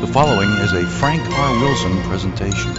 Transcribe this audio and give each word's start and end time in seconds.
The 0.00 0.06
following 0.08 0.50
is 0.50 0.74
a 0.74 0.86
Frank 0.86 1.22
R. 1.22 1.58
Wilson 1.58 2.02
presentation. 2.02 2.74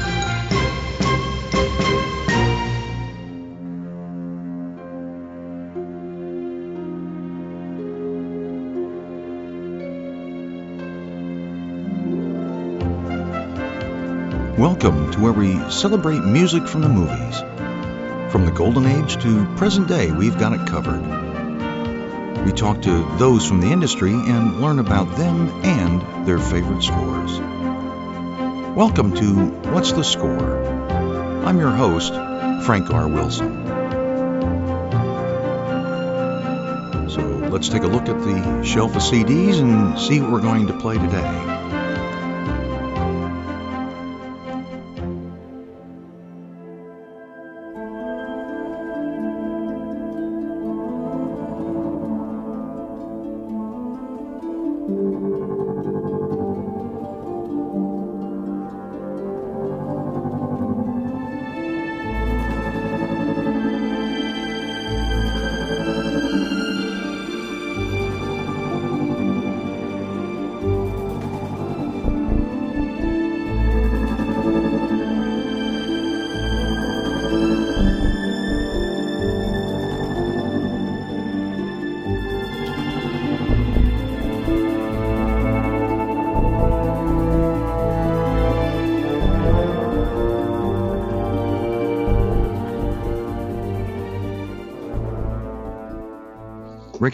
Welcome 14.57 15.11
to 15.13 15.19
where 15.19 15.33
we 15.33 15.57
celebrate 15.71 16.19
music 16.19 16.67
from 16.67 16.81
the 16.81 16.89
movies. 16.89 17.39
From 18.31 18.45
the 18.45 18.51
golden 18.51 18.85
age 18.85 19.19
to 19.23 19.45
present 19.55 19.87
day, 19.87 20.11
we've 20.11 20.37
got 20.37 20.53
it 20.53 20.67
covered. 20.67 21.26
We 22.47 22.53
talk 22.53 22.81
to 22.83 23.03
those 23.17 23.45
from 23.45 23.59
the 23.59 23.73
industry 23.73 24.13
and 24.13 24.61
learn 24.61 24.79
about 24.79 25.17
them 25.17 25.49
and 25.65 26.25
their 26.25 26.39
favorite 26.39 26.81
scores. 26.81 27.41
Welcome 28.73 29.13
to 29.15 29.47
What's 29.73 29.91
the 29.91 30.01
Score? 30.01 30.65
I'm 31.43 31.59
your 31.59 31.71
host, 31.71 32.13
Frank 32.65 32.89
R. 32.89 33.09
Wilson. 33.09 33.67
So 37.09 37.21
let's 37.51 37.67
take 37.67 37.83
a 37.83 37.87
look 37.87 38.07
at 38.07 38.17
the 38.21 38.63
shelf 38.63 38.95
of 38.95 39.01
CDs 39.01 39.59
and 39.59 39.99
see 39.99 40.21
what 40.21 40.31
we're 40.31 40.39
going 40.39 40.67
to 40.67 40.79
play 40.79 40.97
today. 40.97 41.56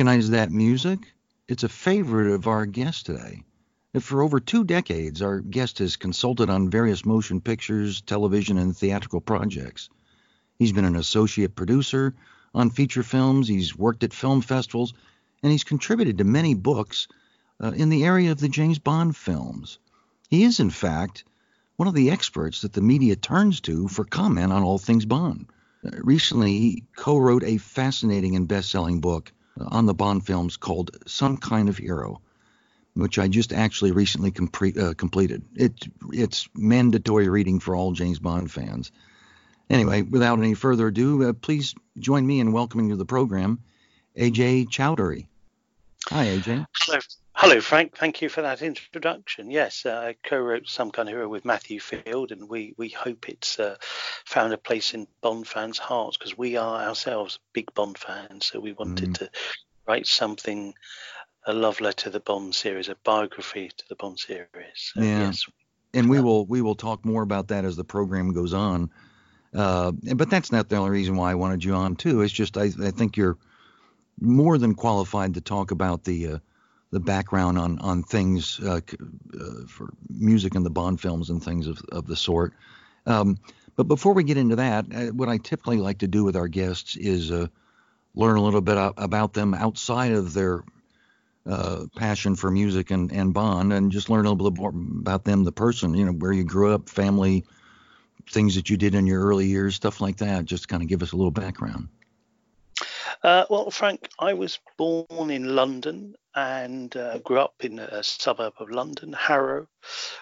Recognize 0.04 0.32
that 0.32 0.52
music? 0.52 1.14
It's 1.48 1.64
a 1.64 1.70
favorite 1.70 2.34
of 2.34 2.46
our 2.46 2.66
guest 2.66 3.06
today. 3.06 3.44
For 4.02 4.22
over 4.22 4.42
two 4.42 4.66
decades, 4.66 5.22
our 5.22 5.40
guest 5.40 5.80
has 5.80 5.96
consulted 5.96 6.50
on 6.50 6.70
various 6.70 7.06
motion 7.06 7.40
pictures, 7.40 8.02
television, 8.02 8.58
and 8.58 8.76
theatrical 8.76 9.22
projects. 9.22 9.90
He's 10.60 10.74
been 10.74 10.84
an 10.84 10.98
associate 10.98 11.56
producer 11.56 12.16
on 12.54 12.70
feature 12.70 13.02
films, 13.02 13.48
he's 13.48 13.78
worked 13.78 14.04
at 14.04 14.14
film 14.14 14.42
festivals, 14.42 14.94
and 15.42 15.54
he's 15.54 15.64
contributed 15.64 16.18
to 16.18 16.26
many 16.26 16.54
books 16.54 17.08
uh, 17.64 17.72
in 17.72 17.88
the 17.88 18.04
area 18.04 18.34
of 18.34 18.42
the 18.42 18.50
James 18.50 18.80
Bond 18.80 19.16
films. 19.16 19.80
He 20.30 20.44
is, 20.44 20.60
in 20.60 20.70
fact, 20.70 21.24
one 21.78 21.88
of 21.88 21.94
the 21.94 22.12
experts 22.12 22.64
that 22.64 22.74
the 22.74 22.82
media 22.82 23.16
turns 23.16 23.62
to 23.62 23.88
for 23.88 24.04
comment 24.04 24.52
on 24.52 24.64
all 24.64 24.80
things 24.80 25.06
Bond. 25.06 25.46
Uh, 25.82 25.92
recently, 26.04 26.60
he 26.60 26.84
co 26.94 27.18
wrote 27.18 27.46
a 27.46 27.58
fascinating 27.58 28.36
and 28.36 28.50
best 28.50 28.70
selling 28.70 29.00
book 29.00 29.32
on 29.58 29.86
the 29.86 29.94
Bond 29.94 30.26
films 30.26 30.58
called 30.58 30.98
Some 31.06 31.38
Kind 31.38 31.70
of 31.70 31.78
Hero, 31.78 32.22
which 32.96 33.20
I 33.20 33.28
just 33.28 33.54
actually 33.54 33.92
recently 33.92 34.32
uh, 34.80 34.94
completed. 34.94 35.44
It, 35.56 35.88
it's 36.12 36.48
mandatory 36.54 37.30
reading 37.30 37.60
for 37.60 37.76
all 37.76 37.92
James 37.92 38.20
Bond 38.20 38.52
fans. 38.52 38.92
Anyway, 39.70 40.02
without 40.02 40.40
any 40.40 40.54
further 40.54 40.88
ado, 40.88 41.30
uh, 41.30 41.34
please 41.34 41.74
join 41.98 42.26
me 42.26 42.40
in 42.40 42.52
welcoming 42.52 42.90
to 42.90 42.96
the 42.96 43.06
program 43.06 43.60
AJ 44.18 44.68
Chowdhury. 44.68 45.28
Hi, 46.10 46.26
AJ. 46.26 46.66
Hello, 46.80 47.00
Hello, 47.44 47.60
Frank. 47.60 47.98
Thank 47.98 48.22
you 48.22 48.30
for 48.30 48.42
that 48.42 48.62
introduction. 48.62 49.52
Yes, 49.52 49.86
uh, 49.86 49.90
I 49.96 50.16
co-wrote 50.26 50.70
Some 50.70 50.92
Kind 50.92 51.10
of 51.10 51.14
Hero 51.14 51.28
with 51.28 51.44
Matthew 51.44 51.82
Field, 51.82 52.32
and 52.32 52.48
we 52.48 52.74
we 52.78 52.88
hope 52.88 53.28
it's 53.28 53.60
uh, 53.60 53.76
found 54.24 54.54
a 54.54 54.58
place 54.58 54.94
in 54.94 55.08
Bond 55.20 55.46
fans' 55.46 55.78
hearts 55.78 56.16
because 56.16 56.38
we 56.38 56.56
are 56.56 56.82
ourselves 56.82 57.40
big 57.52 57.74
Bond 57.74 57.98
fans. 57.98 58.46
So 58.46 58.62
we 58.62 58.72
wanted 58.72 59.10
mm. 59.10 59.18
to 59.18 59.30
write 59.86 60.08
something, 60.08 60.74
a 61.46 61.52
love 61.52 61.82
letter 61.82 62.04
to 62.04 62.10
the 62.12 62.22
Bond 62.22 62.56
series, 62.56 62.88
a 62.88 62.96
biography 63.04 63.70
to 63.76 63.84
the 63.90 63.96
Bond 63.96 64.20
series. 64.20 64.48
So, 64.76 65.02
yeah. 65.02 65.26
Yes, 65.26 65.46
and 65.94 66.10
we 66.10 66.22
will 66.22 66.46
we 66.46 66.62
will 66.62 66.76
talk 66.76 67.04
more 67.04 67.24
about 67.24 67.50
that 67.50 67.66
as 67.66 67.76
the 67.76 67.84
program 67.84 68.32
goes 68.32 68.54
on. 68.54 68.90
Uh, 69.54 69.92
but 70.16 70.30
that's 70.30 70.54
not 70.54 70.70
the 70.70 70.78
only 70.78 70.92
reason 70.92 71.18
why 71.18 71.32
I 71.32 71.36
wanted 71.36 71.66
you 71.66 71.74
on 71.74 71.98
too. 71.98 72.22
It's 72.22 72.32
just 72.32 72.58
I, 72.58 72.72
I 72.82 72.92
think 72.92 73.18
you're 73.18 73.38
more 74.22 74.58
than 74.58 74.76
qualified 74.76 75.34
to 75.34 75.42
talk 75.42 75.72
about 75.72 76.06
the 76.06 76.28
uh, 76.28 76.38
the 76.94 77.00
background 77.00 77.58
on 77.58 77.80
on 77.80 78.04
things 78.04 78.60
uh, 78.60 78.80
uh, 79.40 79.66
for 79.68 79.94
music 80.10 80.56
and 80.56 80.66
the 80.66 80.70
Bond 80.70 81.02
films 81.02 81.30
and 81.30 81.44
things 81.44 81.68
of 81.68 81.82
of 81.92 82.06
the 82.06 82.16
sort. 82.16 82.54
Um, 83.06 83.38
but 83.76 83.88
before 83.88 84.14
we 84.14 84.24
get 84.24 84.38
into 84.38 84.56
that, 84.58 84.86
uh, 84.94 85.06
what 85.08 85.28
I 85.28 85.38
typically 85.38 85.78
like 85.78 85.98
to 86.00 86.08
do 86.08 86.24
with 86.24 86.36
our 86.36 86.48
guests 86.48 86.96
is 86.96 87.32
uh, 87.32 87.48
learn 88.16 88.38
a 88.38 88.44
little 88.44 88.62
bit 88.62 88.78
about 88.98 89.34
them 89.34 89.54
outside 89.56 90.12
of 90.12 90.34
their 90.34 90.64
uh, 91.46 91.86
passion 91.96 92.36
for 92.36 92.52
music 92.52 92.92
and, 92.92 93.12
and 93.12 93.34
Bond, 93.34 93.74
and 93.74 93.92
just 93.92 94.10
learn 94.10 94.26
a 94.26 94.32
little 94.32 94.52
bit 94.52 94.62
more 94.62 94.70
about 94.70 95.26
them, 95.26 95.44
the 95.44 95.52
person, 95.52 95.96
you 95.96 96.06
know, 96.06 96.14
where 96.14 96.32
you 96.32 96.44
grew 96.44 96.74
up, 96.74 96.88
family, 96.88 97.44
things 98.30 98.56
that 98.56 98.70
you 98.70 98.78
did 98.78 98.96
in 98.96 99.08
your 99.08 99.26
early 99.26 99.48
years, 99.48 99.76
stuff 99.76 100.00
like 100.00 100.18
that. 100.18 100.46
Just 100.46 100.68
kind 100.68 100.84
of 100.84 100.88
give 100.88 101.02
us 101.02 101.12
a 101.12 101.18
little 101.18 101.32
background. 101.32 101.90
Uh, 103.24 103.46
well, 103.50 103.72
Frank, 103.72 104.10
I 104.20 104.34
was 104.34 104.60
born 104.78 105.32
in 105.32 105.56
London 105.56 106.16
and 106.36 106.96
uh, 106.98 107.20
grew 107.20 107.40
up 107.40 107.56
in 107.62 107.80
a 107.80 108.04
suburb 108.04 108.54
of 108.60 108.70
London, 108.70 109.14
Harrow, 109.14 109.68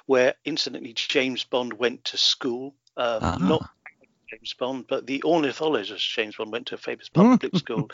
where 0.06 0.35
incidentally 0.45 0.94
James 0.94 1.44
Bond 1.44 1.73
went 1.73 2.03
to 2.06 2.17
school. 2.17 2.75
Um, 2.97 3.23
uh-huh. 3.23 3.38
Not 3.40 3.69
James 4.29 4.53
Bond, 4.53 4.85
but 4.88 5.07
the 5.07 5.23
ornithologist 5.23 6.07
James 6.09 6.35
Bond 6.35 6.51
went 6.51 6.67
to 6.67 6.75
a 6.75 6.78
famous 6.78 7.09
public 7.13 7.56
school, 7.56 7.90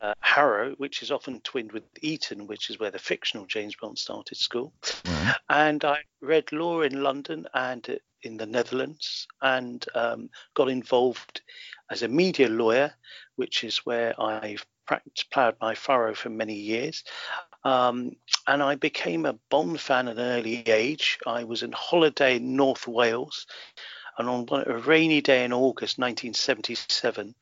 uh, 0.00 0.14
Harrow, 0.20 0.74
which 0.76 1.02
is 1.02 1.10
often 1.10 1.40
twinned 1.40 1.72
with 1.72 1.84
Eton, 2.00 2.46
which 2.46 2.70
is 2.70 2.78
where 2.78 2.90
the 2.90 2.98
fictional 2.98 3.44
James 3.46 3.76
Bond 3.76 3.98
started 3.98 4.38
school. 4.38 4.72
Right. 5.04 5.34
And 5.50 5.84
I 5.84 5.98
read 6.22 6.52
law 6.52 6.80
in 6.82 7.02
London 7.02 7.46
and 7.52 7.98
in 8.22 8.36
the 8.36 8.46
Netherlands 8.46 9.26
and 9.42 9.84
um, 9.94 10.30
got 10.54 10.68
involved 10.68 11.40
as 11.90 12.02
a 12.02 12.08
media 12.08 12.48
lawyer, 12.48 12.92
which 13.36 13.64
is 13.64 13.78
where 13.78 14.20
I've 14.20 14.64
ploughed 15.30 15.56
my 15.60 15.74
furrow 15.74 16.14
for 16.14 16.30
many 16.30 16.54
years. 16.54 17.04
Um, 17.64 18.12
and 18.46 18.62
I 18.62 18.76
became 18.76 19.26
a 19.26 19.38
Bond 19.50 19.80
fan 19.80 20.08
at 20.08 20.16
an 20.16 20.22
early 20.22 20.62
age. 20.66 21.18
I 21.26 21.44
was 21.44 21.62
on 21.62 21.72
holiday 21.72 22.36
in 22.36 22.56
North 22.56 22.86
Wales. 22.86 23.46
And 24.18 24.28
on 24.28 24.46
a 24.66 24.78
rainy 24.78 25.20
day 25.20 25.44
in 25.44 25.52
August 25.52 25.96
1977, 25.98 27.36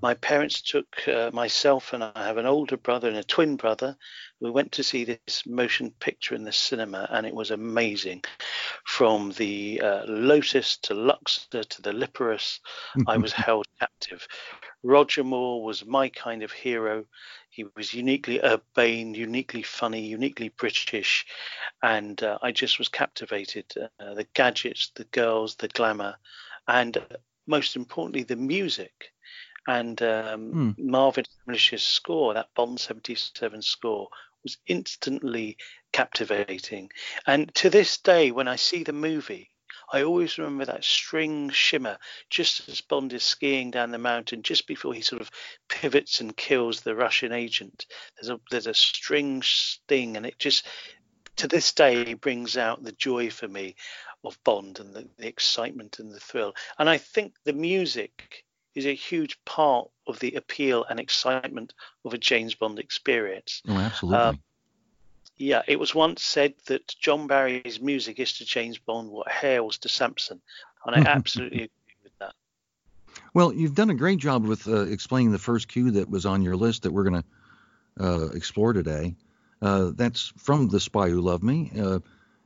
my 0.00 0.14
parents 0.14 0.62
took 0.62 0.86
uh, 1.06 1.30
myself 1.32 1.92
and 1.92 2.02
I 2.02 2.12
have 2.26 2.38
an 2.38 2.46
older 2.46 2.78
brother 2.78 3.08
and 3.08 3.18
a 3.18 3.22
twin 3.22 3.56
brother. 3.56 3.98
We 4.40 4.50
went 4.50 4.72
to 4.72 4.82
see 4.82 5.04
this 5.04 5.44
motion 5.46 5.92
picture 6.00 6.34
in 6.34 6.42
the 6.42 6.52
cinema, 6.52 7.06
and 7.10 7.26
it 7.26 7.34
was 7.34 7.50
amazing. 7.50 8.24
From 8.84 9.30
the 9.32 9.80
uh, 9.80 10.04
Lotus 10.06 10.78
to 10.78 10.94
Luxor 10.94 11.62
to 11.64 11.82
the 11.82 11.92
Liparus, 11.92 12.60
I 13.06 13.16
was 13.18 13.32
held 13.32 13.66
captive. 13.78 14.26
Roger 14.82 15.22
Moore 15.22 15.62
was 15.62 15.84
my 15.84 16.08
kind 16.08 16.42
of 16.42 16.50
hero. 16.50 17.04
He 17.52 17.66
was 17.76 17.92
uniquely 17.92 18.40
urbane, 18.42 19.12
uniquely 19.12 19.62
funny, 19.62 20.06
uniquely 20.06 20.48
British, 20.48 21.26
and 21.82 22.20
uh, 22.22 22.38
I 22.40 22.50
just 22.50 22.78
was 22.78 22.88
captivated. 22.88 23.66
Uh, 24.00 24.14
the 24.14 24.26
gadgets, 24.32 24.90
the 24.94 25.04
girls, 25.04 25.56
the 25.56 25.68
glamour, 25.68 26.16
and 26.66 26.96
uh, 26.96 27.02
most 27.46 27.76
importantly, 27.76 28.22
the 28.22 28.36
music. 28.36 29.12
And 29.66 30.00
um, 30.00 30.52
mm. 30.52 30.78
Marvin 30.78 31.26
Hamlisch's 31.46 31.84
score, 31.84 32.32
that 32.32 32.48
Bond 32.54 32.80
77 32.80 33.60
score, 33.60 34.08
was 34.42 34.56
instantly 34.66 35.58
captivating. 35.92 36.90
And 37.26 37.54
to 37.56 37.68
this 37.68 37.98
day, 37.98 38.30
when 38.30 38.48
I 38.48 38.56
see 38.56 38.82
the 38.82 38.94
movie, 38.94 39.51
I 39.90 40.02
always 40.02 40.38
remember 40.38 40.64
that 40.66 40.84
string 40.84 41.50
shimmer 41.50 41.98
just 42.30 42.68
as 42.68 42.80
Bond 42.80 43.12
is 43.12 43.22
skiing 43.22 43.70
down 43.70 43.90
the 43.90 43.98
mountain, 43.98 44.42
just 44.42 44.66
before 44.66 44.94
he 44.94 45.00
sort 45.00 45.22
of 45.22 45.30
pivots 45.68 46.20
and 46.20 46.36
kills 46.36 46.80
the 46.80 46.94
Russian 46.94 47.32
agent. 47.32 47.86
There's 48.16 48.30
a 48.30 48.40
there's 48.50 48.66
a 48.66 48.74
string 48.74 49.42
sting, 49.42 50.16
and 50.16 50.26
it 50.26 50.38
just 50.38 50.66
to 51.36 51.48
this 51.48 51.72
day 51.72 52.14
brings 52.14 52.56
out 52.56 52.82
the 52.82 52.92
joy 52.92 53.30
for 53.30 53.48
me 53.48 53.74
of 54.24 54.38
Bond 54.44 54.78
and 54.78 54.94
the, 54.94 55.08
the 55.18 55.26
excitement 55.26 55.98
and 55.98 56.12
the 56.12 56.20
thrill. 56.20 56.54
And 56.78 56.88
I 56.88 56.98
think 56.98 57.34
the 57.44 57.52
music 57.52 58.44
is 58.74 58.86
a 58.86 58.94
huge 58.94 59.38
part 59.44 59.88
of 60.06 60.18
the 60.20 60.34
appeal 60.34 60.84
and 60.88 60.98
excitement 60.98 61.74
of 62.04 62.14
a 62.14 62.18
James 62.18 62.54
Bond 62.54 62.78
experience. 62.78 63.62
Oh, 63.68 63.76
absolutely. 63.76 64.18
Um, 64.18 64.42
yeah, 65.42 65.62
it 65.66 65.78
was 65.78 65.92
once 65.92 66.22
said 66.22 66.54
that 66.66 66.94
John 67.00 67.26
Barry's 67.26 67.80
music 67.80 68.20
is 68.20 68.34
to 68.34 68.44
James 68.44 68.78
Bond 68.78 69.10
what 69.10 69.28
hair 69.28 69.64
was 69.64 69.78
to 69.78 69.88
Samson, 69.88 70.40
and 70.86 70.94
I 70.94 71.10
absolutely 71.10 71.64
agree 71.64 71.96
with 72.04 72.12
that. 72.20 72.34
Well, 73.34 73.52
you've 73.52 73.74
done 73.74 73.90
a 73.90 73.94
great 73.94 74.20
job 74.20 74.46
with 74.46 74.68
uh, 74.68 74.82
explaining 74.82 75.32
the 75.32 75.38
first 75.38 75.66
cue 75.66 75.90
that 75.92 76.08
was 76.08 76.26
on 76.26 76.42
your 76.42 76.54
list 76.54 76.84
that 76.84 76.92
we're 76.92 77.02
going 77.02 77.22
to 77.22 78.04
uh, 78.04 78.26
explore 78.34 78.72
today. 78.72 79.16
Uh, 79.60 79.90
that's 79.96 80.32
from 80.36 80.68
The 80.68 80.78
Spy 80.78 81.08
Who 81.08 81.20
Loved 81.20 81.42
Me. 81.42 81.72
Uh, 81.76 81.98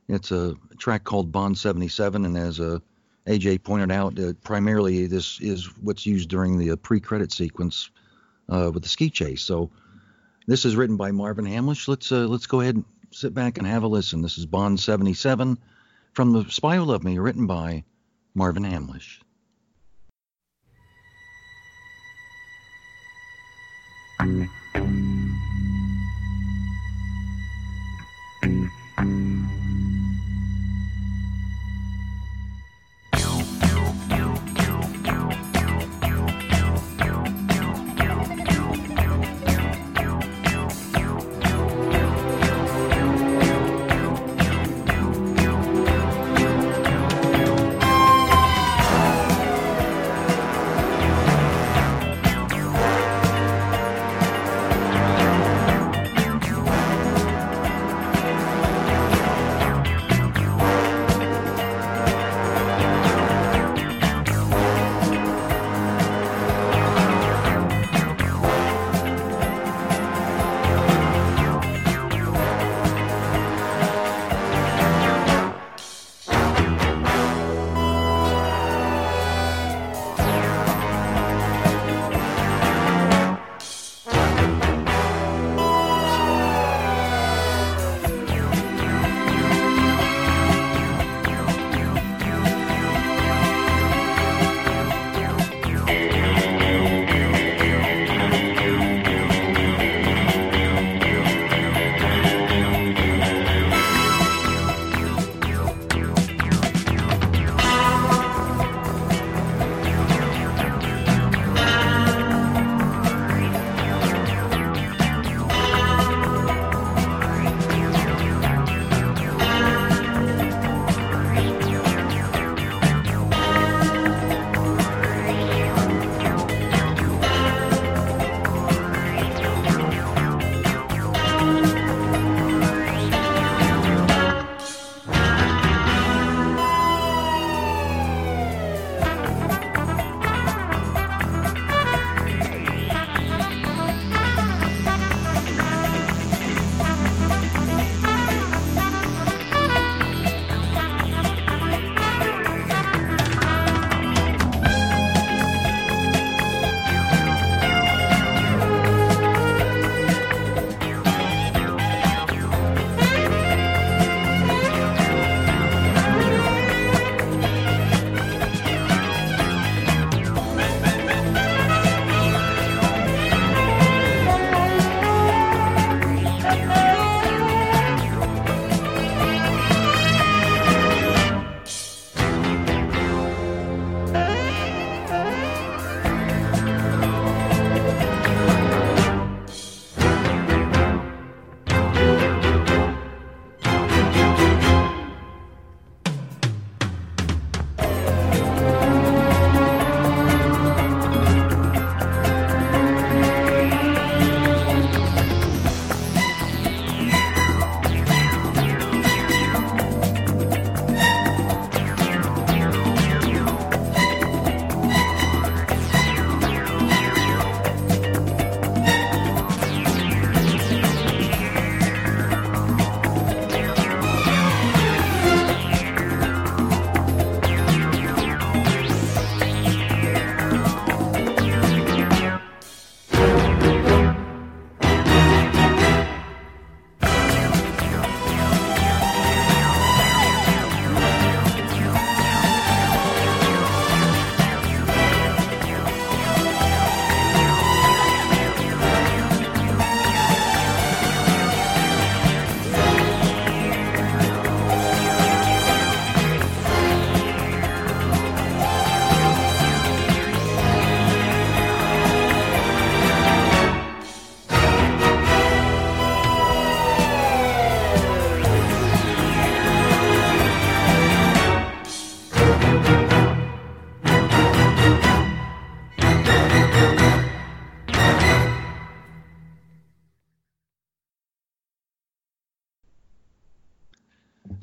it's 0.07 0.31
a 0.31 0.55
track 0.79 1.03
called 1.03 1.31
Bond 1.31 1.55
77, 1.55 2.25
and 2.25 2.35
as 2.35 2.59
uh, 2.59 2.79
AJ 3.27 3.61
pointed 3.61 3.91
out, 3.91 4.17
uh, 4.19 4.33
primarily 4.43 5.05
this 5.05 5.39
is 5.39 5.65
what's 5.83 6.07
used 6.07 6.29
during 6.29 6.57
the 6.57 6.75
pre-credit 6.75 7.31
sequence 7.31 7.91
with 8.47 8.81
the 8.81 8.89
ski 8.89 9.11
chase. 9.11 9.43
So 9.43 9.69
this 10.47 10.65
is 10.65 10.75
written 10.75 10.97
by 10.97 11.11
Marvin 11.11 11.45
Hamlisch. 11.45 11.87
Let's 11.87 12.11
uh, 12.11 12.25
let's 12.27 12.47
go 12.47 12.61
ahead 12.61 12.75
and 12.75 12.85
sit 13.11 13.33
back 13.33 13.57
and 13.57 13.67
have 13.67 13.83
a 13.83 13.87
listen. 13.87 14.21
This 14.21 14.37
is 14.37 14.45
Bond 14.45 14.79
77 14.79 15.59
from 16.13 16.31
The 16.31 16.49
Spy 16.49 16.77
Who 16.77 16.83
Loved 16.83 17.03
Me, 17.03 17.19
written 17.19 17.45
by 17.45 17.83
Marvin 18.33 18.63
Hamlisch. 18.63 19.19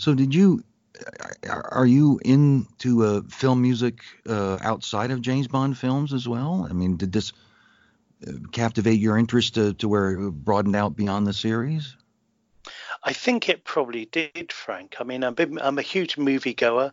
So 0.04 0.12
did 0.12 0.34
you? 0.34 0.62
Are 1.48 1.86
you 1.86 2.20
into 2.26 3.04
uh, 3.04 3.22
film 3.30 3.62
music 3.62 4.00
uh, 4.28 4.58
outside 4.60 5.10
of 5.10 5.22
James 5.22 5.48
Bond 5.48 5.78
films 5.78 6.12
as 6.12 6.28
well? 6.28 6.66
I 6.68 6.74
mean, 6.74 6.98
did 6.98 7.10
this 7.10 7.32
uh, 8.28 8.32
captivate 8.52 9.00
your 9.00 9.16
interest 9.16 9.54
to, 9.54 9.72
to 9.72 9.88
where 9.88 10.10
it 10.10 10.30
broadened 10.30 10.76
out 10.76 10.94
beyond 10.94 11.26
the 11.26 11.32
series? 11.32 11.96
I 13.02 13.14
think 13.14 13.48
it 13.48 13.64
probably 13.64 14.04
did, 14.04 14.52
Frank. 14.52 14.96
I 15.00 15.04
mean, 15.04 15.24
I'm, 15.24 15.36
I'm 15.62 15.78
a 15.78 15.82
huge 15.82 16.18
movie 16.18 16.52
goer. 16.52 16.92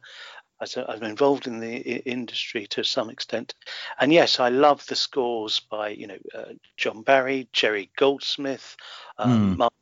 I'm 0.62 1.04
involved 1.04 1.48
in 1.48 1.60
the 1.60 1.76
industry 2.10 2.68
to 2.68 2.84
some 2.86 3.10
extent, 3.10 3.56
and 4.00 4.14
yes, 4.14 4.40
I 4.40 4.48
love 4.50 4.86
the 4.86 4.96
scores 4.96 5.60
by 5.60 5.90
you 5.90 6.08
know 6.08 6.18
uh, 6.34 6.54
John 6.78 7.02
Barry, 7.02 7.50
Jerry 7.52 7.90
Goldsmith, 7.98 8.78
um, 9.18 9.56
mm. 9.56 9.58
Martin 9.58 9.81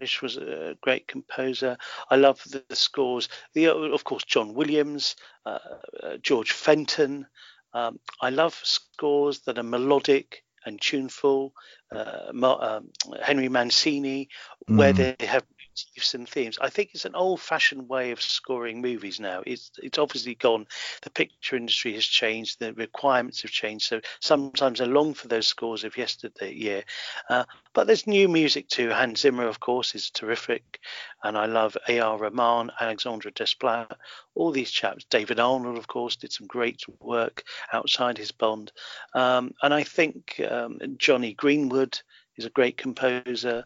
Hamlisch 0.00 0.22
was 0.22 0.36
a 0.36 0.76
great 0.80 1.06
composer. 1.06 1.76
I 2.10 2.16
love 2.16 2.42
the, 2.44 2.62
the 2.68 2.76
scores. 2.76 3.28
The 3.54 3.68
of 3.68 4.04
course 4.04 4.24
John 4.24 4.54
Williams, 4.54 5.16
uh, 5.46 5.58
uh, 6.02 6.16
George 6.22 6.52
Fenton. 6.52 7.26
Um, 7.72 7.98
I 8.20 8.30
love 8.30 8.58
scores 8.62 9.40
that 9.40 9.58
are 9.58 9.62
melodic 9.62 10.42
and 10.64 10.80
tuneful. 10.80 11.52
Uh, 11.94 12.32
um, 12.42 12.90
Henry 13.22 13.48
Mancini, 13.48 14.28
mm. 14.68 14.76
where 14.76 14.92
they 14.92 15.16
have 15.20 15.44
motifs 15.78 16.14
and 16.14 16.28
themes. 16.28 16.58
I 16.60 16.70
think 16.70 16.90
it's 16.94 17.04
an 17.04 17.14
old-fashioned 17.14 17.88
way 17.88 18.10
of 18.10 18.22
scoring 18.22 18.80
movies 18.80 19.20
now. 19.20 19.42
It's 19.46 19.70
it's 19.82 19.98
obviously 19.98 20.34
gone. 20.34 20.66
The 21.02 21.10
picture 21.10 21.56
industry 21.56 21.94
has 21.94 22.04
changed. 22.04 22.58
The 22.58 22.72
requirements 22.74 23.42
have 23.42 23.50
changed. 23.50 23.86
So 23.86 24.00
sometimes 24.20 24.80
I 24.80 24.84
long 24.84 25.14
for 25.14 25.28
those 25.28 25.46
scores 25.46 25.84
of 25.84 25.96
yesterday 25.96 26.52
year. 26.52 26.84
Uh, 27.28 27.44
but 27.74 27.86
there's 27.86 28.06
new 28.06 28.28
music 28.28 28.68
too. 28.68 28.90
Hans 28.90 29.20
Zimmer, 29.20 29.46
of 29.46 29.60
course, 29.60 29.94
is 29.94 30.10
terrific, 30.10 30.80
and 31.22 31.36
I 31.36 31.46
love 31.46 31.76
A.R. 31.88 32.18
Rahman, 32.18 32.70
Alexandre 32.80 33.30
Desplat, 33.30 33.92
all 34.34 34.50
these 34.50 34.70
chaps. 34.70 35.04
David 35.10 35.40
Arnold, 35.40 35.78
of 35.78 35.86
course, 35.86 36.16
did 36.16 36.32
some 36.32 36.46
great 36.46 36.82
work 37.00 37.44
outside 37.72 38.18
his 38.18 38.32
Bond, 38.32 38.72
um, 39.14 39.54
and 39.62 39.74
I 39.74 39.82
think 39.82 40.40
um, 40.50 40.78
Jonny 40.96 41.34
Greenwood 41.34 42.00
He's 42.38 42.46
a 42.46 42.50
great 42.50 42.76
composer. 42.76 43.64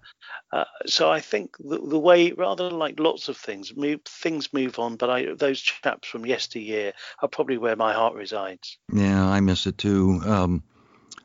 Uh, 0.50 0.64
so 0.86 1.12
I 1.12 1.20
think 1.20 1.58
the, 1.58 1.78
the, 1.78 1.98
way, 1.98 2.32
rather 2.32 2.70
like 2.70 2.98
lots 2.98 3.28
of 3.28 3.36
things, 3.36 3.76
move, 3.76 4.00
things 4.06 4.50
move 4.54 4.78
on, 4.78 4.96
but 4.96 5.10
I, 5.10 5.34
those 5.34 5.60
chaps 5.60 6.08
from 6.08 6.24
yesteryear 6.24 6.94
are 7.20 7.28
probably 7.28 7.58
where 7.58 7.76
my 7.76 7.92
heart 7.92 8.14
resides. 8.14 8.78
Yeah, 8.90 9.28
I 9.28 9.40
miss 9.40 9.66
it 9.66 9.76
too. 9.76 10.22
Um, 10.24 10.62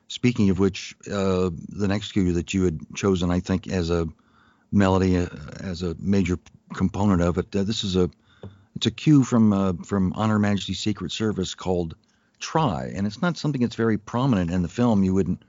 speaking 0.09 0.49
of 0.49 0.59
which, 0.59 0.93
uh, 1.09 1.51
the 1.69 1.87
next 1.87 2.11
cue 2.11 2.33
that 2.33 2.53
you 2.53 2.65
had 2.65 2.81
chosen, 2.95 3.31
I 3.31 3.39
think, 3.39 3.69
as 3.69 3.91
a 3.91 4.09
melody, 4.73 5.15
uh, 5.15 5.27
as 5.61 5.83
a 5.83 5.95
major 5.99 6.37
component 6.73 7.21
of 7.21 7.37
it, 7.37 7.55
uh, 7.55 7.63
this 7.63 7.85
is 7.85 7.95
a 7.95 8.09
it's 8.75 8.87
a 8.87 8.91
cue 8.91 9.23
from 9.23 9.53
uh, 9.53 9.71
from 9.85 10.11
On 10.13 10.29
Her 10.29 10.37
Majesty's 10.37 10.81
Secret 10.81 11.13
Service 11.13 11.55
called 11.55 11.95
"Try," 12.39 12.91
and 12.93 13.07
it's 13.07 13.21
not 13.21 13.37
something 13.37 13.61
that's 13.61 13.75
very 13.75 13.97
prominent 13.97 14.51
in 14.51 14.63
the 14.63 14.67
film. 14.67 15.05
You 15.05 15.13
wouldn't 15.13 15.43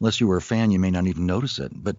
unless 0.00 0.20
you 0.20 0.26
were 0.26 0.36
a 0.36 0.42
fan, 0.42 0.70
you 0.70 0.78
may 0.78 0.90
not 0.90 1.06
even 1.06 1.26
notice 1.26 1.58
it. 1.58 1.72
But 1.74 1.96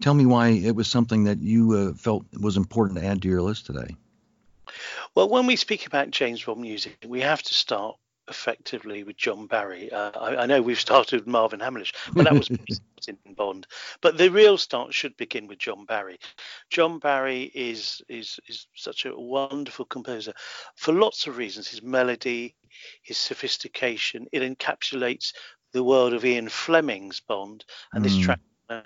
tell 0.00 0.14
me 0.14 0.26
why 0.26 0.48
it 0.48 0.74
was 0.74 0.88
something 0.88 1.24
that 1.24 1.40
you 1.40 1.72
uh, 1.72 1.94
felt 1.94 2.24
was 2.40 2.56
important 2.56 2.98
to 2.98 3.06
add 3.06 3.22
to 3.22 3.28
your 3.28 3.42
list 3.42 3.66
today. 3.66 3.96
Well, 5.14 5.28
when 5.28 5.46
we 5.46 5.56
speak 5.56 5.86
about 5.86 6.10
James 6.10 6.42
Bond 6.42 6.60
music, 6.60 6.96
we 7.06 7.20
have 7.20 7.42
to 7.42 7.54
start 7.54 7.96
effectively 8.28 9.04
with 9.04 9.16
John 9.16 9.46
Barry. 9.46 9.92
Uh, 9.92 10.10
I, 10.18 10.36
I, 10.36 10.46
know 10.46 10.62
we've 10.62 10.80
started 10.80 11.20
with 11.20 11.26
Marvin 11.26 11.60
Hamlisch, 11.60 11.92
but 12.14 12.24
that 12.24 12.32
was 12.32 12.48
in 13.08 13.18
Bond. 13.34 13.66
But 14.00 14.16
the 14.16 14.30
real 14.30 14.56
start 14.56 14.94
should 14.94 15.16
begin 15.16 15.46
with 15.46 15.58
John 15.58 15.84
Barry. 15.84 16.18
John 16.70 16.98
Barry 16.98 17.50
is 17.54 18.02
is 18.08 18.40
is 18.48 18.66
such 18.74 19.04
a 19.04 19.14
wonderful 19.14 19.84
composer 19.84 20.32
for 20.76 20.92
lots 20.92 21.26
of 21.26 21.36
reasons. 21.36 21.68
His 21.68 21.82
melody, 21.82 22.54
his 23.02 23.18
sophistication, 23.18 24.26
it 24.32 24.40
encapsulates 24.40 25.32
the 25.74 25.84
world 25.84 26.14
of 26.14 26.24
Ian 26.24 26.48
Fleming's 26.48 27.20
Bond, 27.20 27.64
and 27.92 28.00
mm. 28.00 28.08
this 28.08 28.16
track 28.16 28.40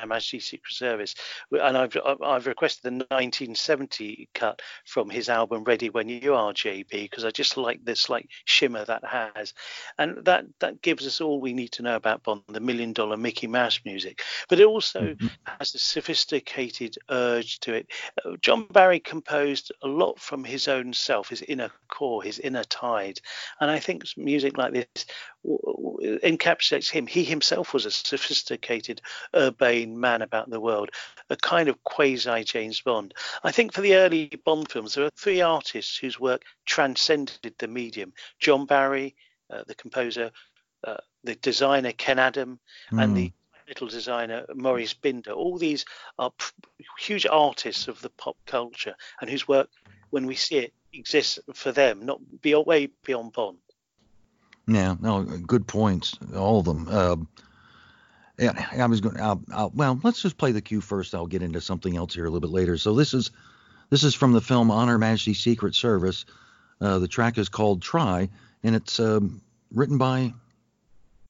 Majesty's 0.07 0.47
Secret 0.47 0.73
Service, 0.73 1.14
and 1.52 1.76
I've 1.76 1.97
I've 2.23 2.47
requested 2.47 2.83
the 2.85 2.90
1970 2.90 4.28
cut 4.35 4.61
from 4.85 5.09
his 5.09 5.28
album 5.28 5.64
Ready 5.64 5.90
When 5.90 6.09
You 6.09 6.35
Are 6.35 6.52
JB 6.52 6.90
because 6.90 7.25
I 7.25 7.30
just 7.30 7.57
like 7.57 7.85
this 7.85 8.09
like 8.09 8.28
shimmer 8.45 8.85
that 8.85 9.04
has, 9.04 9.54
and 9.99 10.25
that 10.25 10.47
that 10.61 10.83
gives 10.83 11.07
us 11.07 11.21
all 11.21 11.40
we 11.40 11.52
need 11.52 11.73
to 11.73 11.83
know 11.83 11.97
about 11.97 12.23
Bond, 12.23 12.42
the 12.49 12.61
Million 12.61 12.92
Dollar 12.92 13.16
Mickey 13.16 13.47
Mouse 13.47 13.80
music, 13.85 14.23
but 14.49 14.61
it 14.61 14.66
also 14.66 15.00
mm-hmm. 15.00 15.26
has 15.59 15.75
a 15.75 15.78
sophisticated 15.78 16.97
urge 17.11 17.61
to 17.61 17.75
it. 17.75 17.87
Uh, 18.25 18.33
John 18.40 18.66
Barry 18.71 19.00
composed 19.00 19.73
a 19.83 19.88
lot 19.88 20.18
from 20.18 20.45
his 20.45 20.68
own 20.68 20.92
self, 20.92 21.28
his 21.28 21.42
inner 21.42 21.71
core, 21.88 22.23
his 22.23 22.38
inner 22.38 22.64
tide, 22.64 23.21
and 23.61 23.71
I 23.71 23.78
think 23.78 24.04
music 24.16 24.59
like 24.59 24.73
this 24.73 25.07
encapsulates 25.45 26.90
him. 26.90 27.07
He 27.07 27.25
himself 27.25 27.73
was 27.73 27.87
a 27.87 27.90
sophisticated, 27.90 29.00
urbane 29.35 29.99
man 29.99 30.23
about 30.23 30.50
the 30.50 30.61
world, 30.61 30.90
a 31.30 31.37
kind 31.37 31.68
of 31.68 31.83
quasi 31.85 32.45
James 32.45 32.80
Bond. 32.80 33.14
I 33.45 33.52
think 33.52 33.73
for 33.73 33.80
the 33.80 33.97
early 33.97 34.40
Bond 34.45 34.71
films, 34.71 34.95
there 34.95 35.04
are 35.04 35.11
three 35.11 35.40
artists 35.40 35.97
whose 35.97 36.18
work 36.18 36.42
transcended 36.66 37.54
the 37.59 37.68
medium 37.68 38.12
John 38.40 38.66
Barry, 38.66 39.14
uh, 39.50 39.62
the 39.66 39.75
composer, 39.75 40.30
uh, 40.85 40.97
the 41.25 41.35
designer 41.37 41.92
Ken 41.92 42.18
Adam, 42.18 42.61
mm. 42.90 43.02
and 43.02 43.16
the 43.16 43.26
hmm. 43.26 43.68
little 43.68 43.88
designer 43.88 44.45
Maurice 44.54 44.95
Binder. 44.95 45.33
All 45.33 45.59
these 45.59 45.85
are 46.18 46.30
p- 46.30 46.85
huge 46.99 47.26
artists 47.26 47.88
of 47.88 48.00
the 48.00 48.11
pop 48.11 48.37
culture 48.47 48.95
and 49.21 49.28
whose 49.28 49.49
work, 49.49 49.68
when 50.11 50.26
we 50.26 50.35
see 50.35 50.59
it, 50.59 50.75
exists 50.92 51.38
for 51.54 51.73
them, 51.73 52.04
not 52.07 52.21
be 52.40 52.54
way 52.54 52.88
beyond 53.04 53.33
Bond. 53.33 53.59
Yeah, 54.68 54.96
no, 55.00 55.22
good 55.22 55.66
points, 55.66 56.18
all 56.37 56.60
of 56.60 56.66
them. 56.66 56.87
Uh, 56.90 57.16
yeah, 58.38 58.68
I 58.78 58.87
was 58.87 59.00
going. 59.00 59.18
I'll, 59.18 59.42
I'll, 59.50 59.70
well, 59.75 59.98
let's 60.04 60.20
just 60.20 60.37
play 60.37 60.52
the 60.52 60.60
cue 60.60 60.82
first. 60.82 61.14
I'll 61.14 61.26
get 61.26 61.42
into 61.42 61.60
something 61.60 61.96
else 61.96 62.14
here 62.14 62.26
a 62.26 62.30
little 62.30 62.46
bit 62.46 62.54
later. 62.54 62.76
So 62.76 62.94
this 62.94 63.14
is 63.14 63.30
this 63.88 64.04
is 64.04 64.14
from 64.14 64.32
the 64.32 64.42
film 64.42 64.70
On 64.70 64.87
Her 64.87 64.98
Majesty's 64.98 65.40
Secret 65.40 65.75
Service. 65.75 66.26
Uh, 66.80 66.98
the 66.98 67.08
track 67.08 67.38
is 67.38 67.48
called 67.48 67.80
"Try," 67.80 68.28
and 68.62 68.76
it's 68.76 69.00
um, 69.00 69.40
written 69.72 69.96
by 69.96 70.34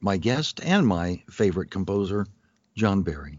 my 0.00 0.16
guest 0.16 0.60
and 0.62 0.86
my 0.86 1.22
favorite 1.30 1.70
composer, 1.70 2.26
John 2.74 3.02
Barry. 3.02 3.38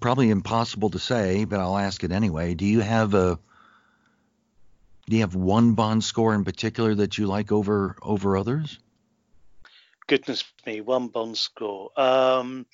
Probably 0.00 0.30
impossible 0.30 0.90
to 0.90 0.98
say, 0.98 1.44
but 1.44 1.60
I'll 1.60 1.78
ask 1.78 2.02
it 2.04 2.12
anyway. 2.12 2.54
Do 2.54 2.64
you 2.64 2.80
have 2.80 3.14
a 3.14 3.38
do 5.08 5.16
you 5.16 5.22
have 5.22 5.34
one 5.34 5.72
Bond 5.72 6.04
score 6.04 6.34
in 6.34 6.44
particular 6.44 6.94
that 6.94 7.18
you 7.18 7.26
like 7.26 7.50
over 7.52 7.96
over 8.02 8.36
others? 8.36 8.78
Goodness 10.06 10.44
me, 10.66 10.80
one 10.80 11.08
Bond 11.08 11.36
score. 11.36 11.90
Um, 11.96 12.66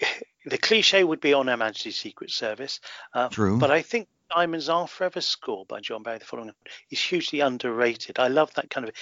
the 0.46 0.58
cliche 0.58 1.04
would 1.04 1.20
be 1.20 1.34
on 1.34 1.48
Her 1.48 1.56
Majesty's 1.56 1.96
Secret 1.96 2.30
Service. 2.30 2.80
Uh, 3.12 3.28
True. 3.28 3.58
But 3.58 3.70
I 3.70 3.82
think 3.82 4.08
Diamonds 4.34 4.68
Are 4.68 4.86
Forever 4.86 5.20
score 5.20 5.64
by 5.66 5.80
John 5.80 6.02
Barry, 6.02 6.18
the 6.18 6.24
following 6.24 6.52
is 6.90 7.00
hugely 7.00 7.40
underrated. 7.40 8.18
I 8.18 8.28
love 8.28 8.52
that 8.54 8.70
kind 8.70 8.86
of 8.86 8.94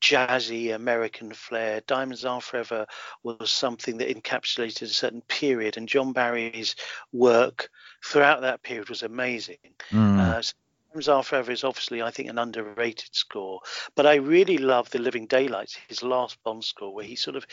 jazzy 0.00 0.74
American 0.74 1.32
flair. 1.32 1.80
Diamonds 1.86 2.24
Are 2.24 2.40
Forever 2.40 2.86
was 3.22 3.52
something 3.52 3.98
that 3.98 4.08
encapsulated 4.08 4.82
a 4.82 4.88
certain 4.88 5.22
period, 5.22 5.76
and 5.76 5.88
John 5.88 6.12
Barry's 6.12 6.74
work 7.12 7.70
throughout 8.04 8.40
that 8.40 8.62
period 8.62 8.88
was 8.88 9.02
amazing. 9.02 9.58
Mm. 9.90 10.18
Uh, 10.18 10.42
so 10.42 10.52
Diamonds 10.88 11.08
Are 11.08 11.22
Forever 11.22 11.52
is 11.52 11.64
obviously, 11.64 12.02
I 12.02 12.10
think, 12.10 12.28
an 12.28 12.38
underrated 12.38 13.14
score, 13.14 13.60
but 13.94 14.06
I 14.06 14.16
really 14.16 14.58
love 14.58 14.90
The 14.90 14.98
Living 14.98 15.26
Daylights, 15.26 15.78
his 15.88 16.02
last 16.02 16.42
Bond 16.42 16.64
score, 16.64 16.92
where 16.92 17.04
he 17.04 17.14
sort 17.14 17.36
of 17.36 17.46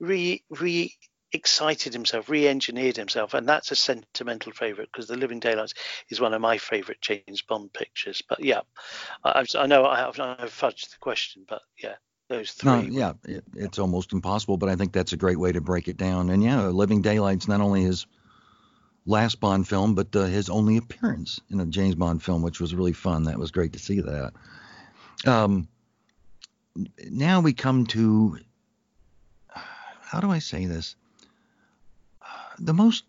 re 0.00 0.42
re 0.50 0.94
excited 1.34 1.92
himself, 1.92 2.28
re-engineered 2.28 2.96
himself, 2.96 3.34
and 3.34 3.48
that's 3.48 3.70
a 3.70 3.76
sentimental 3.76 4.52
favourite 4.52 4.90
because 4.92 5.08
The 5.08 5.16
Living 5.16 5.40
Daylights 5.40 5.74
is 6.08 6.20
one 6.20 6.34
of 6.34 6.40
my 6.40 6.58
favourite 6.58 7.00
James 7.00 7.42
Bond 7.42 7.72
pictures. 7.72 8.22
But 8.28 8.42
yeah, 8.42 8.60
I, 9.22 9.44
I 9.56 9.66
know 9.66 9.84
I 9.84 9.98
have, 9.98 10.18
I 10.20 10.36
have 10.38 10.50
fudged 10.50 10.90
the 10.90 10.98
question, 11.00 11.44
but 11.48 11.62
yeah, 11.82 11.94
those 12.28 12.52
three. 12.52 12.70
No, 12.70 12.80
yeah, 12.80 13.12
it, 13.24 13.44
it's 13.54 13.78
almost 13.78 14.12
impossible, 14.12 14.56
but 14.56 14.68
I 14.68 14.76
think 14.76 14.92
that's 14.92 15.12
a 15.12 15.18
great 15.18 15.38
way 15.38 15.52
to 15.52 15.60
break 15.60 15.88
it 15.88 15.96
down. 15.96 16.30
And 16.30 16.42
yeah, 16.42 16.66
Living 16.68 17.02
Daylights 17.02 17.48
not 17.48 17.60
only 17.60 17.82
his 17.82 18.06
last 19.06 19.40
Bond 19.40 19.68
film, 19.68 19.94
but 19.94 20.14
uh, 20.16 20.24
his 20.24 20.48
only 20.48 20.76
appearance 20.76 21.40
in 21.50 21.60
a 21.60 21.66
James 21.66 21.94
Bond 21.94 22.22
film, 22.22 22.42
which 22.42 22.60
was 22.60 22.74
really 22.74 22.92
fun. 22.92 23.24
That 23.24 23.38
was 23.38 23.50
great 23.50 23.74
to 23.74 23.78
see 23.78 24.00
that. 24.00 24.32
Um, 25.26 25.68
now 27.10 27.40
we 27.40 27.52
come 27.52 27.86
to 27.86 28.38
how 30.14 30.20
do 30.20 30.30
I 30.30 30.38
say 30.38 30.66
this? 30.66 30.94
The 32.58 32.74
most 32.74 33.04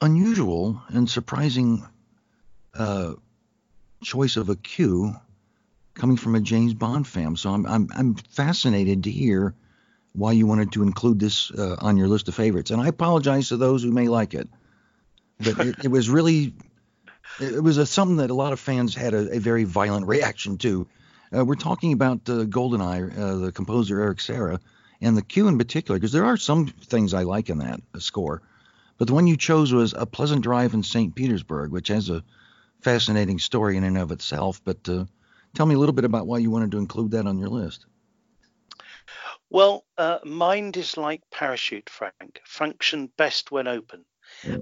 unusual 0.00 0.82
and 0.88 1.08
surprising 1.08 1.86
uh, 2.74 3.14
choice 4.02 4.36
of 4.36 4.48
a 4.48 4.56
cue 4.56 5.14
coming 5.94 6.16
from 6.16 6.34
a 6.34 6.40
James 6.40 6.74
Bond 6.74 7.06
fan. 7.06 7.36
So 7.36 7.50
I'm 7.50 7.66
I'm 7.66 7.88
I'm 7.94 8.14
fascinated 8.14 9.04
to 9.04 9.10
hear 9.10 9.54
why 10.12 10.32
you 10.32 10.46
wanted 10.46 10.72
to 10.72 10.82
include 10.82 11.18
this 11.18 11.50
uh, 11.50 11.76
on 11.80 11.96
your 11.96 12.08
list 12.08 12.28
of 12.28 12.34
favorites. 12.34 12.70
And 12.70 12.80
I 12.80 12.88
apologize 12.88 13.48
to 13.48 13.56
those 13.56 13.82
who 13.82 13.90
may 13.90 14.08
like 14.08 14.34
it, 14.34 14.48
but 15.38 15.58
it, 15.58 15.84
it 15.84 15.88
was 15.88 16.08
really 16.08 16.54
it 17.40 17.62
was 17.62 17.78
a, 17.78 17.86
something 17.86 18.18
that 18.18 18.30
a 18.30 18.34
lot 18.34 18.52
of 18.52 18.60
fans 18.60 18.94
had 18.94 19.14
a, 19.14 19.36
a 19.36 19.38
very 19.38 19.64
violent 19.64 20.06
reaction 20.06 20.58
to. 20.58 20.86
Uh, 21.36 21.44
we're 21.44 21.56
talking 21.56 21.92
about 21.92 22.28
uh, 22.28 22.44
Goldeneye, 22.44 23.18
uh, 23.18 23.36
the 23.36 23.52
composer 23.52 24.00
Eric 24.00 24.20
Serra, 24.20 24.60
and 25.00 25.16
the 25.16 25.22
cue 25.22 25.48
in 25.48 25.58
particular, 25.58 25.98
because 25.98 26.12
there 26.12 26.26
are 26.26 26.36
some 26.36 26.66
things 26.66 27.12
I 27.12 27.22
like 27.22 27.50
in 27.50 27.58
that 27.58 27.80
score. 27.98 28.42
But 29.04 29.08
the 29.08 29.14
one 29.16 29.26
you 29.26 29.36
chose 29.36 29.70
was 29.70 29.92
A 29.92 30.06
Pleasant 30.06 30.40
Drive 30.40 30.72
in 30.72 30.82
St. 30.82 31.14
Petersburg, 31.14 31.72
which 31.72 31.88
has 31.88 32.08
a 32.08 32.24
fascinating 32.80 33.38
story 33.38 33.76
in 33.76 33.84
and 33.84 33.98
of 33.98 34.10
itself. 34.10 34.62
But 34.64 34.88
uh, 34.88 35.04
tell 35.54 35.66
me 35.66 35.74
a 35.74 35.78
little 35.78 35.92
bit 35.92 36.06
about 36.06 36.26
why 36.26 36.38
you 36.38 36.50
wanted 36.50 36.70
to 36.70 36.78
include 36.78 37.10
that 37.10 37.26
on 37.26 37.38
your 37.38 37.50
list. 37.50 37.84
Well, 39.50 39.84
uh, 39.98 40.20
mind 40.24 40.78
is 40.78 40.96
like 40.96 41.20
parachute, 41.30 41.90
Frank. 41.90 42.40
Function 42.46 43.10
best 43.18 43.52
when 43.52 43.68
open. 43.68 44.06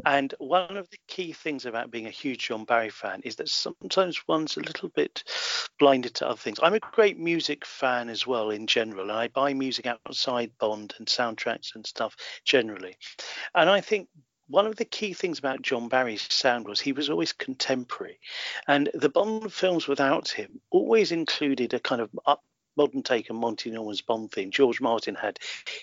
And 0.04 0.34
one 0.38 0.76
of 0.76 0.90
the 0.90 0.98
key 1.06 1.32
things 1.32 1.64
about 1.64 1.92
being 1.92 2.06
a 2.06 2.10
huge 2.10 2.48
John 2.48 2.64
Barry 2.64 2.90
fan 2.90 3.20
is 3.24 3.36
that 3.36 3.48
sometimes 3.48 4.26
one's 4.26 4.56
a 4.56 4.60
little 4.60 4.88
bit 4.88 5.22
blinded 5.78 6.14
to 6.16 6.28
other 6.28 6.36
things. 6.36 6.58
I'm 6.60 6.74
a 6.74 6.80
great 6.80 7.16
music 7.16 7.64
fan 7.64 8.08
as 8.08 8.26
well 8.26 8.50
in 8.50 8.66
general, 8.66 9.02
and 9.02 9.12
I 9.12 9.28
buy 9.28 9.54
music 9.54 9.86
outside 9.86 10.50
Bond 10.58 10.94
and 10.98 11.06
soundtracks 11.06 11.76
and 11.76 11.86
stuff 11.86 12.16
generally. 12.44 12.96
And 13.54 13.70
I 13.70 13.80
think 13.80 14.08
one 14.52 14.66
of 14.66 14.76
the 14.76 14.84
key 14.84 15.14
things 15.14 15.38
about 15.38 15.62
John 15.62 15.88
Barry's 15.88 16.30
sound 16.30 16.68
was 16.68 16.78
he 16.78 16.92
was 16.92 17.08
always 17.08 17.32
contemporary, 17.32 18.20
and 18.68 18.90
the 18.92 19.08
Bond 19.08 19.50
films 19.50 19.88
without 19.88 20.28
him 20.28 20.60
always 20.70 21.10
included 21.10 21.72
a 21.72 21.80
kind 21.80 22.02
of 22.02 22.10
up 22.26 22.44
modern 22.76 23.02
take 23.02 23.30
on 23.30 23.38
Monty 23.38 23.70
Norman's 23.70 24.02
Bond 24.02 24.30
theme. 24.30 24.50
George 24.50 24.80
Martin 24.80 25.14
had 25.14 25.38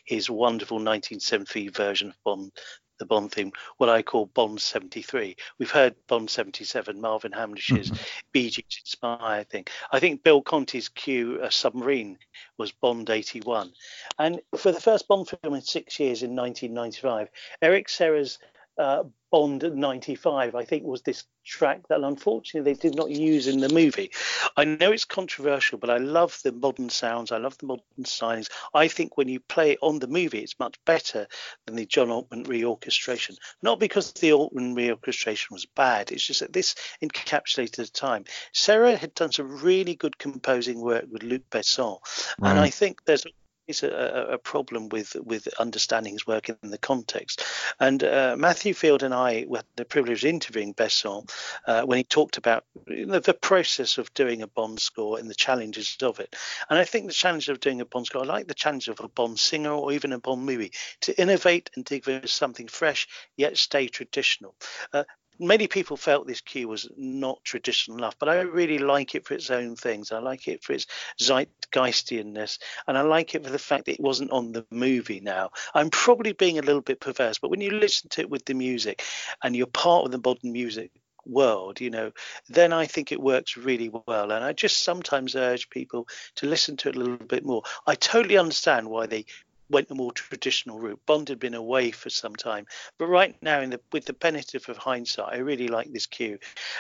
his 0.06 0.30
wonderful 0.30 0.78
1973 0.78 1.70
version 1.70 2.10
of 2.10 2.24
Bond 2.24 2.52
the 3.00 3.06
Bond 3.06 3.32
theme, 3.32 3.52
what 3.78 3.90
I 3.90 4.02
call 4.02 4.28
Bond 4.28 4.62
73. 4.62 5.36
We've 5.58 5.72
heard 5.72 5.96
Bond 6.08 6.30
77, 6.30 7.00
Marvin 7.00 7.32
Hamlisch's 7.32 7.90
mm-hmm. 7.90 8.04
Bee 8.34 8.50
Gees 8.50 8.82
inspired 8.82 9.50
thing. 9.50 9.66
I 9.92 10.00
think 10.00 10.22
Bill 10.22 10.42
Conti's 10.42 10.90
cue, 10.90 11.40
uh, 11.42 11.50
Submarine, 11.50 12.20
was 12.58 12.74
Bond 12.74 13.10
81. 13.10 13.72
And 14.20 14.42
for 14.58 14.72
the 14.72 14.82
first 14.82 15.08
Bond 15.08 15.30
film 15.30 15.56
in 15.56 15.62
six 15.62 16.00
years 16.00 16.24
in 16.24 16.36
1995, 16.36 17.30
Eric 17.62 17.90
Serra's 17.90 18.38
uh, 18.80 19.04
Bond 19.32 19.62
95, 19.62 20.56
I 20.56 20.66
think, 20.66 20.86
was 20.86 21.04
this 21.04 21.26
track 21.46 21.88
that 21.90 22.02
unfortunately 22.02 22.72
they 22.72 22.80
did 22.80 22.96
not 22.96 23.12
use 23.12 23.48
in 23.48 23.60
the 23.60 23.70
movie. 23.70 24.12
I 24.58 24.64
know 24.64 24.92
it's 24.92 25.06
controversial, 25.06 25.78
but 25.78 25.90
I 25.90 25.98
love 25.98 26.40
the 26.44 26.52
modern 26.52 26.90
sounds. 26.90 27.32
I 27.32 27.38
love 27.38 27.58
the 27.58 27.68
modern 27.68 27.84
signings. 28.04 28.50
I 28.74 28.88
think 28.88 29.18
when 29.18 29.28
you 29.28 29.40
play 29.40 29.72
it 29.72 29.80
on 29.82 30.00
the 30.00 30.08
movie, 30.08 30.40
it's 30.40 30.58
much 30.60 30.78
better 30.86 31.28
than 31.66 31.76
the 31.76 31.86
John 31.86 32.10
Altman 32.10 32.46
reorchestration. 32.46 33.38
Not 33.62 33.80
because 33.80 34.14
the 34.14 34.34
Altman 34.34 34.76
reorchestration 34.76 35.52
was 35.52 35.66
bad, 35.66 36.12
it's 36.12 36.26
just 36.26 36.40
that 36.40 36.54
this 36.54 36.76
encapsulated 37.04 37.76
the 37.76 37.88
time. 37.88 38.24
Serra 38.54 38.96
had 38.96 39.14
done 39.14 39.32
some 39.32 39.62
really 39.62 39.96
good 39.96 40.18
composing 40.18 40.80
work 40.80 41.06
with 41.12 41.24
Luc 41.24 41.44
Besson, 41.52 42.00
right. 42.40 42.50
and 42.50 42.60
I 42.60 42.70
think 42.70 43.04
there's 43.06 43.26
is 43.70 43.84
a, 43.84 44.30
a, 44.32 44.38
problem 44.38 44.90
with 44.90 45.16
with 45.24 45.48
understanding 45.60 46.14
his 46.14 46.26
work 46.26 46.50
in 46.50 46.58
the 46.64 46.78
context. 46.78 47.44
And 47.80 48.04
uh, 48.04 48.36
Matthew 48.38 48.74
Field 48.74 49.04
and 49.04 49.14
I 49.14 49.46
had 49.54 49.66
the 49.76 49.86
privilege 49.86 50.24
of 50.24 50.30
interviewing 50.30 50.74
Besson 50.74 51.30
uh, 51.68 51.84
when 51.84 51.98
he 51.98 52.04
talked 52.04 52.38
about 52.38 52.66
the 52.88 53.38
process 53.40 53.98
of 53.98 54.14
doing 54.14 54.42
a 54.42 54.48
Bond 54.48 54.80
score 54.80 55.20
and 55.20 55.30
the 55.30 55.36
challenges 55.36 55.96
of 56.02 56.20
it. 56.20 56.36
And 56.70 56.80
I 56.80 56.84
think 56.84 57.08
the 57.08 57.14
challenge 57.14 57.48
of 57.50 57.60
doing 57.60 57.80
a 57.80 57.86
Bond 57.86 58.08
score, 58.08 58.24
I 58.24 58.26
like 58.26 58.48
the 58.48 58.54
challenge 58.54 58.88
of 58.88 59.00
a 59.00 59.08
Bond 59.08 59.40
singer 59.40 59.72
or 59.72 59.92
even 59.92 60.14
a 60.14 60.20
Bond 60.20 60.46
movie 60.46 60.72
to 61.02 61.22
innovate 61.22 61.70
and 61.76 61.86
give 61.86 62.30
something 62.30 62.68
fresh 62.68 63.08
yet 63.38 63.58
stay 63.58 63.88
traditional. 63.88 64.56
Uh, 64.92 65.04
many 65.40 65.68
people 65.68 65.98
felt 65.98 66.28
this 66.28 66.42
cue 66.42 66.68
was 66.68 66.90
not 66.98 67.44
traditional 67.44 67.98
enough, 67.98 68.18
but 68.20 68.30
I 68.30 68.42
really 68.42 68.78
like 68.78 69.16
it 69.16 69.26
for 69.26 69.34
its 69.34 69.50
own 69.50 69.76
things. 69.76 70.12
I 70.12 70.20
like 70.20 70.48
it 70.48 70.64
for 70.64 70.74
its 70.74 70.88
zeitgeistiness, 71.20 72.60
and 72.88 72.98
I 72.98 73.02
like 73.02 73.36
it 73.36 73.44
for 73.46 73.52
the 73.52 73.60
fact 73.60 73.86
that 73.86 73.94
it 73.94 74.00
wasn't 74.00 74.32
on 74.32 74.52
the 74.52 74.66
movie 74.70 75.22
now. 75.22 75.52
I'm 75.74 75.90
probably 75.90 76.34
being 76.34 76.60
a 76.60 76.64
little 76.64 76.82
bit 76.82 77.00
perverse, 77.00 77.40
but 77.40 77.50
when 77.50 77.62
you 77.62 77.72
listen 77.72 78.10
to 78.10 78.22
it 78.22 78.30
with 78.30 78.46
the 78.46 78.54
music 78.54 79.04
and 79.44 79.56
you're 79.56 79.68
part 79.68 80.06
of 80.06 80.12
the 80.12 80.22
modern 80.24 80.52
music 80.52 80.92
world, 81.26 81.80
you 81.80 81.90
know, 81.90 82.12
then 82.50 82.74
I 82.74 82.86
think 82.86 83.12
it 83.12 83.22
works 83.22 83.58
really 83.58 83.92
well. 84.08 84.32
And 84.32 84.44
I 84.44 84.54
just 84.54 84.84
sometimes 84.84 85.36
urge 85.36 85.70
people 85.70 86.08
to 86.36 86.48
listen 86.48 86.78
to 86.78 86.90
it 86.90 86.96
a 86.96 87.00
little 87.00 87.18
bit 87.18 87.46
more. 87.46 87.64
I 87.86 87.96
totally 87.96 88.38
understand 88.38 88.90
why 88.90 89.06
they 89.06 89.26
went 89.70 89.88
the 89.88 89.96
more 89.96 90.12
traditional 90.12 90.80
route. 90.80 91.00
Bond 91.06 91.30
had 91.30 91.40
been 91.40 91.54
away 91.54 91.92
for 91.92 92.10
some 92.10 92.36
time, 92.36 92.66
but 92.98 93.08
right 93.08 93.36
now, 93.42 93.66
the 93.66 93.80
with 93.92 94.06
the 94.06 94.14
benefit 94.14 94.68
of 94.68 94.78
hindsight, 94.78 95.34
I 95.34 95.38
really 95.38 95.68
like 95.68 95.92
this 95.92 96.06
cue, 96.06 96.40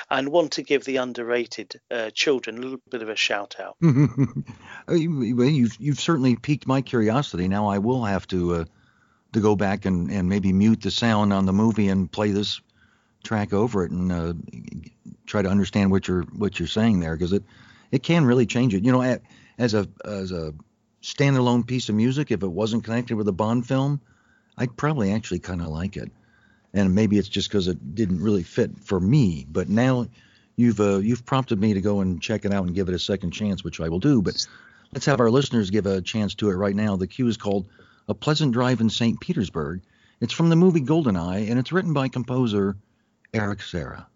and 0.09 0.29
want 0.29 0.53
to 0.53 0.63
give 0.63 0.85
the 0.85 0.97
underrated 0.97 1.79
uh, 1.91 2.09
children 2.11 2.57
a 2.57 2.61
little 2.61 2.81
bit 2.89 3.01
of 3.01 3.09
a 3.09 3.15
shout 3.15 3.57
out. 3.59 3.77
you've 4.89 5.75
you've 5.79 5.99
certainly 5.99 6.35
piqued 6.35 6.67
my 6.67 6.81
curiosity. 6.81 7.47
Now 7.47 7.67
I 7.67 7.77
will 7.77 8.05
have 8.05 8.27
to 8.27 8.55
uh, 8.55 8.65
to 9.33 9.39
go 9.39 9.55
back 9.55 9.85
and, 9.85 10.09
and 10.11 10.27
maybe 10.27 10.53
mute 10.53 10.81
the 10.81 10.91
sound 10.91 11.33
on 11.33 11.45
the 11.45 11.53
movie 11.53 11.89
and 11.89 12.11
play 12.11 12.31
this 12.31 12.59
track 13.23 13.53
over 13.53 13.83
it 13.85 13.91
and 13.91 14.11
uh, 14.11 14.33
try 15.25 15.41
to 15.41 15.49
understand 15.49 15.91
what 15.91 16.07
you're 16.07 16.23
what 16.23 16.59
you're 16.59 16.67
saying 16.67 16.99
there 16.99 17.15
because 17.15 17.33
it 17.33 17.43
it 17.91 18.03
can 18.03 18.25
really 18.25 18.45
change 18.45 18.73
it. 18.73 18.83
You 18.83 18.91
know, 18.91 19.19
as 19.57 19.73
a 19.73 19.87
as 20.05 20.31
a 20.31 20.53
standalone 21.01 21.65
piece 21.65 21.89
of 21.89 21.95
music, 21.95 22.31
if 22.31 22.43
it 22.43 22.47
wasn't 22.51 22.83
connected 22.83 23.15
with 23.15 23.27
a 23.27 23.33
Bond 23.33 23.67
film, 23.67 24.01
I'd 24.57 24.75
probably 24.75 25.11
actually 25.11 25.39
kind 25.39 25.61
of 25.61 25.67
like 25.67 25.97
it. 25.97 26.11
And 26.73 26.93
maybe 26.93 27.17
it's 27.17 27.29
just 27.29 27.49
because 27.49 27.67
it 27.67 27.95
didn't 27.95 28.21
really 28.21 28.43
fit 28.43 28.71
for 28.83 28.99
me. 28.99 29.45
But 29.49 29.69
now 29.69 30.07
you've 30.55 30.79
uh, 30.79 30.97
you've 30.97 31.25
prompted 31.25 31.59
me 31.59 31.73
to 31.73 31.81
go 31.81 32.01
and 32.01 32.21
check 32.21 32.45
it 32.45 32.53
out 32.53 32.65
and 32.65 32.75
give 32.75 32.89
it 32.89 32.95
a 32.95 32.99
second 32.99 33.31
chance, 33.31 33.63
which 33.63 33.79
I 33.79 33.89
will 33.89 33.99
do. 33.99 34.21
But 34.21 34.45
let's 34.93 35.05
have 35.05 35.19
our 35.19 35.31
listeners 35.31 35.69
give 35.69 35.85
a 35.85 36.01
chance 36.01 36.35
to 36.35 36.49
it 36.49 36.55
right 36.55 36.75
now. 36.75 36.95
The 36.95 37.07
cue 37.07 37.27
is 37.27 37.37
called 37.37 37.65
"A 38.07 38.13
Pleasant 38.13 38.51
Drive 38.51 38.81
in 38.81 38.89
St. 38.89 39.19
Petersburg." 39.19 39.81
It's 40.21 40.33
from 40.33 40.49
the 40.49 40.57
movie 40.57 40.81
Goldeneye, 40.81 41.49
and 41.49 41.57
it's 41.57 41.71
written 41.71 41.93
by 41.93 42.09
composer 42.09 42.75
Eric 43.33 43.61
Serra. 43.61 44.08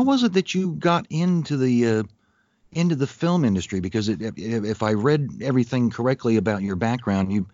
How 0.00 0.04
was 0.04 0.22
it 0.22 0.32
that 0.32 0.54
you 0.54 0.72
got 0.76 1.06
into 1.10 1.58
the 1.58 1.86
uh, 1.86 2.02
into 2.72 2.94
the 2.94 3.06
film 3.06 3.44
industry? 3.44 3.80
Because 3.80 4.08
it, 4.08 4.22
if 4.38 4.82
I 4.82 4.94
read 4.94 5.42
everything 5.42 5.90
correctly 5.90 6.38
about 6.38 6.62
your 6.62 6.76
background, 6.76 7.30
you, 7.30 7.46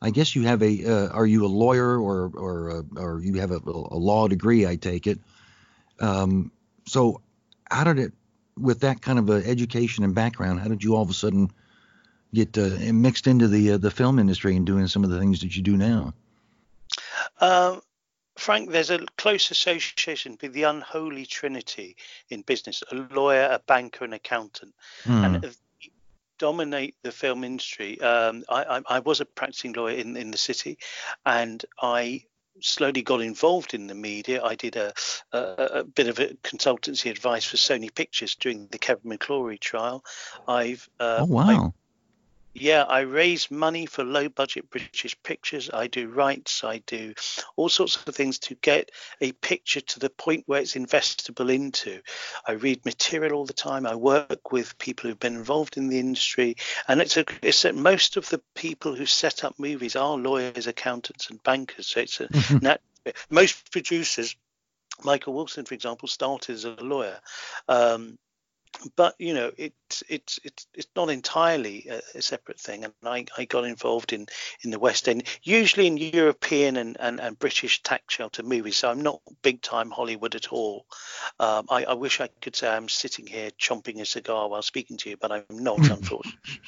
I 0.00 0.08
guess 0.08 0.34
you 0.34 0.44
have 0.44 0.62
a, 0.62 0.86
uh, 0.86 1.08
are 1.08 1.26
you 1.26 1.44
a 1.44 1.48
lawyer 1.48 2.00
or 2.00 2.32
or 2.34 2.70
uh, 2.70 2.82
or 2.98 3.20
you 3.20 3.34
have 3.34 3.50
a, 3.50 3.60
a, 3.66 3.98
law 3.98 4.26
degree? 4.26 4.66
I 4.66 4.76
take 4.76 5.06
it. 5.06 5.18
Um, 6.00 6.50
so 6.86 7.20
how 7.70 7.84
did 7.84 7.98
it, 7.98 8.12
with 8.58 8.80
that 8.80 9.02
kind 9.02 9.18
of 9.18 9.28
a 9.28 9.46
education 9.46 10.02
and 10.02 10.14
background, 10.14 10.60
how 10.60 10.68
did 10.68 10.82
you 10.82 10.96
all 10.96 11.02
of 11.02 11.10
a 11.10 11.14
sudden 11.14 11.50
get 12.32 12.56
uh, 12.56 12.70
mixed 12.90 13.26
into 13.26 13.48
the 13.48 13.72
uh, 13.72 13.76
the 13.76 13.90
film 13.90 14.18
industry 14.18 14.56
and 14.56 14.64
doing 14.64 14.86
some 14.86 15.04
of 15.04 15.10
the 15.10 15.18
things 15.18 15.40
that 15.40 15.54
you 15.54 15.62
do 15.62 15.76
now? 15.76 16.14
Um, 17.38 17.82
Frank, 18.36 18.70
there's 18.70 18.90
a 18.90 19.04
close 19.18 19.50
association 19.50 20.38
with 20.40 20.52
the 20.52 20.64
unholy 20.64 21.26
trinity 21.26 21.96
in 22.28 22.42
business: 22.42 22.82
a 22.90 22.94
lawyer, 22.94 23.48
a 23.50 23.58
banker, 23.58 24.04
and 24.04 24.14
accountant, 24.14 24.74
mm. 25.04 25.24
and 25.24 25.56
dominate 26.38 26.96
the 27.02 27.12
film 27.12 27.44
industry. 27.44 28.00
Um, 28.00 28.44
I, 28.48 28.64
I, 28.64 28.82
I, 28.96 28.98
was 29.00 29.20
a 29.20 29.24
practicing 29.24 29.74
lawyer 29.74 29.96
in, 29.96 30.16
in 30.16 30.30
the 30.30 30.38
city, 30.38 30.78
and 31.24 31.64
I 31.80 32.24
slowly 32.60 33.02
got 33.02 33.20
involved 33.20 33.74
in 33.74 33.86
the 33.86 33.94
media. 33.94 34.42
I 34.42 34.54
did 34.54 34.76
a, 34.76 34.92
a, 35.32 35.38
a, 35.38 35.84
bit 35.84 36.08
of 36.08 36.18
a 36.18 36.28
consultancy 36.42 37.10
advice 37.10 37.44
for 37.44 37.56
Sony 37.56 37.94
Pictures 37.94 38.34
during 38.34 38.66
the 38.68 38.78
Kevin 38.78 39.10
McClory 39.10 39.58
trial. 39.58 40.04
I've 40.48 40.88
uh, 40.98 41.18
oh 41.20 41.26
wow. 41.26 41.74
Yeah, 42.54 42.82
I 42.82 43.00
raise 43.00 43.50
money 43.50 43.86
for 43.86 44.04
low 44.04 44.28
budget 44.28 44.68
British 44.70 45.16
pictures. 45.22 45.70
I 45.72 45.86
do 45.86 46.08
rights. 46.08 46.64
I 46.64 46.78
do 46.86 47.14
all 47.56 47.68
sorts 47.68 47.96
of 47.96 48.14
things 48.14 48.38
to 48.40 48.54
get 48.56 48.90
a 49.20 49.32
picture 49.32 49.80
to 49.80 49.98
the 49.98 50.10
point 50.10 50.44
where 50.46 50.60
it's 50.60 50.74
investable 50.74 51.52
into. 51.52 52.02
I 52.46 52.52
read 52.52 52.84
material 52.84 53.34
all 53.34 53.46
the 53.46 53.54
time. 53.54 53.86
I 53.86 53.94
work 53.94 54.52
with 54.52 54.76
people 54.78 55.08
who've 55.08 55.18
been 55.18 55.36
involved 55.36 55.76
in 55.76 55.88
the 55.88 55.98
industry. 55.98 56.56
And 56.88 57.00
it's, 57.00 57.16
a, 57.16 57.24
it's 57.42 57.64
a, 57.64 57.72
most 57.72 58.16
of 58.16 58.28
the 58.28 58.42
people 58.54 58.94
who 58.94 59.06
set 59.06 59.44
up 59.44 59.58
movies 59.58 59.96
are 59.96 60.16
lawyers, 60.16 60.66
accountants, 60.66 61.30
and 61.30 61.42
bankers. 61.42 61.88
So 61.88 62.00
it's 62.00 62.20
a 62.20 62.28
mm-hmm. 62.28 63.12
most 63.30 63.72
producers 63.72 64.36
Michael 65.04 65.34
Wilson, 65.34 65.64
for 65.64 65.74
example, 65.74 66.08
started 66.08 66.54
as 66.54 66.64
a 66.64 66.70
lawyer. 66.80 67.18
Um, 67.68 68.18
but 68.96 69.14
you 69.18 69.34
know 69.34 69.50
it's 69.56 70.02
it's 70.08 70.38
it's 70.44 70.66
it's 70.74 70.88
not 70.96 71.10
entirely 71.10 71.86
a, 71.90 72.00
a, 72.18 72.22
separate 72.22 72.58
thing 72.58 72.84
and 72.84 72.92
I, 73.04 73.26
I 73.36 73.44
got 73.44 73.64
involved 73.64 74.12
in 74.12 74.26
in 74.62 74.70
the 74.70 74.78
west 74.78 75.08
end 75.08 75.24
usually 75.42 75.86
in 75.86 75.96
european 75.96 76.76
and, 76.76 76.96
and, 76.98 77.20
and 77.20 77.38
british 77.38 77.82
tax 77.82 78.14
shelter 78.14 78.42
movies 78.42 78.76
so 78.76 78.90
i'm 78.90 79.02
not 79.02 79.20
big 79.42 79.62
time 79.62 79.90
hollywood 79.90 80.34
at 80.34 80.48
all. 80.52 80.86
Um, 81.38 81.66
I, 81.70 81.84
I 81.84 81.94
wish 81.94 82.20
i 82.20 82.28
could 82.40 82.56
say 82.56 82.68
i'm 82.68 82.88
sitting 82.88 83.26
here 83.26 83.50
chomping 83.50 84.00
a 84.00 84.06
cigar 84.06 84.48
while 84.48 84.62
speaking 84.62 84.96
to 84.98 85.10
you 85.10 85.16
but 85.16 85.32
i'm 85.32 85.44
not 85.50 85.78
unfortunately. 85.90 86.60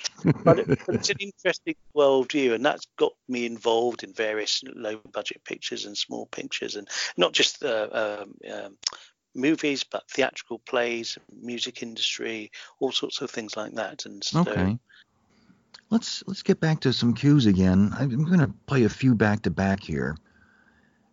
But, 0.45 0.59
it, 0.59 0.67
but, 0.87 0.95
it's 0.95 1.11
an 1.11 1.19
interesting 1.21 1.77
worldview 1.97 2.55
and 2.55 2.65
that's 2.65 2.87
got 2.97 3.13
me 3.29 3.47
involved 3.47 4.05
in 4.05 4.13
various 4.13 4.63
low 4.75 5.01
budget 5.13 5.43
pictures 5.45 5.87
and 5.87 5.97
small 5.97 6.27
pictures 6.27 6.77
and 6.77 6.89
not 7.17 7.33
just 7.33 7.65
uh, 7.65 8.23
um, 8.23 8.35
um, 8.53 8.77
movies, 9.35 9.85
but 9.85 10.09
theatrical 10.11 10.59
plays, 10.61 11.19
music 11.43 11.83
industry, 11.83 12.51
all 12.81 12.93
sorts 12.93 13.21
of 13.21 13.31
things 13.31 13.57
like 13.57 13.75
that. 13.75 14.07
And 14.07 14.23
so, 14.23 14.41
okay. 14.41 14.79
Let's 15.91 16.25
let's 16.27 16.43
get 16.43 16.61
back 16.61 16.81
to 16.81 16.93
some 16.93 17.15
cues 17.15 17.47
again. 17.47 17.93
I'm 17.97 18.25
going 18.25 18.41
to 18.41 18.53
play 18.67 18.85
a 18.85 18.89
few 18.89 19.15
back 19.15 19.43
to 19.43 19.51
back 19.51 19.83
here, 19.83 20.17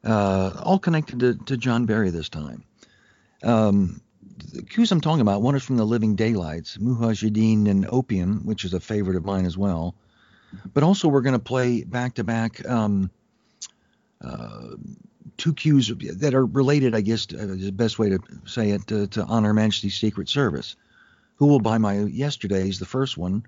uh, 0.04 0.52
all 0.64 0.80
connected 0.80 1.20
to, 1.20 1.36
to 1.46 1.58
John 1.58 1.86
Barry 1.86 2.10
this 2.10 2.30
time. 2.30 2.64
Um, 3.44 4.02
the 4.54 4.64
cues 4.64 4.92
I'm 4.92 5.02
talking 5.02 5.22
about, 5.22 5.42
one 5.42 5.56
is 5.56 5.64
from 5.64 5.78
The 5.78 5.86
Living 5.86 6.16
Daylights, 6.16 6.78
Mujahideen 6.78 7.68
and 7.68 7.86
Opium, 7.90 8.46
which 8.46 8.66
is 8.66 8.74
a 8.74 8.80
favorite 8.80 9.18
of 9.18 9.26
mine 9.26 9.46
as 9.46 9.58
well. 9.58 9.94
But 10.74 10.84
also, 10.84 11.08
we're 11.08 11.22
going 11.22 11.34
to 11.34 11.40
play 11.40 11.84
back 11.84 12.16
to 12.16 12.24
back 12.24 12.68
two 15.38 15.54
cues 15.54 15.92
that 16.18 16.34
are 16.34 16.46
related, 16.46 16.94
I 16.94 17.02
guess, 17.02 17.28
uh, 17.34 17.38
is 17.38 17.66
the 17.66 17.72
best 17.72 17.98
way 17.98 18.10
to 18.10 18.20
say 18.46 18.72
it, 18.72 18.86
to, 18.88 19.08
to 19.08 19.24
On 19.24 19.44
Her 19.44 19.54
Majesty's 19.54 19.98
Secret 19.98 20.30
Service. 20.30 20.76
Who 21.38 21.48
will 21.48 21.60
buy 21.60 21.80
my 21.80 22.02
yesterday's 22.04 22.78
the 22.78 22.86
first 22.86 23.18
one, 23.18 23.44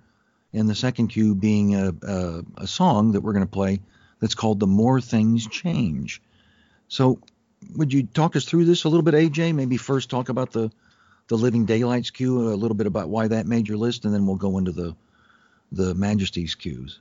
and 0.52 0.68
the 0.68 0.74
second 0.74 1.10
cue 1.10 1.36
being 1.36 1.76
a, 1.76 1.94
a, 2.02 2.44
a 2.58 2.68
song 2.68 3.12
that 3.12 3.22
we're 3.22 3.34
going 3.34 3.46
to 3.46 3.52
play 3.52 3.80
that's 4.20 4.34
called 4.34 4.60
"The 4.60 4.68
More 4.68 5.00
Things 5.00 5.46
Change." 5.48 6.22
So, 6.88 7.20
would 7.76 7.94
you 7.94 8.04
talk 8.04 8.36
us 8.36 8.46
through 8.46 8.66
this 8.66 8.84
a 8.84 8.90
little 8.90 9.04
bit, 9.04 9.14
AJ? 9.14 9.54
Maybe 9.54 9.78
first 9.78 10.10
talk 10.10 10.30
about 10.30 10.52
the 10.52 10.72
the 11.28 11.38
Living 11.38 11.66
Daylights 11.66 12.10
cue, 12.10 12.50
a 12.50 12.56
little 12.56 12.76
bit 12.76 12.88
about 12.88 13.10
why 13.10 13.28
that 13.28 13.46
made 13.46 13.68
your 13.68 13.78
list, 13.78 14.06
and 14.06 14.14
then 14.14 14.26
we'll 14.26 14.36
go 14.36 14.58
into 14.58 14.72
the 14.72 14.96
the 15.72 15.94
Majesty's 15.94 16.56
cues. 16.56 17.00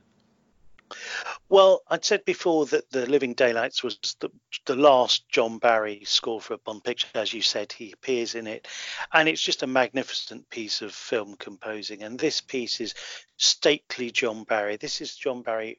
Well, 1.53 1.83
I'd 1.87 2.03
said 2.03 2.25
before 2.25 2.65
that 2.65 2.89
The 2.89 3.05
Living 3.05 3.35
Daylights 3.35 3.83
was 3.83 3.99
the, 4.19 4.31
the 4.65 4.75
last 4.75 5.29
John 5.29 5.59
Barry 5.59 6.01
score 6.03 6.41
for 6.41 6.55
a 6.55 6.57
Bond 6.57 6.83
picture. 6.83 7.07
As 7.13 7.31
you 7.31 7.43
said, 7.43 7.71
he 7.71 7.91
appears 7.91 8.33
in 8.33 8.47
it. 8.47 8.67
And 9.13 9.29
it's 9.29 9.39
just 9.39 9.61
a 9.61 9.67
magnificent 9.67 10.49
piece 10.49 10.81
of 10.81 10.95
film 10.95 11.35
composing. 11.35 12.01
And 12.01 12.17
this 12.17 12.41
piece 12.41 12.81
is 12.81 12.95
stately 13.37 14.09
John 14.09 14.45
Barry. 14.45 14.77
This 14.77 14.99
is 14.99 15.15
John 15.15 15.43
Barry 15.43 15.77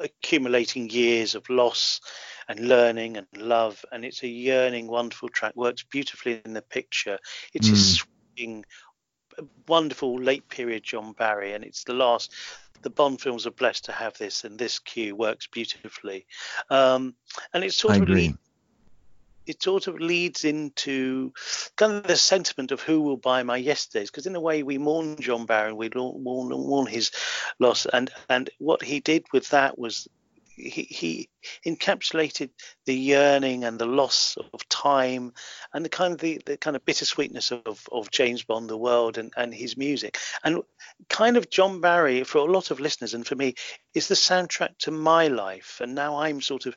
accumulating 0.00 0.90
years 0.90 1.36
of 1.36 1.48
loss 1.48 2.00
and 2.48 2.58
learning 2.58 3.16
and 3.16 3.28
love. 3.36 3.84
And 3.92 4.04
it's 4.04 4.24
a 4.24 4.28
yearning, 4.28 4.88
wonderful 4.88 5.28
track, 5.28 5.54
works 5.54 5.84
beautifully 5.84 6.42
in 6.44 6.52
the 6.52 6.62
picture. 6.62 7.20
It's 7.54 7.68
mm. 7.68 7.74
a 7.74 7.76
swinging, 7.76 8.64
wonderful 9.68 10.20
late 10.20 10.48
period 10.48 10.82
John 10.82 11.12
Barry, 11.12 11.52
and 11.52 11.64
it's 11.64 11.84
the 11.84 11.94
last 11.94 12.32
the 12.82 12.90
Bond 12.90 13.20
films 13.20 13.46
are 13.46 13.52
blessed 13.52 13.84
to 13.86 13.92
have 13.92 14.18
this, 14.18 14.44
and 14.44 14.58
this 14.58 14.78
cue 14.78 15.14
works 15.14 15.46
beautifully. 15.46 16.26
Um, 16.68 17.14
and 17.54 17.64
it 17.64 17.72
sort 17.72 17.94
I 17.94 17.98
of 17.98 18.08
leads, 18.08 18.38
it 19.46 19.62
sort 19.62 19.86
of 19.86 20.00
leads 20.00 20.44
into 20.44 21.32
kind 21.76 21.92
of 21.92 22.04
the 22.04 22.16
sentiment 22.16 22.72
of 22.72 22.80
who 22.80 23.00
will 23.00 23.16
buy 23.16 23.42
my 23.42 23.56
yesterdays, 23.56 24.10
because 24.10 24.26
in 24.26 24.36
a 24.36 24.40
way 24.40 24.62
we 24.62 24.78
mourn 24.78 25.16
John 25.20 25.46
Barron, 25.46 25.76
we 25.76 25.90
mourn, 25.94 26.48
mourn 26.48 26.86
his 26.86 27.10
loss, 27.58 27.86
and 27.86 28.10
and 28.28 28.50
what 28.58 28.82
he 28.82 29.00
did 29.00 29.24
with 29.32 29.48
that 29.50 29.78
was 29.78 30.08
he, 30.56 30.82
he 30.82 31.28
encapsulated 31.66 32.50
the 32.86 32.94
yearning 32.94 33.64
and 33.64 33.78
the 33.78 33.86
loss 33.86 34.36
of 34.52 34.68
time 34.68 35.32
and 35.72 35.84
the 35.84 35.88
kind 35.88 36.12
of 36.12 36.20
the, 36.20 36.40
the 36.44 36.56
kind 36.56 36.76
of 36.76 36.84
bittersweetness 36.84 37.52
of, 37.52 37.86
of 37.90 38.10
James 38.10 38.42
Bond, 38.42 38.68
the 38.68 38.76
world, 38.76 39.18
and, 39.18 39.32
and 39.36 39.52
his 39.54 39.76
music. 39.76 40.18
And 40.44 40.62
kind 41.08 41.36
of 41.36 41.50
John 41.50 41.80
Barry, 41.80 42.24
for 42.24 42.38
a 42.38 42.50
lot 42.50 42.70
of 42.70 42.80
listeners 42.80 43.14
and 43.14 43.26
for 43.26 43.34
me, 43.34 43.54
is 43.94 44.08
the 44.08 44.14
soundtrack 44.14 44.78
to 44.80 44.90
my 44.90 45.28
life. 45.28 45.80
And 45.82 45.94
now 45.94 46.18
I'm 46.18 46.40
sort 46.40 46.66
of 46.66 46.74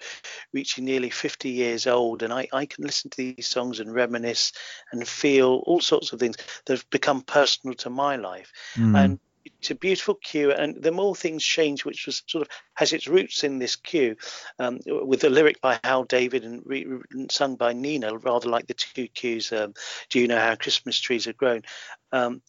reaching 0.54 0.86
nearly 0.86 1.10
50 1.10 1.50
years 1.50 1.88
old, 1.88 2.24
and 2.24 2.34
I, 2.34 2.48
I 2.54 2.66
can 2.66 2.84
listen 2.84 3.10
to 3.12 3.18
these 3.18 3.48
songs 3.48 3.80
and 3.80 3.94
reminisce 3.94 4.52
and 4.92 5.08
feel 5.08 5.64
all 5.66 5.82
sorts 5.82 6.14
of 6.14 6.20
things 6.20 6.38
that 6.66 6.74
have 6.74 6.90
become 6.90 7.22
personal 7.22 7.76
to 7.78 7.90
my 7.90 8.16
life. 8.16 8.52
Mm. 8.76 9.04
And 9.04 9.20
it's 9.46 9.72
a 9.72 9.76
beautiful 9.76 10.16
cue, 10.16 10.52
and 10.52 10.82
the 10.82 10.92
more 10.92 11.16
things 11.16 11.44
change, 11.44 11.86
which 11.86 12.06
was 12.06 12.24
sort 12.28 12.42
of 12.42 12.50
has 12.74 12.94
its 12.94 13.08
roots 13.08 13.44
in 13.44 13.60
this 13.60 13.76
cue, 13.76 14.16
um, 14.60 14.80
with 14.86 15.22
the 15.22 15.30
lyric 15.30 15.62
by 15.62 15.80
Hal 15.84 16.04
David 16.04 16.44
and 16.44 16.62
re- 16.66 16.86
sung 17.30 17.56
by 17.56 17.74
Nina, 17.74 18.18
rather 18.18 18.50
like 18.50 18.68
the 18.68 18.74
two 18.74 19.08
cues. 19.08 19.52
Um, 19.52 19.74
Do 20.10 20.20
you 20.20 20.28
know 20.28 20.40
how 20.40 20.56
Christmas 20.56 21.00
trees 21.00 21.28
are 21.28 21.34
grown? 21.34 21.62
Um, 22.12 22.42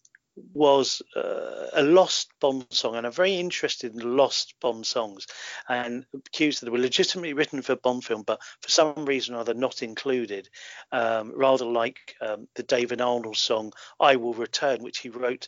was 0.53 1.01
uh, 1.15 1.67
a 1.73 1.83
lost 1.83 2.31
Bond 2.39 2.65
song, 2.69 2.95
and 2.95 3.05
I'm 3.05 3.13
very 3.13 3.35
interested 3.35 3.93
in 3.93 4.15
lost 4.15 4.55
Bond 4.61 4.85
songs 4.85 5.27
and 5.67 6.05
cues 6.31 6.59
that 6.59 6.71
were 6.71 6.77
legitimately 6.77 7.33
written 7.33 7.61
for 7.61 7.75
Bond 7.75 8.03
film, 8.03 8.23
but 8.23 8.39
for 8.61 8.69
some 8.69 9.05
reason 9.05 9.35
or 9.35 9.39
other 9.39 9.53
not 9.53 9.83
included. 9.83 10.49
Um, 10.91 11.33
rather 11.35 11.65
like 11.65 12.15
um, 12.21 12.47
the 12.55 12.63
David 12.63 13.01
Arnold 13.01 13.37
song 13.37 13.73
"I 13.99 14.15
Will 14.15 14.33
Return," 14.33 14.83
which 14.83 14.99
he 14.99 15.09
wrote 15.09 15.47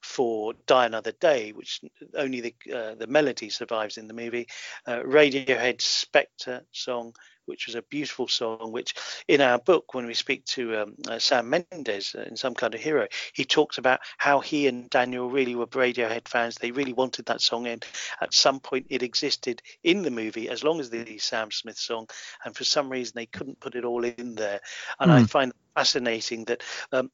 for 0.00 0.54
Die 0.66 0.86
Another 0.86 1.12
Day, 1.12 1.52
which 1.52 1.80
only 2.14 2.40
the 2.40 2.54
uh, 2.74 2.94
the 2.94 3.06
melody 3.06 3.50
survives 3.50 3.98
in 3.98 4.08
the 4.08 4.14
movie. 4.14 4.48
Uh, 4.86 5.00
Radiohead's 5.00 5.84
Spectre 5.84 6.64
song 6.72 7.14
which 7.50 7.66
was 7.66 7.74
a 7.74 7.82
beautiful 7.82 8.28
song. 8.28 8.72
Which 8.72 8.94
in 9.28 9.40
our 9.40 9.58
book, 9.58 9.92
when 9.92 10.06
we 10.06 10.14
speak 10.14 10.44
to 10.46 10.76
um, 10.76 10.94
uh, 11.08 11.18
Sam 11.18 11.50
Mendes 11.50 12.14
uh, 12.14 12.22
in 12.22 12.36
Some 12.36 12.54
Kind 12.54 12.74
of 12.74 12.80
Hero, 12.80 13.06
he 13.34 13.44
talks 13.44 13.78
about 13.78 14.00
how 14.16 14.40
he 14.40 14.68
and 14.68 14.88
Daniel 14.88 15.28
really 15.28 15.54
were 15.54 15.66
Radiohead 15.66 16.28
fans. 16.28 16.54
They 16.54 16.70
really 16.70 16.92
wanted 16.92 17.26
that 17.26 17.42
song, 17.42 17.66
and 17.66 17.84
at 18.20 18.32
some 18.32 18.60
point 18.60 18.86
it 18.88 19.02
existed 19.02 19.60
in 19.82 20.02
the 20.02 20.10
movie 20.10 20.48
as 20.48 20.64
long 20.64 20.80
as 20.80 20.88
the 20.88 21.18
Sam 21.18 21.50
Smith 21.50 21.78
song, 21.78 22.08
and 22.44 22.56
for 22.56 22.64
some 22.64 22.88
reason 22.88 23.12
they 23.16 23.26
couldn't 23.26 23.60
put 23.60 23.74
it 23.74 23.84
all 23.84 24.04
in 24.04 24.34
there. 24.36 24.60
And 24.98 25.10
mm. 25.10 25.14
I 25.14 25.18
hmm. 25.20 25.26
find 25.26 25.52
fascinating 25.74 26.44
that. 26.46 26.62
Um, 26.92 27.10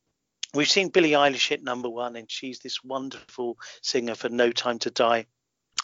We've 0.54 0.70
seen 0.70 0.88
Billie 0.88 1.10
Eilish 1.10 1.48
hit 1.48 1.62
number 1.62 1.90
one, 1.90 2.16
and 2.16 2.30
she's 2.30 2.60
this 2.60 2.82
wonderful 2.82 3.58
singer 3.82 4.14
for 4.14 4.30
No 4.30 4.52
Time 4.52 4.78
to 4.78 4.90
Die 4.90 5.26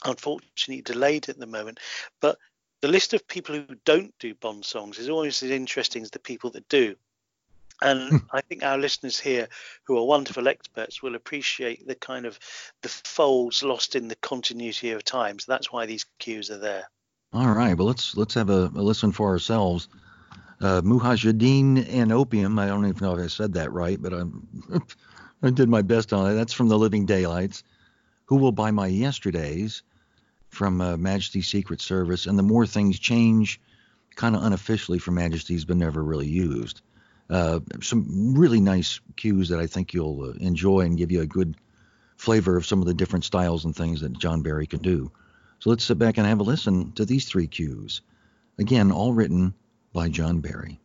unfortunately 0.05 0.83
delayed 0.83 1.29
at 1.29 1.38
the 1.38 1.47
moment. 1.47 1.81
But 2.21 2.38
the 2.83 2.88
list 2.88 3.14
of 3.14 3.27
people 3.27 3.55
who 3.55 3.77
don't 3.85 4.12
do 4.18 4.35
Bond 4.35 4.64
songs 4.64 4.99
is 4.99 5.09
always 5.09 5.42
as 5.42 5.51
interesting 5.51 6.03
as 6.03 6.11
the 6.11 6.18
people 6.18 6.51
that 6.51 6.68
do. 6.68 6.97
And 7.81 8.11
hmm. 8.11 8.16
I 8.33 8.40
think 8.42 8.62
our 8.62 8.77
listeners 8.77 9.18
here, 9.18 9.49
who 9.85 9.97
are 9.97 10.05
wonderful 10.05 10.49
experts, 10.49 11.03
will 11.03 11.14
appreciate 11.14 11.87
the 11.87 11.95
kind 11.95 12.27
of 12.27 12.38
the 12.83 12.88
folds 12.88 13.62
lost 13.62 13.97
in 13.97 14.09
the 14.09 14.16
continuity 14.16 14.90
of 14.90 15.05
time. 15.05 15.38
So 15.38 15.51
that's 15.51 15.73
why 15.73 15.87
these 15.87 16.05
cues 16.18 16.51
are 16.51 16.59
there. 16.59 16.90
All 17.33 17.53
right. 17.53 17.77
Well, 17.77 17.87
let's 17.87 18.16
let's 18.16 18.35
have 18.35 18.51
a, 18.51 18.71
a 18.75 18.83
listen 18.83 19.12
for 19.12 19.31
ourselves. 19.31 19.88
Uh, 20.61 20.83
Mujahideen 20.83 21.88
and 21.88 22.12
opium. 22.12 22.59
I 22.59 22.66
don't 22.66 22.87
even 22.87 23.01
know 23.01 23.16
if 23.16 23.25
I 23.25 23.27
said 23.29 23.55
that 23.55 23.73
right, 23.73 24.01
but 24.01 24.12
I'm 24.12 24.47
I 25.42 25.51
did 25.51 25.68
my 25.68 25.83
best 25.83 26.12
on 26.12 26.31
it. 26.31 26.35
That's 26.35 26.53
from 26.53 26.68
the 26.68 26.79
Living 26.79 27.07
Daylights. 27.07 27.64
Who 28.27 28.37
will 28.37 28.53
buy 28.53 28.71
my 28.71 28.87
yesterdays? 28.87 29.83
From 30.53 30.83
uh, 30.83 30.99
Majesty's 30.99 31.49
Secret 31.49 31.81
Service, 31.81 32.27
and 32.27 32.38
the 32.38 32.43
more 32.43 32.67
things 32.67 32.99
change, 32.99 33.59
kind 34.15 34.37
of 34.37 34.45
unofficially 34.45 34.99
for 34.99 35.11
Majesty's, 35.11 35.65
but 35.65 35.79
never 35.79 36.05
really 36.05 36.29
used. 36.29 36.83
Uh, 37.31 37.61
some 37.81 38.35
really 38.37 38.61
nice 38.61 39.01
cues 39.17 39.49
that 39.49 39.59
I 39.59 39.67
think 39.67 39.95
you'll 39.95 40.23
uh, 40.23 40.33
enjoy 40.45 40.81
and 40.81 40.99
give 40.99 41.11
you 41.11 41.23
a 41.23 41.27
good 41.27 41.57
flavor 42.19 42.59
of 42.59 42.67
some 42.67 42.81
of 42.81 42.87
the 42.87 42.93
different 42.93 43.25
styles 43.25 43.65
and 43.65 43.75
things 43.75 44.03
that 44.03 44.19
John 44.19 44.43
Barry 44.43 44.67
can 44.67 44.83
do. 44.83 45.11
So 45.59 45.71
let's 45.71 45.85
sit 45.85 45.99
back 45.99 46.19
and 46.19 46.27
have 46.27 46.41
a 46.41 46.45
listen 46.45 46.93
to 46.93 47.07
these 47.07 47.25
three 47.25 47.47
cues. 47.47 48.03
Again, 48.59 48.93
all 48.93 49.15
written 49.15 49.55
by 49.95 50.11
John 50.11 50.41
Barry. 50.41 50.79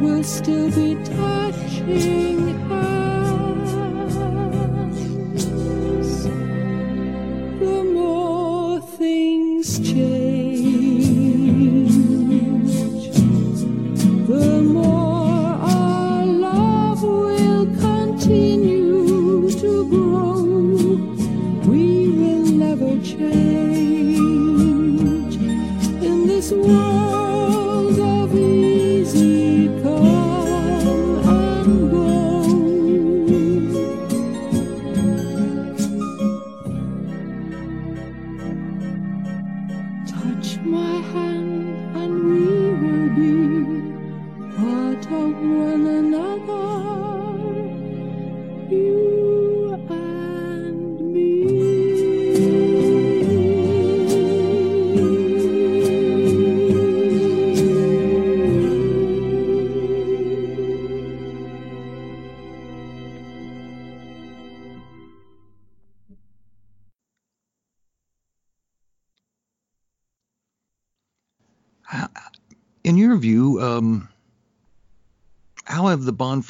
will 0.00 0.24
still 0.24 0.70
be 0.70 0.94
touching 1.04 2.58
her. 2.68 2.99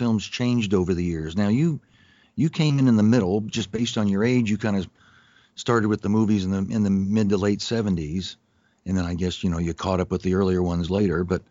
Films 0.00 0.26
changed 0.26 0.72
over 0.72 0.94
the 0.94 1.04
years? 1.04 1.36
Now 1.36 1.48
you 1.48 1.78
you 2.34 2.48
came 2.48 2.78
in 2.78 2.88
in 2.88 2.96
the 2.96 3.02
middle, 3.02 3.42
just 3.42 3.70
based 3.70 3.98
on 3.98 4.08
your 4.08 4.24
age. 4.24 4.50
You 4.50 4.56
kind 4.56 4.78
of 4.78 4.88
started 5.56 5.88
with 5.88 6.00
the 6.00 6.08
movies 6.08 6.46
in 6.46 6.50
the 6.50 6.74
in 6.74 6.82
the 6.82 6.90
mid 6.90 7.28
to 7.28 7.36
late 7.36 7.58
70s, 7.58 8.36
and 8.86 8.96
then 8.96 9.04
I 9.04 9.12
guess 9.12 9.44
you 9.44 9.50
know 9.50 9.58
you 9.58 9.74
caught 9.74 10.00
up 10.00 10.10
with 10.10 10.22
the 10.22 10.34
earlier 10.34 10.62
ones 10.62 10.90
later. 10.90 11.22
But 11.22 11.42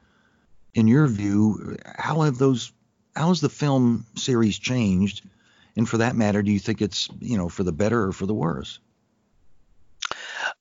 in 0.74 0.88
your 0.88 1.06
view, 1.06 1.78
how 1.96 2.22
have 2.22 2.40
those 2.40 2.72
how 3.16 3.28
has 3.28 3.40
the 3.40 3.50
film 3.50 4.08
series 4.16 4.58
changed? 4.58 5.22
And 5.76 5.88
for 5.88 5.98
that 5.98 6.16
matter, 6.16 6.42
do 6.42 6.52
you 6.52 6.60
think 6.60 6.82
it's 6.82 7.08
you 7.20 7.38
know 7.38 7.50
for 7.50 7.64
the 7.64 7.72
better 7.72 8.08
or 8.08 8.12
for 8.12 8.26
the 8.26 8.34
worse? 8.34 8.80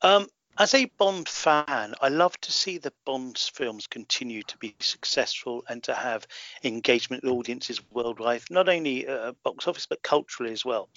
Um, 0.03 0.27
as 0.59 0.75
a 0.75 0.87
Bond 0.99 1.29
fan, 1.29 1.95
I 2.01 2.09
love 2.09 2.39
to 2.41 2.51
see 2.51 2.79
the 2.79 2.93
Bond 3.07 3.39
films 3.39 3.87
continue 3.87 4.43
to 4.43 4.59
be 4.59 4.75
successful 4.81 5.63
and 5.69 5.83
to 5.85 5.95
have 5.95 6.27
engagement 6.65 7.23
with 7.23 7.33
audiences 7.33 7.81
worldwide, 7.93 8.43
not 8.51 8.69
only 8.69 9.07
uh, 9.07 9.33
box 9.45 9.69
office 9.69 9.87
but 9.87 10.03
culturally 10.03 10.53
as 10.53 10.65
well. 10.65 10.89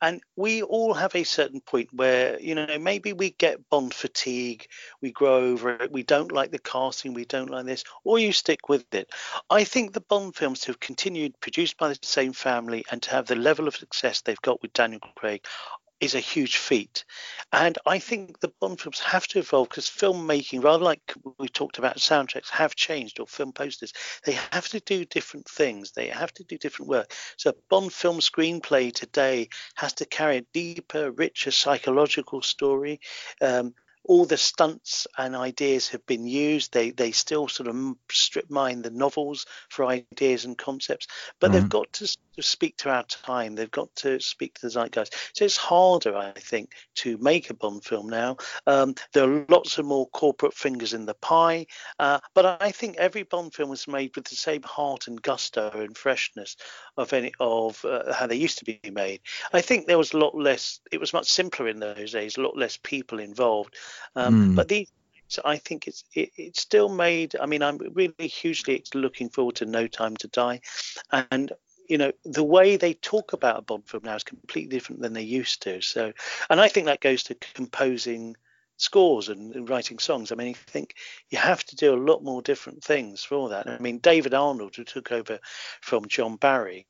And 0.00 0.22
we 0.36 0.62
all 0.62 0.94
have 0.94 1.16
a 1.16 1.24
certain 1.24 1.60
point 1.60 1.88
where 1.92 2.40
you 2.40 2.54
know 2.54 2.78
maybe 2.78 3.12
we 3.12 3.30
get 3.30 3.68
Bond 3.68 3.92
fatigue, 3.92 4.68
we 5.00 5.10
grow 5.10 5.36
over 5.36 5.70
it, 5.70 5.90
we 5.90 6.04
don't 6.04 6.30
like 6.30 6.52
the 6.52 6.60
casting, 6.60 7.12
we 7.12 7.24
don't 7.24 7.50
like 7.50 7.66
this, 7.66 7.82
or 8.04 8.20
you 8.20 8.32
stick 8.32 8.68
with 8.68 8.94
it. 8.94 9.10
I 9.50 9.64
think 9.64 9.92
the 9.92 10.00
Bond 10.00 10.36
films 10.36 10.60
to 10.60 10.66
have 10.68 10.80
continued 10.80 11.38
produced 11.40 11.78
by 11.78 11.88
the 11.88 11.98
same 12.02 12.32
family 12.32 12.84
and 12.92 13.02
to 13.02 13.10
have 13.10 13.26
the 13.26 13.36
level 13.36 13.66
of 13.66 13.74
success 13.74 14.20
they've 14.20 14.40
got 14.40 14.62
with 14.62 14.72
Daniel 14.72 15.00
Craig 15.16 15.44
is 16.00 16.14
a 16.14 16.20
huge 16.20 16.56
feat. 16.56 17.04
And 17.52 17.78
I 17.84 17.98
think 17.98 18.40
the 18.40 18.52
Bond 18.60 18.80
films 18.80 19.00
have 19.00 19.26
to 19.28 19.38
evolve 19.40 19.68
because 19.68 19.86
filmmaking, 19.86 20.62
rather 20.62 20.84
like 20.84 21.14
we 21.38 21.48
talked 21.48 21.78
about 21.78 21.96
soundtracks, 21.96 22.48
have 22.50 22.74
changed 22.74 23.20
or 23.20 23.26
film 23.26 23.52
posters. 23.52 23.92
They 24.24 24.38
have 24.52 24.68
to 24.68 24.80
do 24.80 25.04
different 25.04 25.48
things. 25.48 25.92
They 25.92 26.08
have 26.08 26.32
to 26.34 26.44
do 26.44 26.58
different 26.58 26.88
work. 26.88 27.12
So 27.36 27.52
Bond 27.68 27.92
film 27.92 28.20
screenplay 28.20 28.92
today 28.92 29.48
has 29.74 29.92
to 29.94 30.06
carry 30.06 30.38
a 30.38 30.46
deeper, 30.54 31.10
richer 31.10 31.50
psychological 31.50 32.42
story. 32.42 33.00
Um, 33.40 33.74
all 34.10 34.24
the 34.24 34.36
stunts 34.36 35.06
and 35.16 35.36
ideas 35.36 35.88
have 35.90 36.04
been 36.04 36.26
used. 36.26 36.72
They 36.72 36.90
they 36.90 37.12
still 37.12 37.46
sort 37.46 37.68
of 37.68 37.76
strip 38.10 38.50
mine 38.50 38.82
the 38.82 38.90
novels 38.90 39.46
for 39.68 39.86
ideas 39.86 40.44
and 40.44 40.58
concepts, 40.58 41.06
but 41.38 41.52
mm-hmm. 41.52 41.60
they've 41.60 41.68
got 41.68 41.92
to, 41.92 42.06
to, 42.34 42.42
speak 42.42 42.76
to 42.78 42.90
our 42.90 43.04
time. 43.04 43.54
They've 43.54 43.70
got 43.70 43.94
to 43.96 44.18
speak 44.18 44.54
to 44.54 44.62
the 44.62 44.70
zeitgeist. 44.70 45.14
So 45.36 45.44
it's 45.44 45.56
harder, 45.56 46.16
I 46.16 46.32
think, 46.32 46.72
to 46.96 47.18
make 47.18 47.50
a 47.50 47.54
Bond 47.54 47.84
film 47.84 48.08
now. 48.08 48.38
Um, 48.66 48.96
there 49.12 49.30
are 49.30 49.46
lots 49.48 49.78
of 49.78 49.86
more 49.86 50.08
corporate 50.08 50.54
fingers 50.54 50.92
in 50.92 51.06
the 51.06 51.14
pie, 51.14 51.66
uh, 52.00 52.18
but 52.34 52.60
I 52.60 52.72
think 52.72 52.96
every 52.96 53.22
Bond 53.22 53.54
film 53.54 53.70
was 53.70 53.86
made 53.86 54.16
with 54.16 54.24
the 54.24 54.34
same 54.34 54.64
heart 54.64 55.06
and 55.06 55.22
gusto 55.22 55.70
and 55.72 55.96
freshness 55.96 56.56
of 56.96 57.12
any 57.12 57.32
of 57.38 57.84
uh, 57.84 58.12
how 58.12 58.26
they 58.26 58.34
used 58.34 58.58
to 58.58 58.64
be 58.64 58.80
made. 58.90 59.20
I 59.52 59.60
think 59.60 59.86
there 59.86 59.98
was 59.98 60.14
a 60.14 60.18
lot 60.18 60.36
less. 60.36 60.80
It 60.90 60.98
was 60.98 61.12
much 61.12 61.30
simpler 61.30 61.68
in 61.68 61.78
those 61.78 62.10
days. 62.10 62.36
A 62.36 62.42
lot 62.42 62.56
less 62.56 62.76
people 62.76 63.20
involved. 63.20 63.76
Um, 64.16 64.52
mm. 64.52 64.56
But 64.56 64.68
these 64.68 64.90
I 65.44 65.56
think 65.56 65.86
it's 65.86 66.04
it, 66.14 66.30
it's 66.36 66.60
still 66.60 66.88
made. 66.88 67.36
I 67.40 67.46
mean, 67.46 67.62
I'm 67.62 67.78
really 67.92 68.26
hugely 68.26 68.82
looking 68.94 69.28
forward 69.28 69.56
to 69.56 69.66
No 69.66 69.86
Time 69.86 70.16
to 70.18 70.28
Die, 70.28 70.60
and 71.12 71.52
you 71.88 71.98
know 71.98 72.12
the 72.24 72.44
way 72.44 72.76
they 72.76 72.94
talk 72.94 73.32
about 73.32 73.58
a 73.58 73.62
Bond 73.62 73.88
film 73.88 74.02
now 74.04 74.16
is 74.16 74.24
completely 74.24 74.76
different 74.76 75.02
than 75.02 75.12
they 75.12 75.22
used 75.22 75.62
to. 75.62 75.80
So, 75.80 76.12
and 76.48 76.60
I 76.60 76.68
think 76.68 76.86
that 76.86 77.00
goes 77.00 77.22
to 77.24 77.34
composing 77.54 78.36
scores 78.76 79.28
and, 79.28 79.54
and, 79.54 79.68
writing 79.68 79.98
songs. 79.98 80.32
I 80.32 80.36
mean, 80.36 80.48
I 80.48 80.70
think 80.70 80.94
you 81.28 81.38
have 81.38 81.64
to 81.64 81.76
do 81.76 81.94
a 81.94 82.00
lot 82.00 82.24
more 82.24 82.40
different 82.40 82.82
things 82.82 83.22
for 83.22 83.50
that. 83.50 83.68
I 83.68 83.78
mean, 83.78 83.98
David 83.98 84.32
Arnold, 84.32 84.74
who 84.74 84.84
took 84.84 85.12
over 85.12 85.38
from 85.82 86.08
John 86.08 86.36
Barry, 86.36 86.86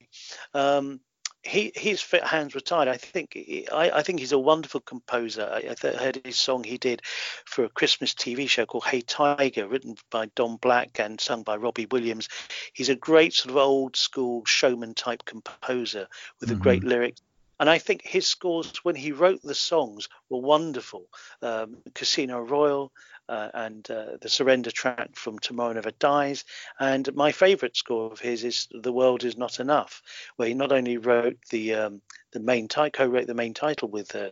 um, 0.54 1.00
he 1.42 1.72
his 1.74 2.04
hands 2.22 2.54
were 2.54 2.60
tied. 2.60 2.88
I 2.88 2.96
think 2.96 3.36
I, 3.72 3.90
I 3.94 4.02
think 4.02 4.20
he's 4.20 4.32
a 4.32 4.38
wonderful 4.38 4.80
composer. 4.80 5.48
I, 5.50 5.74
I, 5.82 5.96
heard 5.96 6.20
his 6.24 6.36
song 6.36 6.64
he 6.64 6.76
did 6.76 7.02
for 7.46 7.64
a 7.64 7.68
Christmas 7.68 8.12
TV 8.14 8.48
show 8.48 8.66
called 8.66 8.84
Hey 8.84 9.00
Tiger, 9.00 9.66
written 9.66 9.96
by 10.10 10.26
Don 10.34 10.56
Black 10.56 11.00
and 11.00 11.20
sung 11.20 11.42
by 11.42 11.56
Robbie 11.56 11.86
Williams. 11.90 12.28
He's 12.74 12.90
a 12.90 12.94
great 12.94 13.32
sort 13.32 13.50
of 13.50 13.56
old 13.56 13.96
school 13.96 14.44
showman 14.44 14.94
type 14.94 15.24
composer 15.24 16.08
with 16.40 16.50
mm-hmm. 16.50 16.60
a 16.60 16.62
great 16.62 16.84
lyrics. 16.84 17.22
And 17.60 17.68
I 17.68 17.78
think 17.78 18.00
his 18.02 18.26
scores, 18.26 18.78
when 18.84 18.96
he 18.96 19.12
wrote 19.12 19.42
the 19.42 19.54
songs, 19.54 20.08
were 20.30 20.40
wonderful. 20.40 21.04
Um, 21.42 21.76
Casino 21.94 22.40
Royale, 22.40 22.90
uh, 23.28 23.50
and 23.52 23.88
uh, 23.90 24.16
the 24.20 24.30
surrender 24.30 24.70
track 24.70 25.14
from 25.14 25.38
Tomorrow 25.38 25.74
Never 25.74 25.92
Dies. 25.92 26.44
And 26.80 27.14
my 27.14 27.30
favourite 27.32 27.76
score 27.76 28.10
of 28.10 28.18
his 28.18 28.44
is 28.44 28.66
The 28.72 28.92
World 28.92 29.24
Is 29.24 29.36
Not 29.36 29.60
Enough, 29.60 30.02
where 30.36 30.48
he 30.48 30.54
not 30.54 30.72
only 30.72 30.96
wrote 30.96 31.38
the 31.50 31.74
um, 31.74 32.00
the 32.32 32.40
main 32.40 32.66
title, 32.66 33.06
co-wrote 33.06 33.26
the 33.26 33.34
main 33.34 33.54
title 33.54 33.88
with 33.88 34.16
uh, 34.16 34.30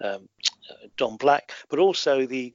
um, 0.00 0.28
Don 0.96 1.16
Black, 1.16 1.52
but 1.70 1.78
also 1.78 2.26
the 2.26 2.54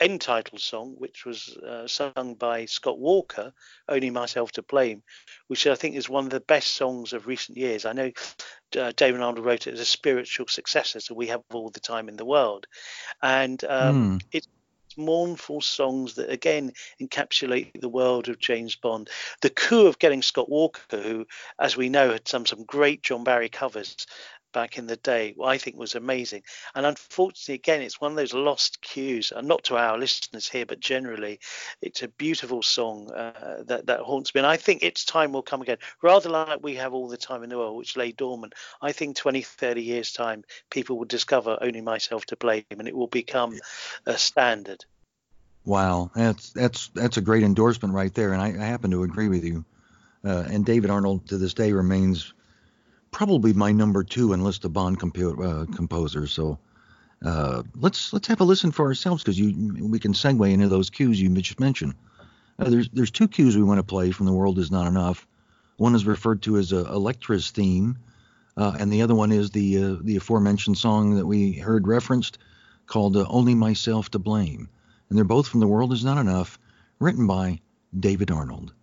end 0.00 0.20
title 0.20 0.58
song, 0.58 0.94
which 0.98 1.26
was 1.26 1.56
uh, 1.56 1.86
sung 1.86 2.36
by 2.38 2.64
Scott 2.64 2.98
Walker, 2.98 3.52
Only 3.88 4.10
Myself 4.10 4.52
to 4.52 4.62
Blame, 4.62 5.02
which 5.48 5.66
I 5.66 5.74
think 5.74 5.96
is 5.96 6.08
one 6.08 6.24
of 6.24 6.30
the 6.30 6.40
best 6.40 6.74
songs 6.74 7.12
of 7.12 7.26
recent 7.26 7.58
years. 7.58 7.84
I 7.84 7.92
know 7.92 8.12
uh, 8.76 8.92
David 8.96 9.20
Arnold 9.20 9.44
wrote 9.44 9.66
it 9.66 9.74
as 9.74 9.80
a 9.80 9.84
spiritual 9.84 10.46
successor, 10.48 11.00
so 11.00 11.14
we 11.14 11.28
have 11.28 11.42
all 11.52 11.70
the 11.70 11.80
time 11.80 12.08
in 12.08 12.16
the 12.16 12.24
world. 12.24 12.66
And 13.22 13.62
um, 13.64 14.18
mm. 14.18 14.24
it's 14.32 14.48
mournful 14.96 15.60
songs 15.60 16.14
that 16.14 16.28
again 16.28 16.72
encapsulate 17.00 17.80
the 17.80 17.88
world 17.88 18.28
of 18.28 18.38
James 18.38 18.76
Bond. 18.76 19.08
The 19.40 19.50
coup 19.50 19.86
of 19.86 19.98
getting 19.98 20.22
Scott 20.22 20.48
Walker, 20.48 21.00
who, 21.00 21.26
as 21.58 21.76
we 21.76 21.88
know, 21.88 22.12
had 22.12 22.28
some 22.28 22.44
some 22.44 22.64
great 22.64 23.02
John 23.02 23.24
Barry 23.24 23.48
covers 23.48 24.06
back 24.52 24.78
in 24.78 24.86
the 24.86 24.96
day, 24.96 25.34
I 25.42 25.58
think 25.58 25.76
was 25.76 25.94
amazing. 25.94 26.42
And 26.74 26.86
unfortunately, 26.86 27.54
again, 27.54 27.82
it's 27.82 28.00
one 28.00 28.12
of 28.12 28.16
those 28.16 28.34
lost 28.34 28.80
cues, 28.80 29.32
and 29.34 29.48
not 29.48 29.64
to 29.64 29.76
our 29.76 29.98
listeners 29.98 30.48
here, 30.48 30.66
but 30.66 30.80
generally, 30.80 31.40
it's 31.80 32.02
a 32.02 32.08
beautiful 32.08 32.62
song 32.62 33.10
uh, 33.10 33.62
that 33.66 33.86
that 33.86 34.00
haunts 34.00 34.34
me. 34.34 34.40
And 34.40 34.46
I 34.46 34.56
think 34.56 34.82
its 34.82 35.04
time 35.04 35.32
will 35.32 35.42
come 35.42 35.62
again, 35.62 35.78
rather 36.02 36.28
like 36.28 36.62
we 36.62 36.74
have 36.76 36.94
all 36.94 37.08
the 37.08 37.16
time 37.16 37.42
in 37.42 37.50
the 37.50 37.58
world, 37.58 37.76
which 37.76 37.96
lay 37.96 38.12
dormant. 38.12 38.54
I 38.80 38.92
think 38.92 39.16
20, 39.16 39.42
30 39.42 39.82
years 39.82 40.12
time, 40.12 40.44
people 40.70 40.98
will 40.98 41.04
discover 41.04 41.58
only 41.60 41.80
myself 41.80 42.26
to 42.26 42.36
blame, 42.36 42.64
and 42.70 42.88
it 42.88 42.96
will 42.96 43.08
become 43.08 43.58
a 44.06 44.18
standard. 44.18 44.84
Wow, 45.64 46.10
that's 46.14 46.50
that's 46.52 46.88
that's 46.88 47.18
a 47.18 47.22
great 47.22 47.42
endorsement 47.42 47.92
right 47.92 48.14
there, 48.14 48.32
and 48.32 48.40
I, 48.40 48.48
I 48.48 48.66
happen 48.66 48.90
to 48.92 49.02
agree 49.02 49.28
with 49.28 49.44
you. 49.44 49.64
Uh, 50.24 50.44
and 50.48 50.64
David 50.64 50.90
Arnold 50.90 51.28
to 51.28 51.38
this 51.38 51.54
day 51.54 51.72
remains 51.72 52.32
probably 53.10 53.52
my 53.52 53.72
number 53.72 54.04
two 54.04 54.32
in 54.32 54.44
list 54.44 54.64
of 54.64 54.72
Bond 54.72 54.98
compu- 54.98 55.44
uh, 55.44 55.66
composers. 55.74 56.32
So 56.32 56.58
uh, 57.24 57.62
let's 57.74 58.12
let's 58.12 58.28
have 58.28 58.40
a 58.40 58.44
listen 58.44 58.70
for 58.70 58.86
ourselves 58.86 59.22
because 59.22 59.38
you 59.38 59.88
we 59.88 59.98
can 59.98 60.12
segue 60.12 60.52
into 60.52 60.68
those 60.68 60.90
cues 60.90 61.20
you 61.20 61.28
just 61.40 61.60
mentioned. 61.60 61.94
Uh, 62.58 62.70
there's 62.70 62.88
there's 62.90 63.10
two 63.10 63.28
cues 63.28 63.56
we 63.56 63.62
want 63.62 63.78
to 63.78 63.84
play 63.84 64.10
from 64.10 64.26
The 64.26 64.32
World 64.32 64.58
Is 64.58 64.70
Not 64.70 64.86
Enough. 64.86 65.26
One 65.76 65.94
is 65.94 66.06
referred 66.06 66.42
to 66.42 66.56
as 66.56 66.72
a 66.72 66.84
Elektra's 66.84 67.50
theme, 67.50 67.98
uh, 68.56 68.76
and 68.78 68.92
the 68.92 69.02
other 69.02 69.14
one 69.14 69.32
is 69.32 69.50
the 69.50 69.78
uh, 69.78 69.96
the 70.00 70.16
aforementioned 70.16 70.78
song 70.78 71.16
that 71.16 71.26
we 71.26 71.52
heard 71.52 71.86
referenced 71.86 72.38
called 72.86 73.16
uh, 73.16 73.26
"Only 73.28 73.54
Myself 73.54 74.10
to 74.10 74.18
Blame." 74.18 74.68
And 75.08 75.16
they're 75.16 75.24
both 75.24 75.48
from 75.48 75.60
The 75.60 75.66
World 75.68 75.92
Is 75.92 76.04
Not 76.04 76.18
Enough, 76.18 76.58
written 76.98 77.26
by 77.26 77.60
David 77.98 78.30
Arnold. 78.30 78.74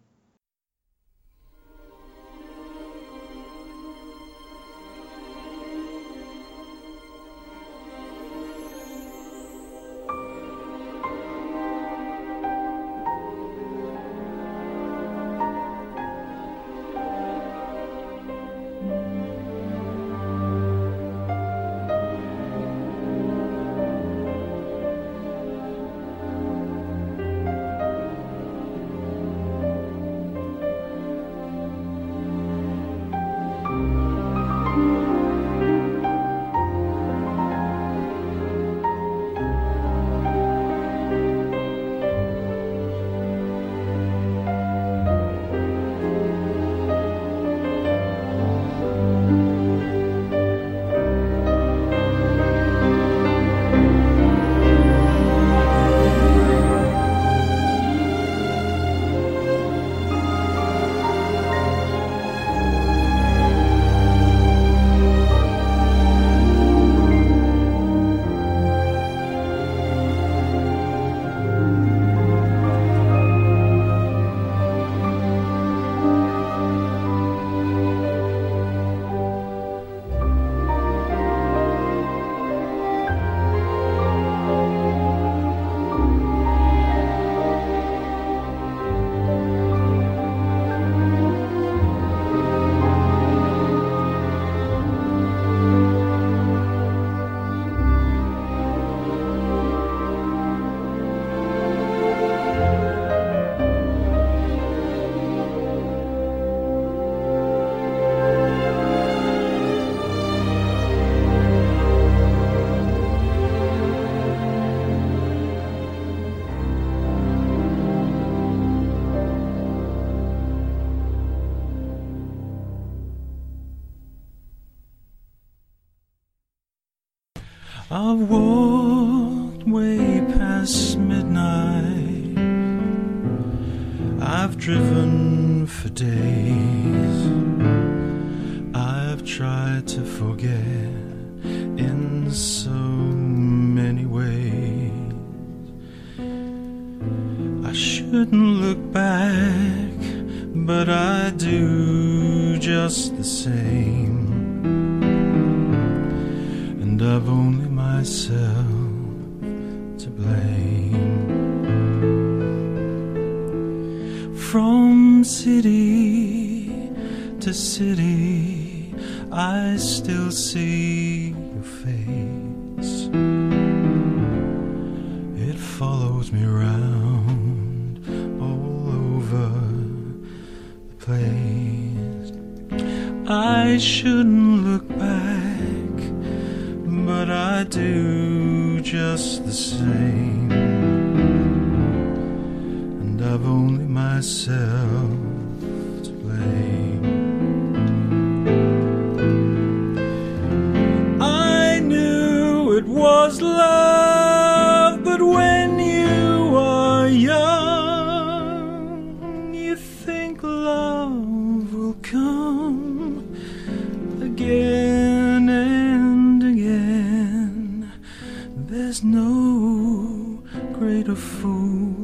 Greater 220.85 221.15
fool 221.15 221.95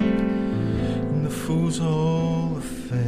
in 0.00 1.24
the 1.24 1.28
Fool's 1.28 1.78
all 1.78 2.56
of 2.56 2.64
Fame. 2.64 3.07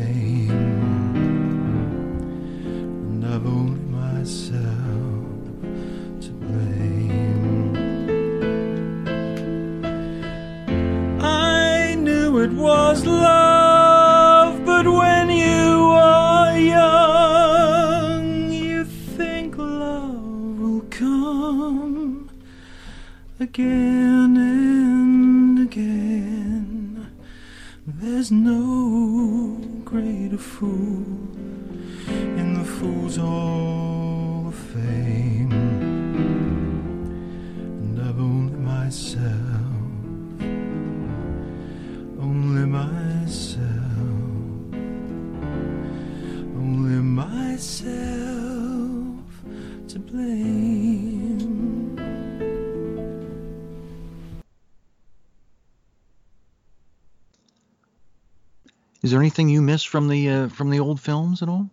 You 59.49 59.63
miss 59.63 59.83
from 59.83 60.09
the 60.09 60.29
uh, 60.29 60.49
from 60.49 60.71
the 60.71 60.81
old 60.81 61.01
films 61.01 61.43
at 61.43 61.49
all? 61.49 61.71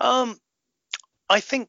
Um, 0.00 0.38
I 1.28 1.40
think 1.40 1.68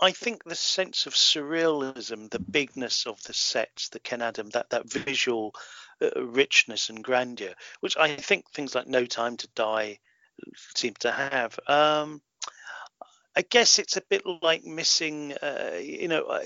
I 0.00 0.12
think 0.12 0.44
the 0.44 0.54
sense 0.54 1.06
of 1.06 1.14
surrealism, 1.14 2.30
the 2.30 2.38
bigness 2.38 3.06
of 3.06 3.22
the 3.24 3.34
sets, 3.34 3.90
the 3.90 4.00
Ken 4.00 4.22
Adam, 4.22 4.48
that 4.50 4.70
that 4.70 4.90
visual 4.90 5.54
uh, 6.00 6.22
richness 6.22 6.88
and 6.88 7.04
grandeur, 7.04 7.54
which 7.80 7.96
I 7.96 8.16
think 8.16 8.50
things 8.50 8.74
like 8.74 8.86
No 8.86 9.04
Time 9.04 9.36
to 9.38 9.48
Die 9.54 9.98
seem 10.74 10.94
to 11.00 11.10
have. 11.10 11.58
Um, 11.66 12.22
I 13.36 13.42
guess 13.42 13.78
it's 13.78 13.96
a 13.96 14.02
bit 14.10 14.22
like 14.42 14.64
missing, 14.64 15.32
uh, 15.40 15.78
you 15.80 16.08
know, 16.08 16.24
uh, 16.24 16.42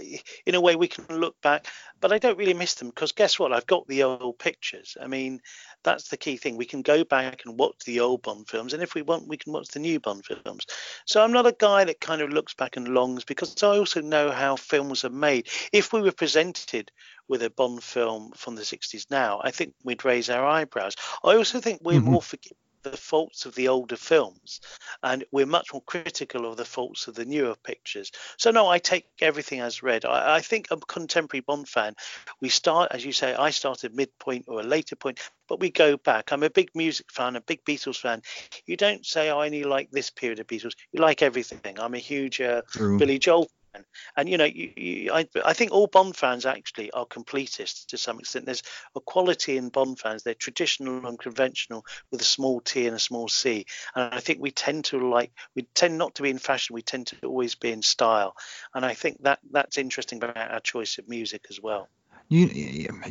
in 0.47 0.55
a 0.55 0.61
way 0.61 0.77
we 0.77 0.89
can 0.89 1.07
look 1.19 1.41
back, 1.43 1.67
but 2.01 2.13
I 2.13 2.19
don't 2.19 2.39
really 2.39 2.55
miss 2.55 2.75
them 2.75 2.89
because 2.89 3.13
guess 3.13 3.39
what? 3.39 3.53
I've 3.53 3.67
got 3.67 3.87
the 3.89 4.03
old 4.03 4.39
pictures. 4.39 4.97
I 5.01 5.07
mean, 5.07 5.41
that's 5.83 6.09
the 6.09 6.17
key 6.19 6.37
thing. 6.37 6.57
We 6.57 6.67
can 6.67 6.83
go 6.83 7.05
back 7.05 7.43
and 7.45 7.59
watch 7.59 7.85
the 7.87 8.01
old 8.01 8.23
Bond 8.23 8.49
films, 8.49 8.75
and 8.75 8.83
if 8.83 8.95
we 8.95 9.03
want, 9.03 9.29
we 9.29 9.37
can 9.39 9.53
watch 9.53 9.69
the 9.69 9.81
new 9.81 9.99
Bond 9.99 10.25
films. 10.27 10.67
So 11.07 11.23
I'm 11.23 11.33
not 11.33 11.47
a 11.47 11.57
guy 11.59 11.85
that 11.85 12.01
kind 12.01 12.21
of 12.21 12.31
looks 12.31 12.55
back 12.55 12.77
and 12.77 12.89
longs 12.89 13.25
because 13.25 13.63
I 13.63 13.79
also 13.79 14.01
know 14.03 14.31
how 14.31 14.57
films 14.57 15.05
are 15.05 15.11
made. 15.11 15.49
If 15.73 15.93
we 15.93 16.03
were 16.03 16.13
presented 16.13 16.91
with 17.29 17.43
a 17.43 17.51
Bond 17.51 17.83
film 17.83 18.33
from 18.37 18.57
the 18.57 18.65
60s 18.65 19.07
now, 19.11 19.41
I 19.43 19.51
think 19.51 19.75
we'd 19.85 20.05
raise 20.05 20.29
our 20.31 20.47
eyebrows. 20.47 20.97
I 21.25 21.37
also 21.37 21.61
think 21.61 21.81
we're 21.83 22.01
Mhm. 22.01 22.03
more 22.03 22.23
forgiving 22.23 22.59
the 22.85 22.97
faults 22.97 23.47
of 23.47 23.55
the 23.55 23.69
older 23.69 23.97
films 23.97 24.61
and 25.03 25.25
we're 25.33 25.47
much 25.47 25.73
more 25.73 25.83
critical 25.83 26.47
of 26.47 26.57
the 26.57 26.65
faults 26.65 27.09
of 27.09 27.15
the 27.15 27.25
newer 27.25 27.55
pictures. 27.65 28.13
So 28.39 28.51
no 28.51 28.69
i 28.69 28.79
take 28.79 29.07
everything 29.21 29.61
as 29.61 29.83
read. 29.83 30.05
I, 30.05 30.37
I 30.37 30.41
think 30.41 30.69
a 30.71 30.77
contemporary 30.77 31.41
bond 31.41 31.69
fan 31.69 31.95
we 32.41 32.49
start 32.49 32.93
as 32.93 33.05
you 33.05 33.13
say 33.13 33.35
i 33.35 33.51
started 33.51 33.95
midpoint 33.95 34.45
or 34.49 34.61
a 34.61 34.65
later 34.65 34.97
point 34.97 35.19
but 35.49 35.61
we 35.61 35.71
go 35.71 35.97
back. 35.99 36.33
I'm 36.33 36.43
a 36.43 36.51
big 36.51 36.71
music 36.75 37.13
fan 37.13 37.37
a 37.37 37.41
big 37.41 37.65
beatles 37.65 37.99
fan. 37.99 38.23
You 38.67 38.77
don't 38.77 39.05
say 39.05 39.31
oh, 39.31 39.41
i 39.41 39.47
only 39.47 39.65
like 39.65 39.91
this 39.91 40.11
period 40.11 40.41
of 40.41 40.47
beatles. 40.47 40.73
You 40.93 41.01
like 41.01 41.23
everything. 41.23 41.79
I'm 41.79 41.95
a 41.95 41.99
huge 41.99 42.41
uh, 42.41 42.63
billy 42.99 43.19
joel 43.19 43.49
fan 43.75 43.85
and 44.17 44.29
you 44.29 44.37
know 44.37 44.45
you, 44.45 44.73
you, 44.77 45.13
I, 45.13 45.27
I 45.45 45.53
think 45.53 45.73
all 45.73 45.87
bond 45.87 46.17
fans 46.17 46.47
actually 46.47 46.91
are 46.93 47.07
completists 47.07 47.87
to 47.87 47.97
some 47.97 48.19
extent 48.19 48.47
there's 48.47 48.63
a 48.97 49.01
quality 49.01 49.57
in 49.57 49.69
bond 49.69 49.99
fans 49.99 50.23
they're 50.23 50.35
traditional 50.35 51.07
and 51.07 51.19
conventional 51.19 51.85
with 52.11 52.21
a 52.21 52.25
small 52.25 52.61
t 52.61 52.87
and 52.87 52.97
a 52.97 53.01
small 53.01 53.29
c 53.29 53.67
and 53.95 54.15
i 54.15 54.21
think 54.21 54.41
we 54.41 54.51
tend 54.51 54.85
to 54.87 55.09
like 55.09 55.33
we 55.55 55.63
tend 55.75 55.99
not 55.99 56.15
to 56.15 56.23
be 56.23 56.31
in 56.31 56.39
fashion 56.39 56.75
we 56.75 56.83
tend 56.83 57.07
to 57.07 57.17
always 57.25 57.55
be 57.55 57.71
in 57.71 57.83
style 57.83 58.35
and 58.75 58.85
i 58.85 58.95
think 58.95 59.23
that 59.23 59.39
that's 59.51 59.79
interesting 59.79 60.23
about 60.23 60.37
our 60.37 60.61
choice 60.61 60.99
of 60.99 61.09
music 61.09 61.47
as 61.51 61.61
well 61.61 61.89
You, 62.31 62.47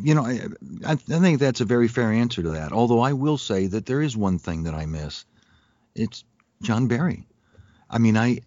you 0.02 0.16
know, 0.16 0.26
I 0.26 0.40
I 0.86 0.96
think 0.96 1.40
that's 1.40 1.62
a 1.62 1.66
very 1.66 1.88
fair 1.88 2.12
answer 2.12 2.42
to 2.42 2.50
that. 2.50 2.72
Although 2.72 3.02
I 3.10 3.14
will 3.14 3.38
say 3.38 3.68
that 3.68 3.86
there 3.86 4.02
is 4.02 4.18
one 4.18 4.40
thing 4.40 4.64
that 4.64 4.74
I 4.74 4.88
miss. 4.88 5.26
It's 5.94 6.26
John 6.64 6.88
Barry. 6.88 7.28
I 7.92 8.00
mean, 8.00 8.18
I, 8.18 8.40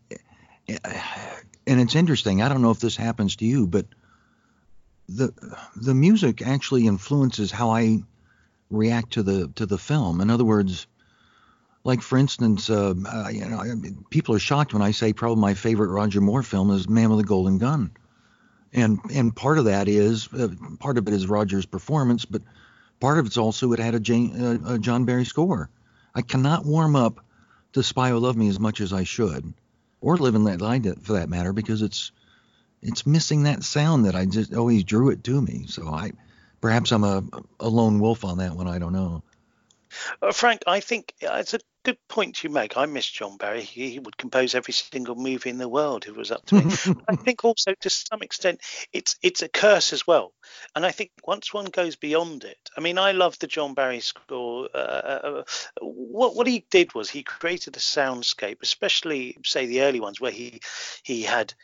and 1.66 1.80
it's 1.80 1.94
interesting. 1.94 2.42
I 2.42 2.48
don't 2.48 2.62
know 2.62 2.70
if 2.70 2.80
this 2.80 2.96
happens 2.96 3.36
to 3.36 3.44
you, 3.44 3.66
but 3.66 3.86
the 5.08 5.32
the 5.76 5.94
music 5.94 6.42
actually 6.46 6.86
influences 6.86 7.50
how 7.50 7.70
I 7.70 8.02
react 8.70 9.12
to 9.14 9.22
the 9.22 9.48
to 9.56 9.66
the 9.66 9.78
film. 9.78 10.20
In 10.20 10.30
other 10.30 10.44
words, 10.44 10.86
like 11.84 12.02
for 12.02 12.18
instance, 12.18 12.70
uh, 12.70 12.94
uh, 13.06 13.28
you 13.28 13.44
know, 13.46 13.58
I 13.58 13.72
people 14.10 14.34
are 14.34 14.40
shocked 14.40 14.72
when 14.72 14.82
I 14.82 14.90
say 14.90 15.12
probably 15.12 15.40
my 15.40 15.54
favorite 15.54 15.88
Roger 15.88 16.20
Moore 16.20 16.42
film 16.42 16.70
is 16.70 16.88
Man 16.88 17.10
with 17.10 17.18
the 17.18 17.24
Golden 17.24 17.58
Gun 17.58 17.92
and 18.76 19.00
and 19.12 19.34
part 19.34 19.58
of 19.58 19.64
that 19.64 19.88
is 19.88 20.28
uh, 20.32 20.48
part 20.78 20.98
of 20.98 21.08
it 21.08 21.14
is 21.14 21.26
Roger's 21.26 21.66
performance, 21.66 22.24
but 22.24 22.42
part 23.00 23.18
of 23.18 23.26
it's 23.26 23.38
also 23.38 23.72
it 23.72 23.78
had 23.78 23.94
a, 23.94 24.00
Jane, 24.00 24.40
uh, 24.40 24.74
a 24.74 24.78
John 24.78 25.04
Barry 25.04 25.24
score. 25.24 25.70
I 26.14 26.22
cannot 26.22 26.64
warm 26.64 26.94
up 26.94 27.24
to 27.72 27.82
Spy 27.82 28.10
Who 28.10 28.18
Loved 28.18 28.38
Me 28.38 28.48
as 28.48 28.60
much 28.60 28.80
as 28.80 28.92
I 28.92 29.04
should, 29.04 29.52
or 30.06 30.14
and 30.14 30.44
Let 30.44 30.60
Die 30.60 30.92
for 31.02 31.14
that 31.14 31.28
matter, 31.28 31.52
because 31.52 31.82
it's 31.82 32.12
it's 32.80 33.06
missing 33.06 33.42
that 33.42 33.64
sound 33.64 34.04
that 34.04 34.14
I 34.14 34.24
just 34.24 34.54
always 34.54 34.84
drew 34.84 35.10
it 35.10 35.24
to 35.24 35.42
me. 35.42 35.64
So 35.66 35.88
I 35.88 36.12
perhaps 36.60 36.92
I'm 36.92 37.02
a 37.02 37.24
a 37.58 37.68
lone 37.68 37.98
wolf 37.98 38.24
on 38.24 38.38
that 38.38 38.54
one. 38.54 38.68
I 38.68 38.78
don't 38.78 38.92
know. 38.92 39.24
Uh, 40.22 40.30
Frank, 40.32 40.62
I 40.66 40.80
think 40.80 41.12
uh, 41.22 41.36
it's 41.40 41.54
a 41.54 41.58
good 41.86 42.08
point 42.08 42.42
you 42.42 42.50
make. 42.50 42.76
I 42.76 42.84
miss 42.86 43.06
John 43.06 43.36
Barry. 43.36 43.62
He, 43.62 43.90
he 43.90 43.98
would 44.00 44.16
compose 44.16 44.56
every 44.56 44.72
single 44.72 45.14
movie 45.14 45.50
in 45.50 45.58
the 45.58 45.68
world 45.68 46.04
if 46.04 46.10
it 46.10 46.16
was 46.16 46.32
up 46.32 46.44
to 46.46 46.56
me. 46.56 46.64
I 47.08 47.14
think 47.14 47.44
also 47.44 47.74
to 47.80 47.88
some 47.88 48.22
extent 48.22 48.60
it's 48.92 49.16
it's 49.22 49.42
a 49.42 49.48
curse 49.48 49.92
as 49.92 50.04
well. 50.04 50.32
And 50.74 50.84
I 50.84 50.90
think 50.90 51.12
once 51.24 51.54
one 51.54 51.66
goes 51.66 51.94
beyond 51.94 52.42
it, 52.42 52.58
I 52.76 52.80
mean, 52.80 52.98
I 52.98 53.12
love 53.12 53.38
the 53.38 53.46
John 53.46 53.74
Barry 53.74 54.00
score. 54.00 54.68
Uh, 54.74 54.78
uh, 54.78 55.42
uh, 55.80 55.84
what 55.84 56.34
what 56.34 56.48
he 56.48 56.66
did 56.72 56.92
was 56.92 57.08
he 57.08 57.22
created 57.22 57.76
a 57.76 57.80
soundscape, 57.80 58.58
especially 58.62 59.36
say 59.44 59.66
the 59.66 59.82
early 59.82 60.00
ones 60.00 60.20
where 60.20 60.32
he 60.32 60.60
he 61.04 61.22
had 61.22 61.54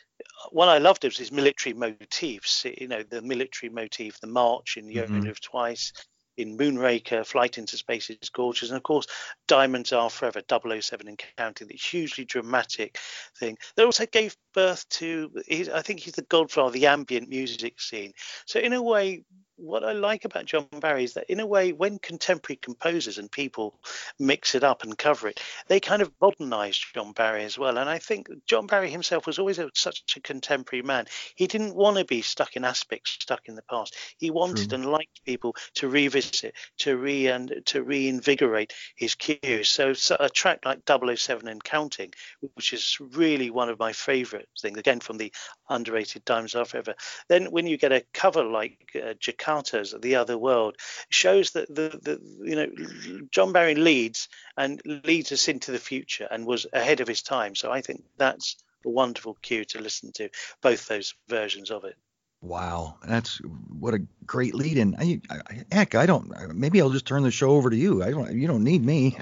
what 0.51 0.69
I 0.69 0.79
loved 0.79 1.03
was 1.03 1.19
his 1.19 1.33
military 1.33 1.75
motifs. 1.75 2.65
You 2.65 2.87
know, 2.87 3.03
the 3.03 3.23
military 3.23 3.71
motif, 3.71 4.21
the 4.21 4.29
march 4.29 4.77
in 4.77 4.89
You 4.89 5.03
mm-hmm. 5.03 5.21
Live 5.21 5.41
Twice, 5.41 5.93
in 6.37 6.57
Moonraker, 6.57 7.27
Flight 7.27 7.59
into 7.59 7.77
Space 7.77 8.11
is 8.11 8.31
gorgeous, 8.31 8.71
and 8.71 8.77
of 8.77 8.83
course, 8.83 9.07
Diamonds 9.49 9.93
Are 9.93 10.11
Forever, 10.11 10.43
007 10.49 11.09
and 11.09 11.23
counting, 11.37 11.69
the 11.69 11.75
hugely 11.75 12.25
dramatic 12.25 12.99
thing 13.39 13.59
that 13.77 13.85
also 13.85 14.07
gave 14.07 14.37
birth 14.55 14.89
to, 14.91 15.31
I 15.51 15.83
think 15.83 16.01
he's 16.01 16.15
the 16.15 16.23
godfather 16.23 16.69
of 16.69 16.73
the 16.73 16.87
ambient 16.87 17.29
music 17.29 17.81
scene. 17.81 18.13
So 18.47 18.61
in 18.61 18.73
a 18.73 18.83
way, 18.83 19.25
what 19.63 19.85
I 19.85 19.93
like 19.93 20.25
about 20.25 20.47
John 20.47 20.67
Barry 20.81 21.05
is 21.05 21.15
that, 21.15 21.31
in 21.31 21.41
a 21.41 21.47
way, 21.47 21.73
when 21.73 21.99
contemporary 21.99 22.57
composers 22.57 23.19
and 23.19 23.31
people 23.31 23.79
mix 24.19 24.55
it 24.55 24.65
up 24.65 24.83
and 24.83 24.99
cover 24.99 25.29
it, 25.29 25.41
they 25.69 25.79
kind 25.79 26.03
of 26.03 26.11
modernize 26.21 26.77
John 26.77 27.13
Barry 27.13 27.45
as 27.45 27.59
well. 27.59 27.79
And 27.79 27.89
I 27.89 27.99
think 27.99 28.29
John 28.47 28.67
Barry 28.67 28.91
himself 28.91 29.27
was 29.27 29.39
always 29.39 29.59
a, 29.59 29.71
such 29.75 30.03
a 30.17 30.21
contemporary 30.21 30.83
man. 30.83 31.07
He 31.37 31.47
didn't 31.47 31.77
want 31.77 31.97
to 31.99 32.05
be 32.05 32.23
stuck 32.23 32.57
in 32.57 32.65
aspects 32.65 33.13
stuck 33.13 33.43
in 33.47 33.55
the 33.55 33.63
past. 33.63 33.97
He 34.19 34.31
wanted 34.31 34.71
True. 34.71 34.79
and 34.79 34.87
liked 34.87 35.25
people 35.25 35.55
to 35.75 35.89
revisit, 35.89 36.55
to 36.79 36.97
re 36.97 37.29
and 37.29 37.63
to 37.67 37.83
reinvigorate 37.83 38.73
his 38.97 39.15
cues. 39.15 39.69
So, 39.69 39.93
so 39.93 40.17
a 40.19 40.29
track 40.29 40.61
like 40.65 40.81
007 40.89 41.47
and 41.47 41.63
Counting, 41.63 42.13
which 42.55 42.73
is 42.73 42.99
really 43.01 43.51
one 43.51 43.69
of 43.69 43.79
my 43.79 43.93
favorite 43.93 44.49
things, 44.61 44.79
again 44.79 45.01
from 45.01 45.19
the 45.19 45.33
underrated 45.69 46.25
Diamonds 46.25 46.55
Are 46.55 46.65
Forever. 46.65 46.95
Then 47.29 47.47
when 47.47 47.67
you 47.67 47.77
get 47.77 47.93
a 47.93 48.05
cover 48.13 48.45
like 48.45 48.79
uh, 48.97 49.15
Jakatta's 49.53 49.95
The 50.01 50.17
Other 50.17 50.39
World, 50.39 50.77
shows 51.09 51.53
that 51.53 51.75
the, 51.75 51.99
the 52.03 52.21
you 52.45 52.57
know 52.57 53.27
John 53.31 53.53
Barry 53.53 53.75
leads 53.75 54.29
and 54.57 54.81
leads 54.85 55.33
us 55.33 55.49
into 55.49 55.73
the 55.73 55.79
future 55.79 56.29
and 56.31 56.47
was 56.47 56.67
ahead 56.73 57.01
of 57.01 57.09
his 57.09 57.23
time. 57.23 57.55
So 57.55 57.71
I 57.71 57.81
think 57.81 58.05
that's 58.17 58.57
a 58.85 58.89
wonderful 58.89 59.37
cue 59.43 59.65
to 59.67 59.81
listen 59.81 60.13
to 60.13 60.29
both 60.61 60.87
those 60.87 61.15
versions 61.29 61.71
of 61.71 61.85
it. 61.85 61.97
Wow, 62.41 62.97
that's 63.07 63.41
what 63.79 63.95
a 63.95 64.05
great 64.27 64.53
lead 64.53 64.77
in. 64.77 64.97
I, 64.99 65.21
I, 65.31 65.65
heck, 65.71 65.95
I 65.95 66.07
don't. 66.07 66.57
Maybe 66.57 66.81
I'll 66.81 66.91
just 66.91 67.07
turn 67.07 67.23
the 67.23 67.31
show 67.31 67.51
over 67.51 67.71
to 67.71 67.77
you. 67.77 68.03
I 68.03 68.11
don't. 68.11 68.33
You 68.33 68.49
don't 68.49 68.65
need 68.65 68.85
me. 68.85 69.17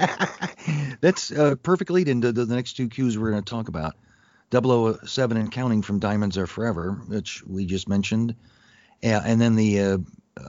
that's 1.03 1.31
a 1.31 1.55
perfect 1.57 1.91
lead 1.91 2.09
into 2.09 2.33
the 2.33 2.47
next 2.47 2.75
two 2.75 2.89
cues 2.89 3.19
we're 3.19 3.31
going 3.31 3.45
to 3.45 3.51
talk 3.51 3.69
about. 3.69 3.95
007 4.53 5.37
and 5.37 5.53
counting 5.53 5.83
from 5.83 6.01
Diamonds 6.01 6.37
Are 6.37 6.47
Forever, 6.47 6.93
which 7.07 7.45
we 7.47 7.67
just 7.67 7.89
mentioned, 7.89 8.35
and 9.03 9.41
then 9.41 9.55
the 9.55 9.81
uh, 9.81 9.99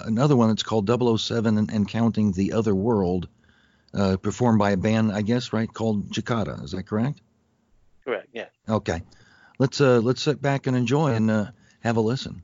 another 0.02 0.36
one 0.36 0.50
that's 0.50 0.64
called 0.64 0.90
007 0.90 1.58
and, 1.58 1.72
and 1.72 1.88
counting 1.88 2.32
the 2.32 2.54
Other 2.54 2.76
World, 2.76 3.28
uh, 3.94 4.18
performed 4.18 4.60
by 4.60 4.72
a 4.72 4.78
band, 4.78 5.12
I 5.12 5.22
guess, 5.22 5.54
right, 5.54 5.72
called 5.72 6.10
Jakatta. 6.12 6.64
Is 6.64 6.72
that 6.72 6.84
correct? 6.84 7.22
Correct. 8.04 8.28
Yeah. 8.34 8.48
Okay. 8.68 9.02
Let's 9.60 9.80
uh, 9.80 10.00
let's 10.00 10.22
sit 10.22 10.42
back 10.42 10.68
and 10.68 10.76
enjoy 10.76 11.14
and 11.14 11.30
uh, 11.30 11.46
have 11.82 11.98
a 11.98 12.02
listen. 12.02 12.42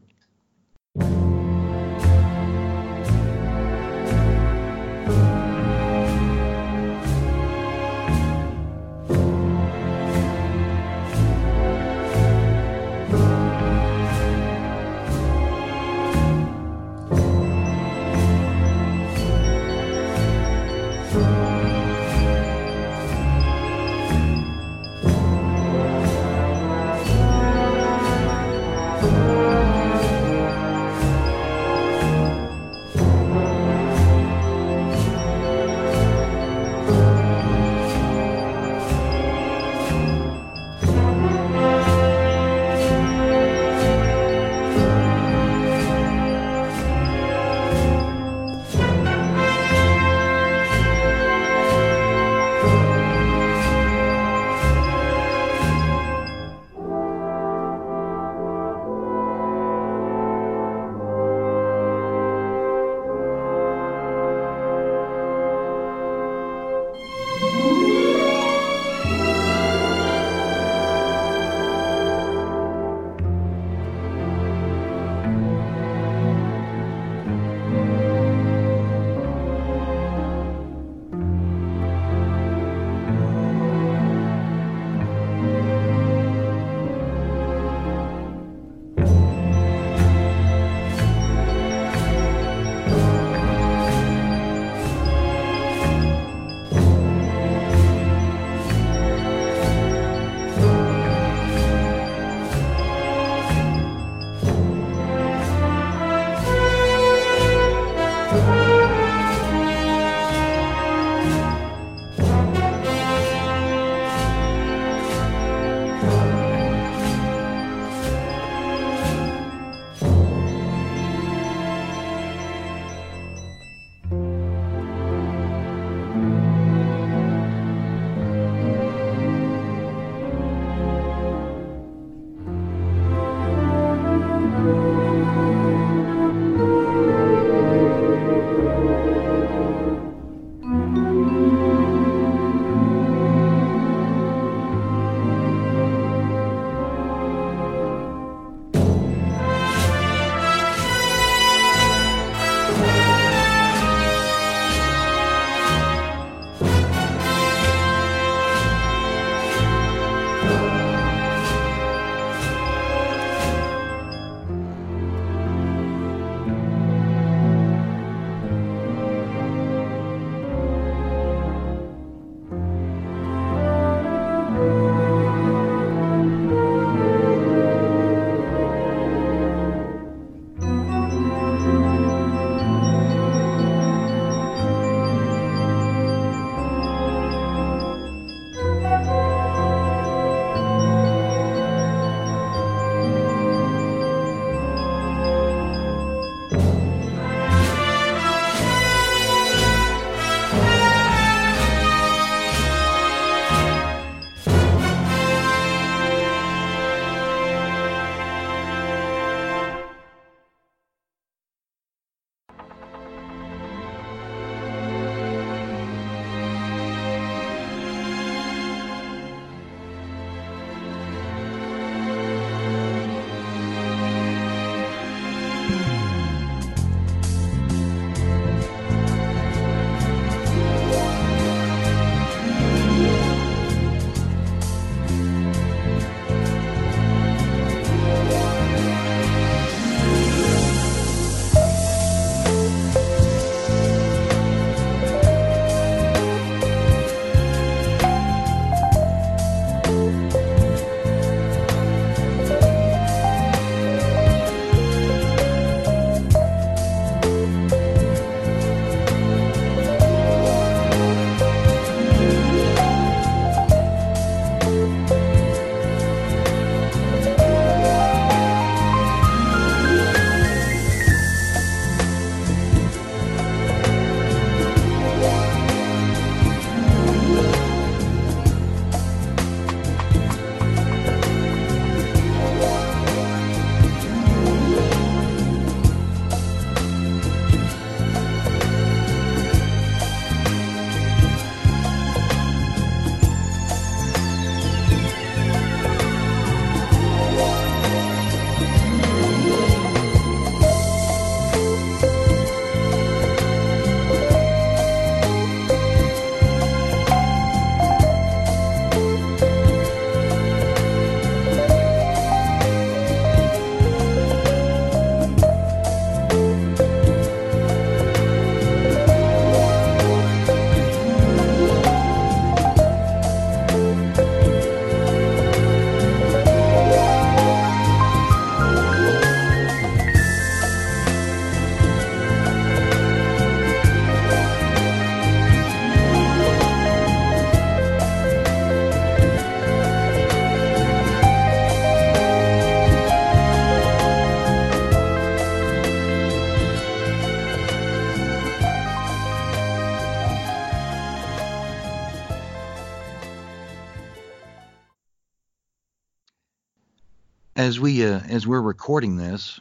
As 357.67 357.79
we 357.81 358.05
uh, 358.05 358.21
as 358.29 358.47
we're 358.47 358.61
recording 358.61 359.17
this, 359.17 359.59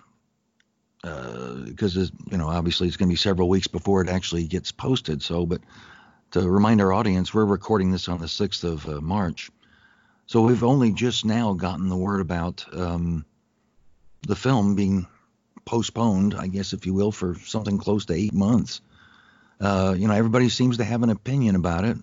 because 1.02 1.96
uh, 1.96 2.06
you 2.30 2.38
know 2.38 2.48
obviously 2.48 2.86
it's 2.86 2.96
going 2.96 3.08
to 3.08 3.12
be 3.12 3.16
several 3.16 3.48
weeks 3.48 3.66
before 3.66 4.00
it 4.00 4.08
actually 4.08 4.46
gets 4.46 4.70
posted. 4.70 5.22
So, 5.22 5.44
but 5.44 5.60
to 6.30 6.48
remind 6.48 6.80
our 6.80 6.92
audience, 6.92 7.34
we're 7.34 7.44
recording 7.44 7.90
this 7.90 8.08
on 8.08 8.20
the 8.20 8.26
6th 8.26 8.64
of 8.64 8.88
uh, 8.88 9.00
March. 9.00 9.50
So 10.26 10.42
we've 10.42 10.64
only 10.64 10.92
just 10.92 11.24
now 11.24 11.52
gotten 11.52 11.88
the 11.88 11.96
word 11.96 12.20
about 12.20 12.64
um, 12.72 13.24
the 14.26 14.36
film 14.36 14.76
being 14.76 15.06
postponed, 15.64 16.34
I 16.34 16.46
guess, 16.46 16.72
if 16.72 16.86
you 16.86 16.94
will, 16.94 17.12
for 17.12 17.34
something 17.44 17.78
close 17.78 18.06
to 18.06 18.14
eight 18.14 18.32
months. 18.32 18.80
Uh, 19.60 19.94
you 19.96 20.06
know, 20.06 20.14
everybody 20.14 20.48
seems 20.48 20.76
to 20.76 20.84
have 20.84 21.02
an 21.02 21.10
opinion 21.10 21.56
about 21.56 21.84
it. 21.84 21.96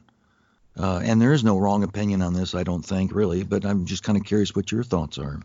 Uh, 0.77 1.01
and 1.03 1.21
there 1.21 1.33
is 1.33 1.43
no 1.43 1.59
wrong 1.59 1.83
opinion 1.83 2.21
on 2.21 2.33
this, 2.33 2.55
I 2.55 2.63
don't 2.63 2.83
think, 2.83 3.13
really. 3.13 3.43
But 3.43 3.65
I'm 3.65 3.85
just 3.85 4.03
kind 4.03 4.17
of 4.17 4.25
curious 4.25 4.55
what 4.55 4.71
your 4.71 4.83
thoughts 4.83 5.17
are. 5.17 5.39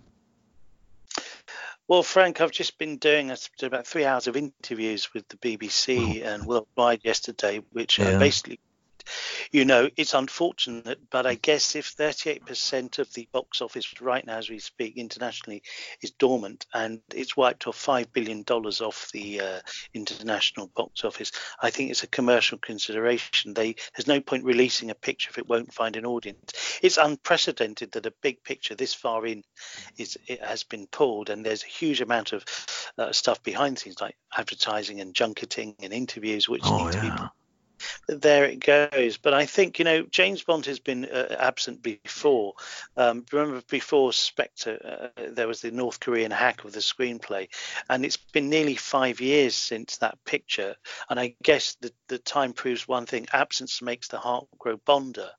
Well, 1.88 2.02
Frank, 2.02 2.42
I've 2.42 2.52
just 2.52 2.76
been 2.76 2.98
doing 2.98 3.32
about 3.62 3.86
three 3.86 4.04
hours 4.04 4.26
of 4.26 4.36
interviews 4.36 5.14
with 5.14 5.26
the 5.28 5.36
BBC 5.38 6.22
oh. 6.22 6.28
and 6.28 6.44
Worldwide 6.44 7.00
yesterday, 7.02 7.62
which 7.72 7.98
yeah. 7.98 8.18
basically 8.18 8.60
you 9.50 9.64
know, 9.64 9.88
it's 9.96 10.14
unfortunate, 10.14 10.98
but 11.10 11.26
I 11.26 11.34
guess 11.34 11.76
if 11.76 11.96
38% 11.96 12.98
of 12.98 13.12
the 13.14 13.28
box 13.32 13.60
office 13.60 14.00
right 14.00 14.26
now, 14.26 14.38
as 14.38 14.50
we 14.50 14.58
speak 14.58 14.96
internationally, 14.96 15.62
is 16.02 16.10
dormant 16.12 16.66
and 16.74 17.00
it's 17.14 17.36
wiped 17.36 17.66
off 17.66 17.84
$5 17.84 18.12
billion 18.12 18.42
off 18.42 19.10
the 19.12 19.40
uh, 19.40 19.60
international 19.94 20.70
box 20.74 21.04
office, 21.04 21.32
I 21.60 21.70
think 21.70 21.90
it's 21.90 22.02
a 22.02 22.08
commercial 22.08 22.58
consideration. 22.58 23.54
They 23.54 23.76
There's 23.96 24.06
no 24.06 24.20
point 24.20 24.44
releasing 24.44 24.90
a 24.90 24.94
picture 24.94 25.30
if 25.30 25.38
it 25.38 25.48
won't 25.48 25.72
find 25.72 25.96
an 25.96 26.06
audience. 26.06 26.52
It's 26.82 26.98
unprecedented 26.98 27.92
that 27.92 28.06
a 28.06 28.12
big 28.22 28.42
picture 28.42 28.74
this 28.74 28.94
far 28.94 29.26
in 29.26 29.42
is 29.96 30.18
it 30.26 30.42
has 30.42 30.64
been 30.64 30.86
pulled, 30.86 31.30
and 31.30 31.44
there's 31.44 31.64
a 31.64 31.66
huge 31.66 32.00
amount 32.00 32.32
of 32.32 32.44
uh, 32.98 33.12
stuff 33.12 33.42
behind 33.42 33.78
things 33.78 34.00
like 34.00 34.16
advertising 34.36 35.00
and 35.00 35.14
junketing 35.14 35.74
and 35.80 35.92
interviews, 35.92 36.48
which 36.48 36.62
oh, 36.64 36.84
need 36.84 36.94
yeah. 36.94 37.00
to 37.00 37.00
be 37.00 37.28
there 38.08 38.44
it 38.44 38.60
goes. 38.60 39.16
But 39.16 39.34
I 39.34 39.46
think 39.46 39.78
you 39.78 39.84
know 39.84 40.02
James 40.04 40.42
Bond 40.42 40.66
has 40.66 40.78
been 40.78 41.04
uh, 41.04 41.36
absent 41.38 41.82
before. 41.82 42.54
Um, 42.96 43.24
remember 43.32 43.62
before 43.68 44.12
Spectre, 44.12 45.10
uh, 45.16 45.22
there 45.32 45.48
was 45.48 45.60
the 45.60 45.70
North 45.70 46.00
Korean 46.00 46.30
hack 46.30 46.64
of 46.64 46.72
the 46.72 46.80
screenplay, 46.80 47.48
and 47.88 48.04
it's 48.04 48.16
been 48.16 48.48
nearly 48.48 48.76
five 48.76 49.20
years 49.20 49.54
since 49.54 49.98
that 49.98 50.18
picture. 50.24 50.76
And 51.08 51.18
I 51.18 51.34
guess 51.42 51.76
the 51.80 51.92
the 52.08 52.18
time 52.18 52.52
proves 52.52 52.88
one 52.88 53.06
thing: 53.06 53.26
absence 53.32 53.82
makes 53.82 54.08
the 54.08 54.18
heart 54.18 54.46
grow 54.58 54.76
bonder. 54.76 55.30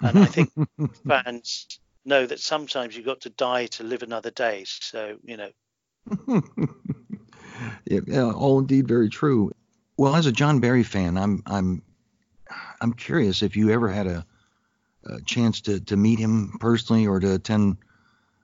And 0.00 0.18
I 0.18 0.26
think 0.26 0.50
fans 1.08 1.66
know 2.04 2.26
that 2.26 2.40
sometimes 2.40 2.96
you've 2.96 3.06
got 3.06 3.22
to 3.22 3.30
die 3.30 3.66
to 3.66 3.84
live 3.84 4.02
another 4.02 4.30
day. 4.30 4.64
So 4.66 5.16
you 5.24 5.36
know. 5.36 5.50
yeah, 7.86 8.30
all 8.30 8.58
indeed 8.58 8.86
very 8.86 9.08
true. 9.08 9.52
Well, 9.96 10.16
as 10.16 10.26
a 10.26 10.32
John 10.32 10.60
Barry 10.60 10.82
fan, 10.82 11.16
I'm 11.16 11.42
I'm 11.46 11.82
I'm 12.80 12.92
curious 12.94 13.42
if 13.42 13.56
you 13.56 13.70
ever 13.70 13.88
had 13.88 14.06
a, 14.06 14.26
a 15.04 15.20
chance 15.22 15.60
to 15.62 15.80
to 15.80 15.96
meet 15.96 16.18
him 16.18 16.56
personally 16.58 17.06
or 17.06 17.20
to 17.20 17.34
attend 17.34 17.76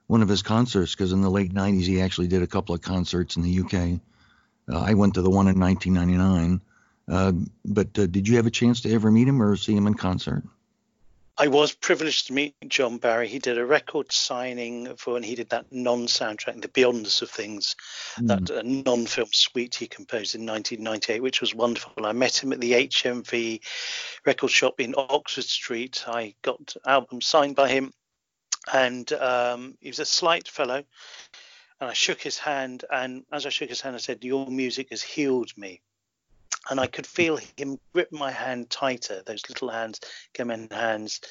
one 0.07 0.21
of 0.21 0.29
his 0.29 0.43
concerts 0.43 0.93
because 0.93 1.11
in 1.11 1.21
the 1.21 1.29
late 1.29 1.53
90s 1.53 1.83
he 1.83 2.01
actually 2.01 2.27
did 2.27 2.41
a 2.41 2.47
couple 2.47 2.75
of 2.75 2.81
concerts 2.81 3.35
in 3.35 3.43
the 3.43 3.59
UK. 3.59 3.99
Uh, 4.71 4.79
I 4.79 4.93
went 4.93 5.15
to 5.15 5.21
the 5.21 5.29
one 5.29 5.47
in 5.47 5.59
1999. 5.59 6.61
Uh, 7.07 7.33
but 7.65 7.97
uh, 7.99 8.07
did 8.07 8.27
you 8.27 8.37
have 8.37 8.45
a 8.45 8.51
chance 8.51 8.81
to 8.81 8.93
ever 8.93 9.11
meet 9.11 9.27
him 9.27 9.41
or 9.41 9.55
see 9.57 9.75
him 9.75 9.87
in 9.87 9.93
concert? 9.93 10.43
I 11.41 11.47
was 11.47 11.73
privileged 11.73 12.27
to 12.27 12.33
meet 12.33 12.53
John 12.67 12.99
Barry. 12.99 13.27
He 13.27 13.39
did 13.39 13.57
a 13.57 13.65
record 13.65 14.11
signing 14.11 14.95
for 14.95 15.13
when 15.13 15.23
he 15.23 15.33
did 15.33 15.49
that 15.49 15.65
non-soundtrack, 15.71 16.61
the 16.61 16.67
Beyondness 16.67 17.23
of 17.23 17.31
Things, 17.31 17.75
mm. 18.19 18.27
that 18.27 18.51
uh, 18.51 18.61
non-film 18.63 19.29
suite 19.33 19.73
he 19.73 19.87
composed 19.87 20.35
in 20.35 20.45
1998, 20.45 21.23
which 21.23 21.41
was 21.41 21.55
wonderful. 21.55 22.05
I 22.05 22.11
met 22.11 22.43
him 22.43 22.53
at 22.53 22.61
the 22.61 22.73
HMV 22.73 23.59
record 24.23 24.51
shop 24.51 24.79
in 24.79 24.93
Oxford 24.95 25.45
Street. 25.45 26.03
I 26.05 26.35
got 26.43 26.75
album 26.85 27.21
signed 27.21 27.55
by 27.55 27.69
him, 27.69 27.91
and 28.71 29.11
um, 29.13 29.75
he 29.79 29.89
was 29.89 29.97
a 29.97 30.05
slight 30.05 30.47
fellow. 30.47 30.83
And 31.79 31.89
I 31.89 31.93
shook 31.93 32.21
his 32.21 32.37
hand, 32.37 32.85
and 32.91 33.23
as 33.31 33.47
I 33.47 33.49
shook 33.49 33.69
his 33.69 33.81
hand, 33.81 33.95
I 33.95 33.99
said, 33.99 34.23
"Your 34.23 34.45
music 34.45 34.89
has 34.91 35.01
healed 35.01 35.57
me." 35.57 35.81
And 36.69 36.79
I 36.79 36.87
could 36.87 37.07
feel 37.07 37.39
him 37.57 37.79
grip 37.93 38.11
my 38.11 38.31
hand 38.31 38.69
tighter. 38.69 39.23
Those 39.25 39.43
little 39.49 39.69
hands, 39.69 39.99
in 40.37 40.67
hands, 40.71 41.21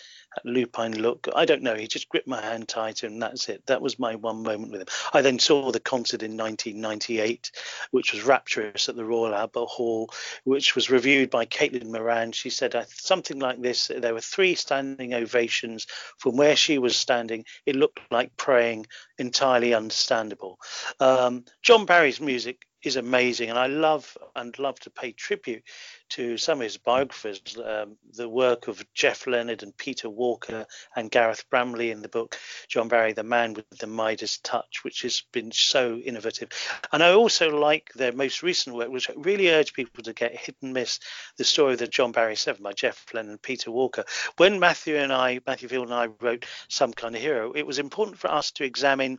lupine 0.44 0.92
look. 1.00 1.28
I 1.34 1.44
don't 1.44 1.62
know. 1.62 1.74
He 1.74 1.86
just 1.86 2.08
gripped 2.08 2.26
my 2.26 2.40
hand 2.40 2.68
tighter, 2.68 3.06
and 3.06 3.22
that's 3.22 3.48
it. 3.48 3.64
That 3.66 3.82
was 3.82 3.98
my 3.98 4.14
one 4.14 4.42
moment 4.42 4.72
with 4.72 4.82
him. 4.82 4.88
I 5.12 5.22
then 5.22 5.38
saw 5.38 5.70
the 5.70 5.80
concert 5.80 6.22
in 6.22 6.36
1998, 6.36 7.50
which 7.90 8.12
was 8.12 8.24
rapturous 8.24 8.88
at 8.88 8.96
the 8.96 9.04
Royal 9.04 9.34
Albert 9.34 9.66
Hall, 9.66 10.10
which 10.44 10.74
was 10.74 10.90
reviewed 10.90 11.30
by 11.30 11.46
Caitlin 11.46 11.90
Moran. 11.90 12.32
She 12.32 12.50
said 12.50 12.74
something 12.88 13.38
like 13.38 13.60
this: 13.60 13.88
there 13.88 14.14
were 14.14 14.20
three 14.20 14.54
standing 14.54 15.14
ovations 15.14 15.86
from 16.18 16.36
where 16.36 16.56
she 16.56 16.78
was 16.78 16.96
standing. 16.96 17.44
It 17.66 17.76
looked 17.76 18.00
like 18.10 18.36
praying, 18.36 18.86
entirely 19.18 19.74
understandable. 19.74 20.58
Um, 20.98 21.44
John 21.62 21.86
Barry's 21.86 22.20
music 22.20 22.66
is 22.82 22.96
amazing, 22.96 23.50
and 23.50 23.58
I 23.58 23.66
love 23.66 24.16
and 24.34 24.58
love 24.58 24.78
to 24.80 24.90
pay 24.90 25.12
tribute 25.12 25.62
to 26.10 26.36
some 26.36 26.58
of 26.58 26.64
his 26.64 26.76
biographers, 26.76 27.40
um, 27.64 27.96
the 28.14 28.28
work 28.28 28.68
of 28.68 28.84
Geoff 28.94 29.26
Leonard 29.26 29.62
and 29.62 29.76
Peter 29.76 30.08
Walker 30.08 30.66
and 30.96 31.10
Gareth 31.10 31.44
Bramley 31.50 31.90
in 31.90 32.02
the 32.02 32.08
book 32.08 32.36
John 32.68 32.88
Barry, 32.88 33.12
the 33.12 33.22
Man 33.22 33.54
with 33.54 33.68
the 33.78 33.86
Midas 33.86 34.38
Touch, 34.38 34.82
which 34.82 35.02
has 35.02 35.22
been 35.32 35.52
so 35.52 35.96
innovative. 35.96 36.48
And 36.92 37.02
I 37.02 37.12
also 37.12 37.50
like 37.50 37.92
their 37.94 38.12
most 38.12 38.42
recent 38.42 38.74
work, 38.74 38.88
which 38.88 39.10
I 39.10 39.14
really 39.16 39.50
urge 39.50 39.72
people 39.72 40.02
to 40.04 40.12
get 40.12 40.34
Hit 40.34 40.56
and 40.62 40.72
Miss, 40.72 41.00
the 41.36 41.44
story 41.44 41.74
of 41.74 41.78
the 41.78 41.86
John 41.86 42.12
Barry 42.12 42.36
Seven 42.36 42.62
by 42.62 42.72
Geoff 42.72 43.06
Leonard 43.12 43.30
and 43.30 43.42
Peter 43.42 43.70
Walker. 43.70 44.04
When 44.36 44.58
Matthew 44.58 44.96
and 44.96 45.12
I, 45.12 45.40
Matthew 45.46 45.68
Field 45.68 45.90
and 45.90 45.94
I 45.94 46.08
wrote 46.20 46.46
Some 46.68 46.92
Kind 46.92 47.14
of 47.14 47.20
Hero, 47.20 47.52
it 47.52 47.66
was 47.66 47.78
important 47.78 48.18
for 48.18 48.30
us 48.30 48.50
to 48.52 48.64
examine 48.64 49.18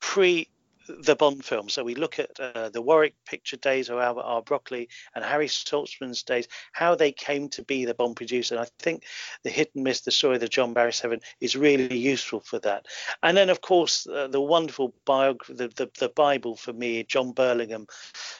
pre 0.00 0.48
the 0.88 1.16
Bond 1.16 1.44
film. 1.44 1.68
So 1.68 1.84
we 1.84 1.94
look 1.94 2.18
at 2.18 2.38
uh, 2.38 2.68
the 2.68 2.82
Warwick 2.82 3.14
picture 3.26 3.56
days 3.56 3.88
of 3.88 3.98
Albert 3.98 4.24
R. 4.24 4.42
Broccoli 4.42 4.88
and 5.14 5.24
Harry 5.24 5.46
Saltzman's 5.46 6.22
days, 6.22 6.48
how 6.72 6.94
they 6.94 7.12
came 7.12 7.48
to 7.50 7.62
be 7.62 7.84
the 7.84 7.94
Bond 7.94 8.16
producer. 8.16 8.54
And 8.54 8.64
I 8.64 8.68
think 8.78 9.04
the 9.42 9.50
hit 9.50 9.70
and 9.74 9.84
miss, 9.84 10.00
the 10.00 10.10
story 10.10 10.36
of 10.36 10.40
the 10.40 10.48
John 10.48 10.72
Barry 10.72 10.92
Seven, 10.92 11.20
is 11.40 11.56
really 11.56 11.96
useful 11.96 12.40
for 12.40 12.58
that. 12.60 12.86
And 13.22 13.36
then, 13.36 13.50
of 13.50 13.60
course, 13.60 14.06
uh, 14.06 14.28
the 14.28 14.40
wonderful 14.40 14.94
biography, 15.04 15.54
the, 15.54 15.68
the, 15.68 15.90
the 15.98 16.08
Bible 16.08 16.56
for 16.56 16.72
me, 16.72 17.04
Jon 17.04 17.32
Burlingame, 17.32 17.86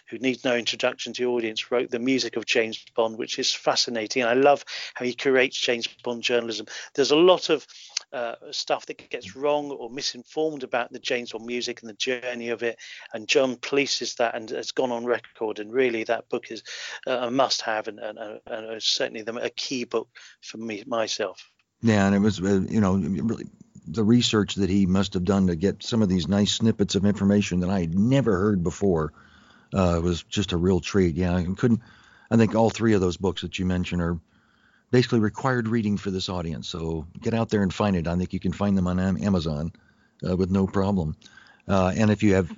who 0.09 0.18
needs 0.18 0.45
no 0.45 0.57
introduction 0.57 1.12
to 1.12 1.22
the 1.22 1.28
audience, 1.28 1.70
wrote 1.70 1.90
the 1.90 1.99
music 1.99 2.36
of 2.36 2.47
James 2.47 2.84
Bond, 2.95 3.18
which 3.18 3.38
is 3.38 3.53
fascinating. 3.53 4.22
And 4.22 4.30
I 4.30 4.34
love 4.34 4.64
how 4.95 5.05
he 5.05 5.14
curates 5.14 5.59
James 5.59 5.88
Bond 6.03 6.22
journalism. 6.22 6.66
There's 6.95 7.11
a 7.11 7.16
lot 7.16 7.51
of 7.51 7.66
uh, 8.12 8.34
stuff 8.50 8.86
that 8.86 9.08
gets 9.10 9.36
wrong 9.36 9.70
or 9.70 9.90
misinformed 9.90 10.62
about 10.62 10.92
the 10.92 10.98
James 10.98 11.32
Bond 11.32 11.46
music 11.46 11.80
and 11.80 11.90
the 11.90 11.94
journey 11.94 12.50
of 12.50 12.62
it. 12.62 12.78
And 13.12 13.28
John 13.28 13.56
polices 13.56 14.16
that 14.16 14.34
and 14.34 14.50
has 14.50 14.72
gone 14.72 14.92
on 14.92 15.04
record. 15.04 15.58
And 15.58 15.72
really, 15.72 16.04
that 16.04 16.28
book 16.28 16.50
is 16.50 16.62
a 17.06 17.30
must 17.30 17.62
have 17.62 17.88
and, 17.88 17.98
and, 17.98 18.18
and 18.46 18.82
certainly 18.82 19.24
a 19.26 19.50
key 19.50 19.84
book 19.84 20.08
for 20.40 20.58
me 20.58 20.84
myself. 20.86 21.48
Yeah, 21.82 22.06
and 22.06 22.14
it 22.14 22.20
was, 22.20 22.40
uh, 22.40 22.60
you 22.68 22.80
know, 22.80 22.94
really 22.96 23.46
the 23.86 24.04
research 24.04 24.54
that 24.54 24.70
he 24.70 24.86
must 24.86 25.14
have 25.14 25.24
done 25.24 25.48
to 25.48 25.56
get 25.56 25.82
some 25.82 26.02
of 26.02 26.08
these 26.08 26.28
nice 26.28 26.52
snippets 26.52 26.94
of 26.94 27.04
information 27.04 27.60
that 27.60 27.70
I 27.70 27.80
had 27.80 27.98
never 27.98 28.38
heard 28.38 28.62
before 28.62 29.12
uh, 29.74 30.00
was 30.02 30.22
just 30.22 30.52
a 30.52 30.56
real 30.56 30.80
treat. 30.80 31.16
Yeah, 31.16 31.34
I 31.34 31.44
couldn't. 31.56 31.80
I 32.30 32.36
think 32.36 32.54
all 32.54 32.70
three 32.70 32.94
of 32.94 33.00
those 33.00 33.16
books 33.16 33.42
that 33.42 33.58
you 33.58 33.66
mentioned 33.66 34.00
are 34.00 34.18
basically 34.93 35.20
required 35.20 35.66
reading 35.66 35.97
for 35.97 36.12
this 36.12 36.28
audience. 36.28 36.68
So 36.68 37.07
get 37.20 37.34
out 37.34 37.49
there 37.49 37.62
and 37.62 37.74
find 37.74 37.97
it. 37.97 38.07
I 38.07 38.14
think 38.14 38.32
you 38.32 38.38
can 38.38 38.53
find 38.53 38.78
them 38.78 38.86
on 38.86 39.01
Amazon 39.01 39.72
uh, 40.28 40.36
with 40.36 40.51
no 40.51 40.66
problem. 40.66 41.16
Uh, 41.66 41.93
and 41.97 42.11
if 42.11 42.22
you 42.22 42.34
have 42.34 42.55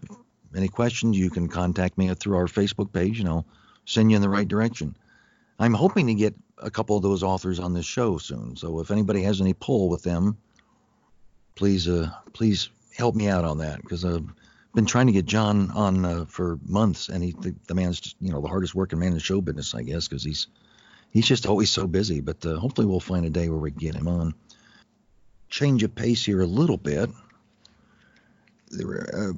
any 0.55 0.69
questions, 0.69 1.17
you 1.17 1.31
can 1.31 1.49
contact 1.49 1.97
me 1.97 2.13
through 2.15 2.37
our 2.37 2.47
Facebook 2.47 2.93
page, 2.93 3.21
and 3.21 3.29
I'll 3.29 3.47
send 3.87 4.11
you 4.11 4.17
in 4.17 4.23
the 4.23 4.29
right 4.29 4.49
direction. 4.49 4.97
I'm 5.59 5.75
hoping 5.75 6.09
to 6.09 6.15
get 6.15 6.35
a 6.59 6.71
couple 6.71 6.97
of 6.97 7.03
those 7.03 7.23
authors 7.23 7.61
on 7.61 7.73
this 7.73 7.87
show 7.87 8.19
soon. 8.19 8.57
So 8.57 8.81
if 8.81 8.91
anybody 8.91 9.23
has 9.23 9.41
any 9.41 9.55
pull 9.55 9.89
with 9.89 10.03
them, 10.03 10.37
please 11.55 11.89
uh, 11.89 12.11
please 12.33 12.69
help 12.97 13.15
me 13.15 13.29
out 13.29 13.45
on 13.45 13.59
that 13.59 13.81
because 13.81 14.05
I've 14.05 14.27
been 14.75 14.87
trying 14.87 15.07
to 15.07 15.13
get 15.13 15.27
John 15.27 15.71
on 15.71 16.05
uh, 16.05 16.25
for 16.25 16.59
months, 16.67 17.09
and 17.09 17.23
he 17.23 17.33
the, 17.33 17.55
the 17.69 17.75
man's 17.75 18.01
just, 18.01 18.17
you 18.21 18.33
know 18.33 18.41
the 18.41 18.49
hardest 18.49 18.75
working 18.75 18.99
man 18.99 19.09
in 19.09 19.15
the 19.15 19.21
show 19.21 19.41
business, 19.41 19.75
I 19.75 19.83
guess, 19.83 20.09
because 20.09 20.25
he's 20.25 20.49
he's 21.15 21.27
just 21.27 21.47
always 21.47 21.71
so 21.71 21.87
busy. 21.87 22.21
But 22.21 22.45
uh, 22.45 22.57
hopefully, 22.57 22.87
we'll 22.87 23.01
find 23.01 23.25
a 23.25 23.31
day 23.31 23.49
where 23.49 23.59
we 23.59 23.71
get 23.71 23.95
him 23.95 24.09
on. 24.09 24.35
Change 25.49 25.83
of 25.85 25.95
pace 25.95 26.23
here 26.25 26.43
a 26.43 26.47
little 26.47 26.77
bit. 26.77 27.09
There 28.71 28.87
were 28.87 29.31
uh, 29.31 29.33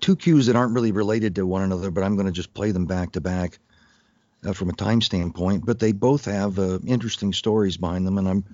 two 0.00 0.14
cues 0.14 0.46
that 0.46 0.56
aren't 0.56 0.74
really 0.74 0.92
related 0.92 1.34
to 1.36 1.46
one 1.46 1.62
another, 1.62 1.90
but 1.90 2.04
I'm 2.04 2.14
going 2.14 2.26
to 2.26 2.32
just 2.32 2.54
play 2.54 2.70
them 2.70 2.84
back 2.84 3.12
to 3.12 3.20
back 3.20 3.58
uh, 4.44 4.52
from 4.52 4.68
a 4.68 4.74
time 4.74 5.00
standpoint. 5.00 5.64
But 5.66 5.80
they 5.80 5.92
both 5.92 6.26
have 6.26 6.58
uh, 6.58 6.78
interesting 6.86 7.32
stories 7.32 7.76
behind 7.76 8.06
them, 8.06 8.18
and 8.18 8.28
I'm 8.28 8.44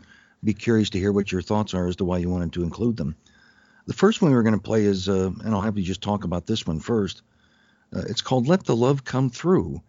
be 0.42 0.54
curious 0.54 0.88
to 0.90 0.98
hear 0.98 1.12
what 1.12 1.30
your 1.30 1.42
thoughts 1.42 1.74
are 1.74 1.86
as 1.86 1.96
to 1.96 2.04
why 2.04 2.16
you 2.16 2.30
wanted 2.30 2.54
to 2.54 2.62
include 2.62 2.96
them. 2.96 3.14
The 3.86 3.92
first 3.92 4.22
one 4.22 4.30
we 4.30 4.36
are 4.38 4.42
going 4.42 4.54
to 4.54 4.60
play 4.60 4.84
is, 4.84 5.06
uh, 5.06 5.30
and 5.44 5.54
I'll 5.54 5.60
have 5.60 5.76
you 5.76 5.84
just 5.84 6.00
talk 6.00 6.24
about 6.24 6.46
this 6.46 6.66
one 6.66 6.80
first. 6.80 7.22
Uh, 7.94 8.02
it's 8.08 8.22
called 8.22 8.46
"Let 8.46 8.64
the 8.64 8.76
Love 8.76 9.04
Come 9.04 9.30
Through," 9.30 9.82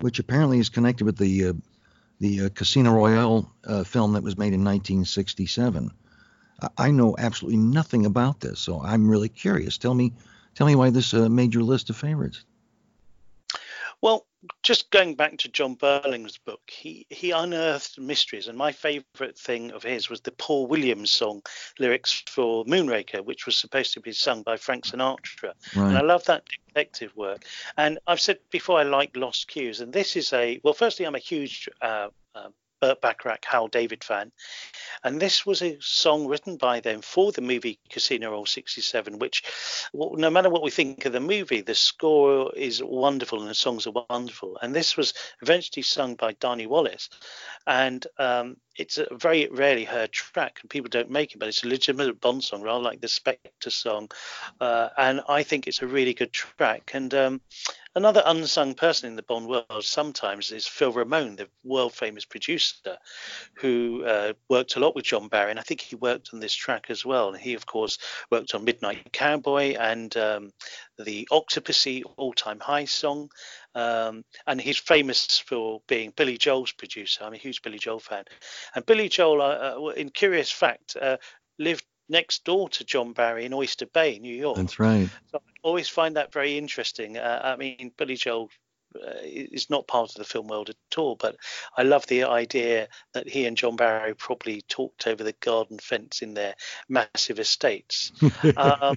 which 0.00 0.18
apparently 0.18 0.58
is 0.58 0.68
connected 0.68 1.04
with 1.04 1.16
the 1.16 1.46
uh, 1.46 1.52
the 2.20 2.46
uh, 2.46 2.48
Casino 2.54 2.92
Royale 2.92 3.52
uh, 3.64 3.84
film 3.84 4.12
that 4.12 4.22
was 4.22 4.38
made 4.38 4.52
in 4.52 4.64
1967. 4.64 5.90
I 6.78 6.90
know 6.92 7.16
absolutely 7.18 7.58
nothing 7.58 8.06
about 8.06 8.40
this, 8.40 8.60
so 8.60 8.80
I'm 8.80 9.10
really 9.10 9.28
curious. 9.28 9.76
Tell 9.76 9.94
me, 9.94 10.12
tell 10.54 10.66
me 10.66 10.76
why 10.76 10.90
this 10.90 11.12
uh, 11.12 11.28
made 11.28 11.52
your 11.52 11.64
list 11.64 11.90
of 11.90 11.96
favorites. 11.96 12.44
Well, 14.04 14.26
just 14.62 14.90
going 14.90 15.14
back 15.14 15.38
to 15.38 15.48
Jon 15.48 15.76
Burlingame's 15.76 16.36
book, 16.36 16.60
he 16.68 17.06
he 17.08 17.30
unearthed 17.30 17.98
mysteries, 17.98 18.48
and 18.48 18.58
my 18.58 18.70
favourite 18.70 19.38
thing 19.38 19.70
of 19.70 19.82
his 19.82 20.10
was 20.10 20.20
the 20.20 20.30
Paul 20.32 20.66
Williams 20.66 21.10
song 21.10 21.40
lyrics 21.78 22.22
for 22.26 22.66
Moonraker, 22.66 23.24
which 23.24 23.46
was 23.46 23.56
supposed 23.56 23.94
to 23.94 24.02
be 24.02 24.12
sung 24.12 24.42
by 24.42 24.58
Frank 24.58 24.84
Sinatra, 24.84 25.54
right. 25.74 25.88
and 25.88 25.96
I 25.96 26.02
love 26.02 26.22
that 26.24 26.44
detective 26.68 27.16
work. 27.16 27.46
And 27.78 27.98
I've 28.06 28.20
said 28.20 28.40
before 28.50 28.78
I 28.78 28.82
like 28.82 29.16
lost 29.16 29.48
cues, 29.48 29.80
and 29.80 29.90
this 29.90 30.16
is 30.16 30.34
a 30.34 30.60
well. 30.62 30.74
Firstly, 30.74 31.06
I'm 31.06 31.14
a 31.14 31.18
huge 31.18 31.70
uh, 31.80 32.08
uh, 32.34 32.48
Burt 32.84 33.00
Bacharach, 33.00 33.46
Hal 33.46 33.68
David 33.68 34.04
fan. 34.04 34.30
And 35.02 35.18
this 35.18 35.46
was 35.46 35.62
a 35.62 35.78
song 35.80 36.26
written 36.26 36.56
by 36.56 36.80
them 36.80 37.00
for 37.00 37.32
the 37.32 37.40
movie 37.40 37.78
Casino 37.88 38.30
Royale 38.30 38.44
67, 38.44 39.18
which, 39.18 39.42
no 39.94 40.28
matter 40.28 40.50
what 40.50 40.62
we 40.62 40.70
think 40.70 41.06
of 41.06 41.14
the 41.14 41.20
movie, 41.20 41.62
the 41.62 41.74
score 41.74 42.52
is 42.54 42.82
wonderful 42.82 43.40
and 43.40 43.48
the 43.48 43.54
songs 43.54 43.86
are 43.86 44.04
wonderful. 44.10 44.58
And 44.60 44.74
this 44.74 44.98
was 44.98 45.14
eventually 45.40 45.82
sung 45.82 46.14
by 46.14 46.32
Danny 46.32 46.66
Wallace. 46.66 47.08
And 47.66 48.06
um, 48.18 48.58
it's 48.76 48.98
a 48.98 49.06
very 49.12 49.48
rarely 49.48 49.84
heard 49.84 50.12
track, 50.12 50.58
and 50.60 50.68
people 50.68 50.90
don't 50.90 51.08
make 51.08 51.32
it, 51.32 51.38
but 51.38 51.48
it's 51.48 51.64
a 51.64 51.68
legitimate 51.68 52.20
Bond 52.20 52.44
song, 52.44 52.60
rather 52.60 52.84
like 52.84 53.00
the 53.00 53.08
Spectre 53.08 53.70
song. 53.70 54.10
Uh, 54.60 54.90
and 54.98 55.22
I 55.26 55.42
think 55.42 55.66
it's 55.66 55.80
a 55.80 55.86
really 55.86 56.12
good 56.12 56.34
track. 56.34 56.90
And 56.92 57.14
um, 57.14 57.40
Another 57.96 58.24
unsung 58.26 58.74
person 58.74 59.08
in 59.08 59.14
the 59.14 59.22
Bond 59.22 59.46
world 59.46 59.84
sometimes 59.84 60.50
is 60.50 60.66
Phil 60.66 60.90
Ramone, 60.90 61.36
the 61.36 61.48
world 61.62 61.94
famous 61.94 62.24
producer, 62.24 62.98
who 63.54 64.04
uh, 64.04 64.32
worked 64.48 64.74
a 64.74 64.80
lot 64.80 64.96
with 64.96 65.04
John 65.04 65.28
Barry, 65.28 65.52
and 65.52 65.60
I 65.60 65.62
think 65.62 65.80
he 65.80 65.94
worked 65.94 66.30
on 66.32 66.40
this 66.40 66.54
track 66.54 66.86
as 66.88 67.04
well. 67.04 67.28
And 67.28 67.40
he, 67.40 67.54
of 67.54 67.66
course, 67.66 67.98
worked 68.32 68.52
on 68.52 68.64
Midnight 68.64 69.12
Cowboy 69.12 69.76
and 69.78 70.16
um, 70.16 70.52
the 70.98 71.28
Octopussy 71.30 72.02
All 72.16 72.32
Time 72.32 72.58
High 72.58 72.86
song. 72.86 73.30
Um, 73.76 74.24
and 74.44 74.60
he's 74.60 74.78
famous 74.78 75.38
for 75.38 75.80
being 75.86 76.12
Billy 76.16 76.36
Joel's 76.36 76.72
producer. 76.72 77.22
I'm 77.22 77.34
a 77.34 77.36
huge 77.36 77.62
Billy 77.62 77.78
Joel 77.78 78.00
fan. 78.00 78.24
And 78.74 78.84
Billy 78.84 79.08
Joel, 79.08 79.40
uh, 79.40 79.88
uh 79.88 79.88
in 79.90 80.10
curious 80.10 80.50
fact, 80.50 80.96
uh, 81.00 81.18
lived 81.60 81.84
next 82.08 82.44
door 82.44 82.68
to 82.70 82.84
John 82.84 83.12
Barry 83.12 83.44
in 83.44 83.54
Oyster 83.54 83.86
Bay, 83.86 84.18
New 84.18 84.34
York. 84.34 84.56
That's 84.56 84.78
right. 84.78 85.08
So 85.30 85.38
I 85.38 85.50
always 85.62 85.88
find 85.88 86.16
that 86.16 86.32
very 86.32 86.58
interesting. 86.58 87.16
Uh, 87.16 87.40
I 87.42 87.56
mean, 87.56 87.92
Billy 87.96 88.16
Joel 88.16 88.50
uh, 88.96 89.10
is 89.22 89.70
not 89.70 89.88
part 89.88 90.10
of 90.10 90.16
the 90.16 90.24
film 90.24 90.46
world 90.46 90.70
at 90.70 90.98
all, 90.98 91.16
but 91.16 91.36
I 91.76 91.82
love 91.82 92.06
the 92.06 92.24
idea 92.24 92.88
that 93.12 93.28
he 93.28 93.46
and 93.46 93.56
John 93.56 93.76
Barry 93.76 94.14
probably 94.14 94.62
talked 94.62 95.06
over 95.06 95.24
the 95.24 95.34
garden 95.40 95.78
fence 95.78 96.22
in 96.22 96.34
their 96.34 96.54
massive 96.88 97.40
estates. 97.40 98.12
um, 98.56 98.96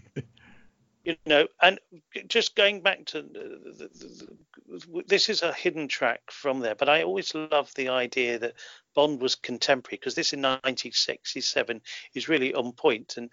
you 1.04 1.16
know, 1.26 1.48
and 1.62 1.80
just 2.28 2.56
going 2.56 2.82
back 2.82 3.06
to 3.06 3.22
the, 3.22 3.60
the, 3.78 3.90
the, 4.68 5.04
this 5.08 5.30
is 5.30 5.42
a 5.42 5.54
hidden 5.54 5.88
track 5.88 6.20
from 6.30 6.60
there, 6.60 6.76
but 6.76 6.90
I 6.90 7.04
always 7.04 7.34
love 7.34 7.72
the 7.76 7.90
idea 7.90 8.38
that 8.40 8.54
Bond 8.98 9.22
was 9.22 9.36
contemporary 9.36 10.00
because 10.00 10.16
this 10.16 10.34
in 10.34 10.40
1967 10.40 11.82
is 12.16 12.28
really 12.28 12.56
on 12.56 12.72
point. 12.72 13.14
And 13.18 13.30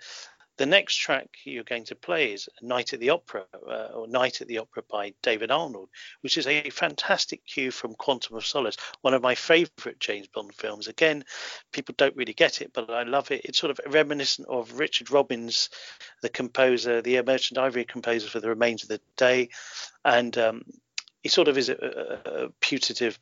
the 0.58 0.66
next 0.66 0.96
track 0.96 1.38
you're 1.44 1.64
going 1.64 1.86
to 1.86 1.94
play 1.94 2.34
is 2.34 2.50
Night 2.60 2.92
at 2.92 3.00
the 3.00 3.08
Opera 3.08 3.46
uh, 3.66 3.88
or 3.94 4.06
Night 4.06 4.42
at 4.42 4.46
the 4.46 4.58
Opera 4.58 4.82
by 4.90 5.14
David 5.22 5.50
Arnold, 5.50 5.88
which 6.20 6.36
is 6.36 6.46
a 6.46 6.68
fantastic 6.68 7.46
cue 7.46 7.70
from 7.70 7.94
Quantum 7.94 8.36
of 8.36 8.44
Solace, 8.44 8.76
one 9.00 9.14
of 9.14 9.22
my 9.22 9.34
favorite 9.34 9.98
James 10.00 10.26
Bond 10.26 10.54
films. 10.54 10.86
Again, 10.86 11.24
people 11.72 11.94
don't 11.96 12.14
really 12.14 12.34
get 12.34 12.60
it, 12.60 12.74
but 12.74 12.90
I 12.90 13.04
love 13.04 13.30
it. 13.30 13.46
It's 13.46 13.58
sort 13.58 13.70
of 13.70 13.80
reminiscent 13.90 14.46
of 14.48 14.78
Richard 14.78 15.10
Robbins, 15.10 15.70
the 16.20 16.28
composer, 16.28 17.00
the 17.00 17.22
Merchant 17.22 17.56
Ivory 17.56 17.86
composer 17.86 18.28
for 18.28 18.40
The 18.40 18.50
Remains 18.50 18.82
of 18.82 18.90
the 18.90 19.00
Day. 19.16 19.48
And 20.04 20.36
um, 20.36 20.62
he 21.22 21.30
sort 21.30 21.48
of 21.48 21.56
is 21.56 21.70
a, 21.70 21.76
a, 22.26 22.44
a 22.44 22.48
putative 22.60 23.18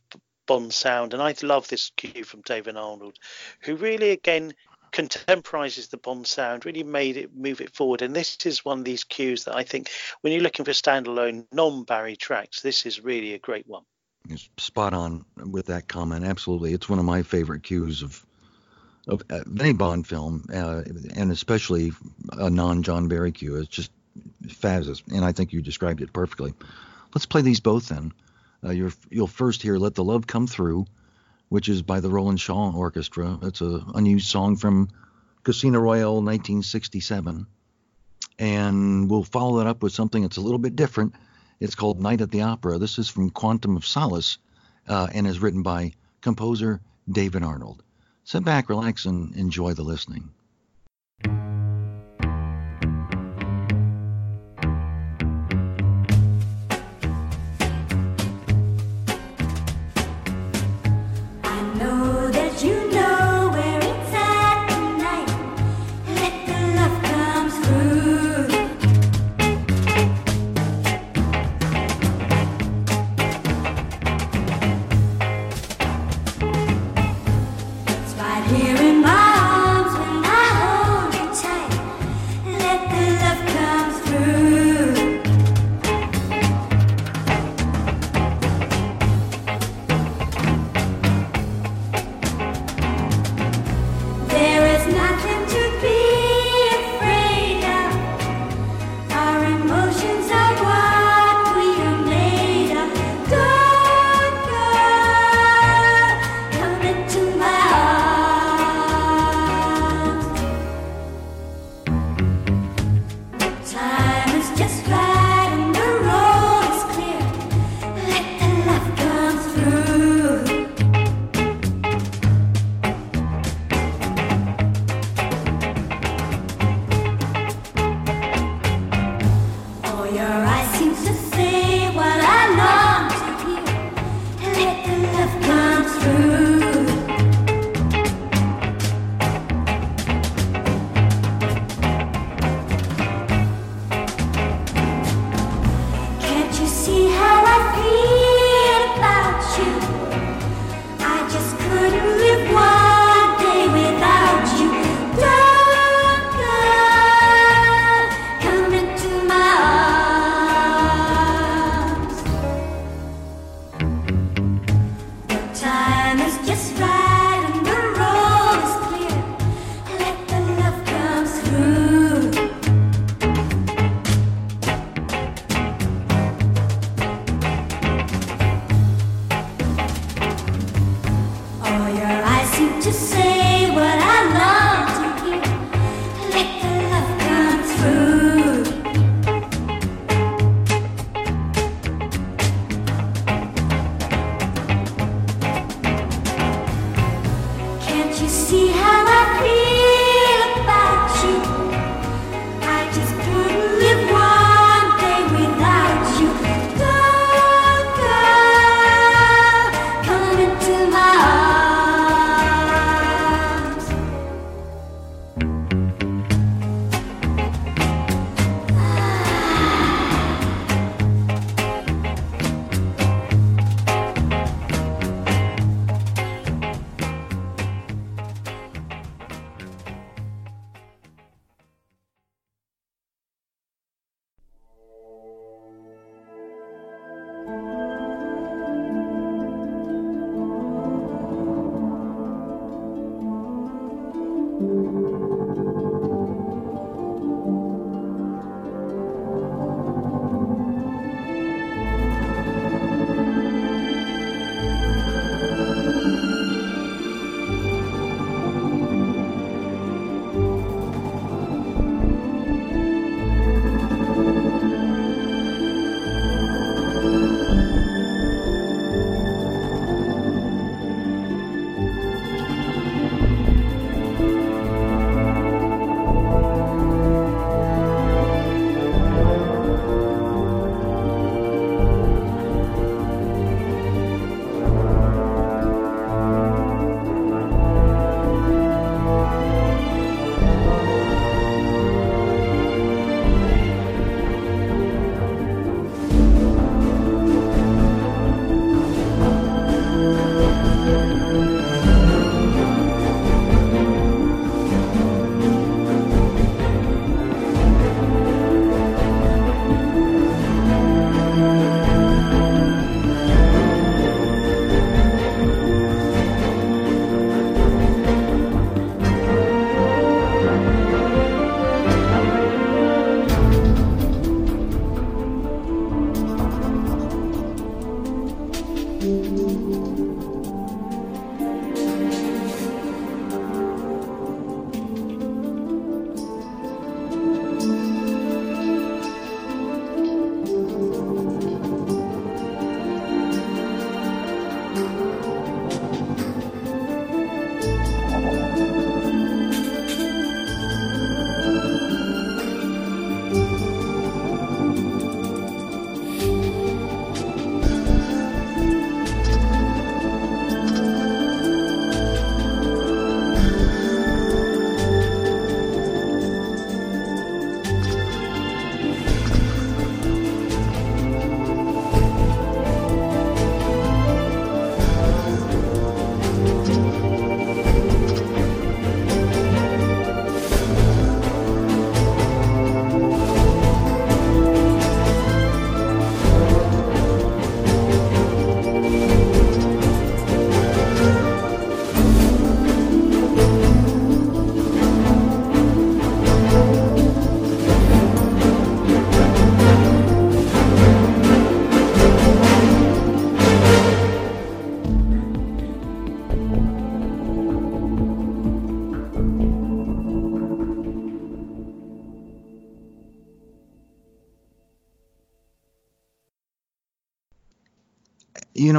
Bond 0.46 0.72
sound. 0.72 1.14
And 1.14 1.22
I 1.22 1.34
love 1.42 1.68
this 1.68 1.90
cue 1.96 2.24
from 2.24 2.42
David 2.42 2.76
Arnold, 2.76 3.18
who 3.60 3.76
really, 3.76 4.10
again, 4.10 4.54
contemporizes 4.92 5.90
the 5.90 5.96
Bond 5.96 6.26
sound, 6.26 6.66
really 6.66 6.82
made 6.82 7.16
it 7.16 7.34
move 7.34 7.60
it 7.60 7.74
forward. 7.74 8.02
And 8.02 8.14
this 8.14 8.36
is 8.44 8.64
one 8.64 8.80
of 8.80 8.84
these 8.84 9.04
cues 9.04 9.44
that 9.44 9.56
I 9.56 9.64
think 9.64 9.90
when 10.20 10.32
you're 10.32 10.42
looking 10.42 10.64
for 10.64 10.72
standalone 10.72 11.46
non 11.52 11.84
Barry 11.84 12.16
tracks, 12.16 12.60
this 12.60 12.86
is 12.86 13.02
really 13.02 13.34
a 13.34 13.38
great 13.38 13.66
one. 13.66 13.84
It's 14.28 14.48
spot 14.58 14.94
on 14.94 15.24
with 15.36 15.66
that 15.66 15.88
comment. 15.88 16.24
Absolutely. 16.24 16.74
It's 16.74 16.88
one 16.88 16.98
of 16.98 17.04
my 17.04 17.22
favorite 17.22 17.62
cues 17.62 18.02
of 18.02 18.24
of 19.08 19.22
any 19.58 19.72
Bond 19.72 20.06
film, 20.06 20.44
uh, 20.54 20.82
and 21.16 21.32
especially 21.32 21.92
a 22.32 22.50
non 22.50 22.82
John 22.82 23.08
Barry 23.08 23.32
cue. 23.32 23.56
It's 23.56 23.68
just 23.68 23.90
fabulous. 24.48 25.02
And 25.12 25.24
I 25.24 25.32
think 25.32 25.52
you 25.52 25.60
described 25.60 26.02
it 26.02 26.12
perfectly. 26.12 26.54
Let's 27.14 27.26
play 27.26 27.42
these 27.42 27.60
both 27.60 27.88
then. 27.88 28.12
Uh, 28.64 28.70
you'll 29.10 29.26
first 29.26 29.62
hear 29.62 29.76
"Let 29.76 29.94
the 29.94 30.04
Love 30.04 30.26
Come 30.26 30.46
Through," 30.46 30.86
which 31.48 31.68
is 31.68 31.82
by 31.82 32.00
the 32.00 32.10
Roland 32.10 32.40
Shaw 32.40 32.72
Orchestra. 32.72 33.38
It's 33.42 33.60
a 33.60 33.84
unused 33.94 34.28
song 34.28 34.56
from 34.56 34.88
Casino 35.42 35.80
Royale 35.80 36.22
1967, 36.22 37.46
and 38.38 39.10
we'll 39.10 39.24
follow 39.24 39.58
that 39.58 39.66
up 39.66 39.82
with 39.82 39.92
something 39.92 40.22
that's 40.22 40.36
a 40.36 40.42
little 40.42 40.58
bit 40.58 40.76
different. 40.76 41.14
It's 41.58 41.74
called 41.74 42.00
"Night 42.00 42.20
at 42.20 42.30
the 42.30 42.42
Opera." 42.42 42.78
This 42.78 42.98
is 42.98 43.08
from 43.08 43.30
Quantum 43.30 43.76
of 43.76 43.86
Solace, 43.86 44.38
uh, 44.86 45.08
and 45.12 45.26
is 45.26 45.40
written 45.40 45.62
by 45.62 45.92
composer 46.20 46.80
David 47.10 47.42
Arnold. 47.42 47.82
Sit 48.24 48.44
back, 48.44 48.68
relax, 48.68 49.06
and 49.06 49.34
enjoy 49.34 49.74
the 49.74 49.82
listening. 49.82 50.30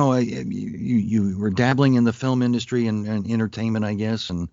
Know, 0.06 0.18
you 0.18 0.98
you 0.98 1.38
were 1.38 1.50
dabbling 1.50 1.96
in 1.96 2.04
the 2.04 2.14
film 2.14 2.42
industry 2.42 2.88
and, 2.88 3.08
and 3.08 3.30
entertainment, 3.30 3.86
I 3.86 3.94
guess, 3.94 4.30
and 4.30 4.50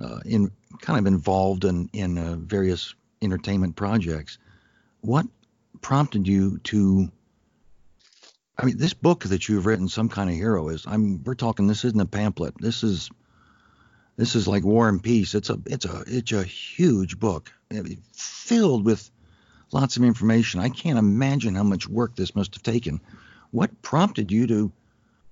uh, 0.00 0.20
in 0.24 0.50
kind 0.80 0.98
of 0.98 1.06
involved 1.06 1.64
in 1.64 1.88
in 1.92 2.18
uh, 2.18 2.36
various 2.38 2.94
entertainment 3.22 3.76
projects. 3.76 4.38
What 5.00 5.26
prompted 5.80 6.26
you 6.26 6.58
to? 6.58 7.10
I 8.58 8.64
mean, 8.64 8.78
this 8.78 8.94
book 8.94 9.24
that 9.24 9.48
you've 9.48 9.66
written, 9.66 9.88
some 9.88 10.08
kind 10.08 10.30
of 10.30 10.36
hero, 10.36 10.68
is. 10.68 10.86
I'm. 10.86 11.22
We're 11.24 11.34
talking. 11.34 11.66
This 11.66 11.84
isn't 11.84 12.00
a 12.00 12.06
pamphlet. 12.06 12.54
This 12.58 12.82
is. 12.82 13.10
This 14.16 14.34
is 14.34 14.48
like 14.48 14.64
War 14.64 14.88
and 14.88 15.02
Peace. 15.02 15.34
It's 15.34 15.50
a. 15.50 15.58
It's 15.66 15.84
a. 15.84 16.04
It's 16.06 16.32
a 16.32 16.44
huge 16.44 17.18
book, 17.18 17.52
filled 18.12 18.84
with 18.84 19.10
lots 19.72 19.96
of 19.96 20.04
information. 20.04 20.60
I 20.60 20.68
can't 20.68 20.98
imagine 20.98 21.54
how 21.54 21.64
much 21.64 21.88
work 21.88 22.16
this 22.16 22.34
must 22.34 22.54
have 22.54 22.62
taken. 22.62 23.00
What 23.50 23.82
prompted 23.82 24.30
you 24.30 24.46
to 24.46 24.72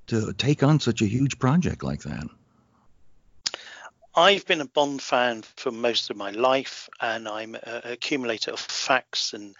to 0.06 0.32
take 0.34 0.62
on 0.62 0.80
such 0.80 1.00
a 1.00 1.06
huge 1.06 1.38
project 1.38 1.82
like 1.82 2.02
that? 2.02 2.26
I've 4.16 4.46
been 4.46 4.60
a 4.60 4.66
Bond 4.66 5.02
fan 5.02 5.42
for 5.56 5.72
most 5.72 6.10
of 6.10 6.16
my 6.16 6.30
life, 6.30 6.88
and 7.00 7.26
I'm 7.26 7.56
an 7.56 7.80
accumulator 7.84 8.52
of 8.52 8.60
facts, 8.60 9.32
and 9.32 9.56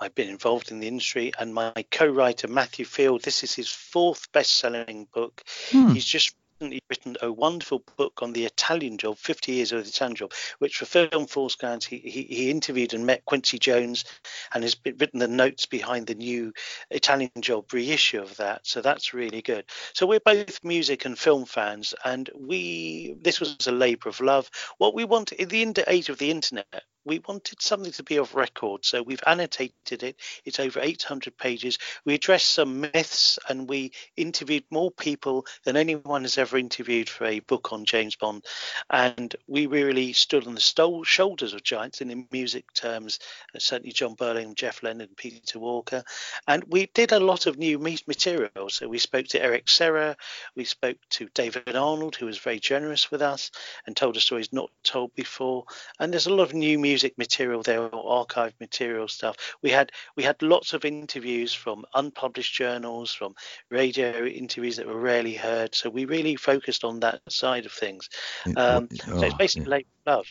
I've 0.00 0.14
been 0.14 0.30
involved 0.30 0.70
in 0.70 0.80
the 0.80 0.88
industry. 0.88 1.32
And 1.38 1.52
my 1.52 1.74
co-writer 1.90 2.48
Matthew 2.48 2.86
Field, 2.86 3.22
this 3.22 3.44
is 3.44 3.54
his 3.54 3.68
fourth 3.68 4.32
best-selling 4.32 5.08
book. 5.12 5.42
Hmm. 5.70 5.92
He's 5.92 6.06
just 6.06 6.34
recently 6.60 6.82
written 6.90 7.16
a 7.22 7.32
wonderful 7.32 7.84
book 7.96 8.20
on 8.20 8.32
the 8.32 8.44
Italian 8.44 8.98
job, 8.98 9.16
50 9.16 9.52
years 9.52 9.70
of 9.70 9.84
the 9.84 9.88
Italian 9.88 10.16
job, 10.16 10.32
which 10.58 10.78
for 10.78 10.86
Film 10.86 11.26
Force 11.26 11.54
Grounds, 11.54 11.86
he, 11.86 11.98
he, 11.98 12.22
he, 12.22 12.50
interviewed 12.50 12.94
and 12.94 13.06
met 13.06 13.24
Quincy 13.26 13.58
Jones 13.60 14.04
and 14.52 14.64
has 14.64 14.76
written 14.84 15.20
the 15.20 15.28
notes 15.28 15.66
behind 15.66 16.06
the 16.08 16.16
new 16.16 16.52
Italian 16.90 17.30
job 17.40 17.72
reissue 17.72 18.20
of 18.20 18.36
that. 18.38 18.66
So 18.66 18.80
that's 18.80 19.14
really 19.14 19.40
good. 19.40 19.66
So 19.94 20.06
we're 20.06 20.20
both 20.20 20.58
music 20.64 21.04
and 21.04 21.16
film 21.16 21.44
fans, 21.44 21.94
and 22.04 22.28
we 22.34 23.16
this 23.22 23.38
was 23.38 23.66
a 23.68 23.72
labour 23.72 24.08
of 24.08 24.20
love. 24.20 24.50
What 24.78 24.94
we 24.94 25.04
want 25.04 25.32
in 25.32 25.72
the 25.74 25.84
age 25.86 26.08
of 26.08 26.18
the 26.18 26.30
internet, 26.30 26.82
we 27.08 27.20
wanted 27.26 27.60
something 27.60 27.92
to 27.92 28.02
be 28.02 28.18
of 28.18 28.34
record, 28.34 28.84
so 28.84 29.02
we've 29.02 29.22
annotated 29.26 30.02
it. 30.02 30.16
It's 30.44 30.60
over 30.60 30.80
800 30.80 31.36
pages. 31.36 31.78
We 32.04 32.14
addressed 32.14 32.50
some 32.50 32.80
myths 32.80 33.38
and 33.48 33.68
we 33.68 33.92
interviewed 34.16 34.64
more 34.70 34.90
people 34.90 35.46
than 35.64 35.76
anyone 35.76 36.22
has 36.22 36.38
ever 36.38 36.58
interviewed 36.58 37.08
for 37.08 37.24
a 37.24 37.40
book 37.40 37.72
on 37.72 37.84
James 37.84 38.16
Bond. 38.16 38.44
And 38.90 39.34
we 39.46 39.66
really 39.66 40.12
stood 40.12 40.46
on 40.46 40.54
the 40.54 41.02
shoulders 41.04 41.54
of 41.54 41.62
giants 41.62 42.00
in 42.00 42.28
music 42.30 42.72
terms, 42.74 43.18
uh, 43.54 43.58
certainly 43.58 43.92
Jon 43.92 44.14
Burlingame, 44.14 44.54
Geoff 44.54 44.82
Leonard, 44.82 45.16
Peter 45.16 45.58
Walker. 45.58 46.04
And 46.46 46.62
we 46.68 46.86
did 46.94 47.12
a 47.12 47.20
lot 47.20 47.46
of 47.46 47.58
new 47.58 47.78
material. 47.78 48.68
So 48.68 48.86
we 48.86 48.98
spoke 48.98 49.26
to 49.28 49.42
Eric 49.42 49.68
Serra, 49.68 50.16
we 50.54 50.64
spoke 50.64 50.98
to 51.10 51.28
David 51.34 51.74
Arnold, 51.74 52.16
who 52.16 52.26
was 52.26 52.38
very 52.38 52.60
generous 52.60 53.10
with 53.10 53.22
us 53.22 53.50
and 53.86 53.96
told 53.96 54.16
us 54.16 54.24
stories 54.24 54.52
not 54.52 54.70
told 54.84 55.14
before. 55.14 55.64
And 55.98 56.12
there's 56.12 56.26
a 56.26 56.34
lot 56.34 56.48
of 56.48 56.54
new 56.54 56.78
music 56.78 56.97
music 56.98 57.16
material 57.16 57.62
there 57.62 57.82
or 57.82 58.26
archived 58.26 58.54
material 58.58 59.06
stuff. 59.06 59.36
We 59.62 59.70
had 59.70 59.92
we 60.16 60.24
had 60.24 60.42
lots 60.42 60.72
of 60.72 60.84
interviews 60.84 61.54
from 61.54 61.84
unpublished 61.94 62.52
journals, 62.52 63.12
from 63.12 63.36
radio 63.70 64.24
interviews 64.24 64.76
that 64.78 64.86
were 64.88 64.98
rarely 64.98 65.34
heard. 65.34 65.76
So 65.76 65.90
we 65.90 66.06
really 66.06 66.34
focused 66.34 66.82
on 66.82 66.98
that 67.00 67.20
side 67.28 67.66
of 67.66 67.72
things. 67.72 68.08
Um, 68.56 68.88
oh, 69.06 69.20
so 69.20 69.26
it's 69.26 69.34
basically 69.36 69.86
yeah. 70.06 70.12
love. 70.12 70.26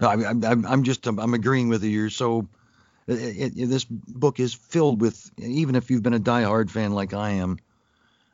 No, 0.00 0.08
I, 0.08 0.30
I'm 0.30 0.66
I'm 0.66 0.82
just 0.82 1.06
I'm 1.06 1.34
agreeing 1.34 1.68
with 1.68 1.84
you. 1.84 1.90
You're 1.90 2.10
so. 2.10 2.48
It, 3.06 3.52
it, 3.54 3.68
this 3.68 3.84
book 3.84 4.40
is 4.40 4.54
filled 4.54 5.00
with 5.00 5.30
even 5.38 5.76
if 5.76 5.90
you've 5.90 6.02
been 6.02 6.14
a 6.14 6.18
diehard 6.18 6.70
fan 6.70 6.94
like 6.94 7.12
I 7.12 7.32
am 7.32 7.58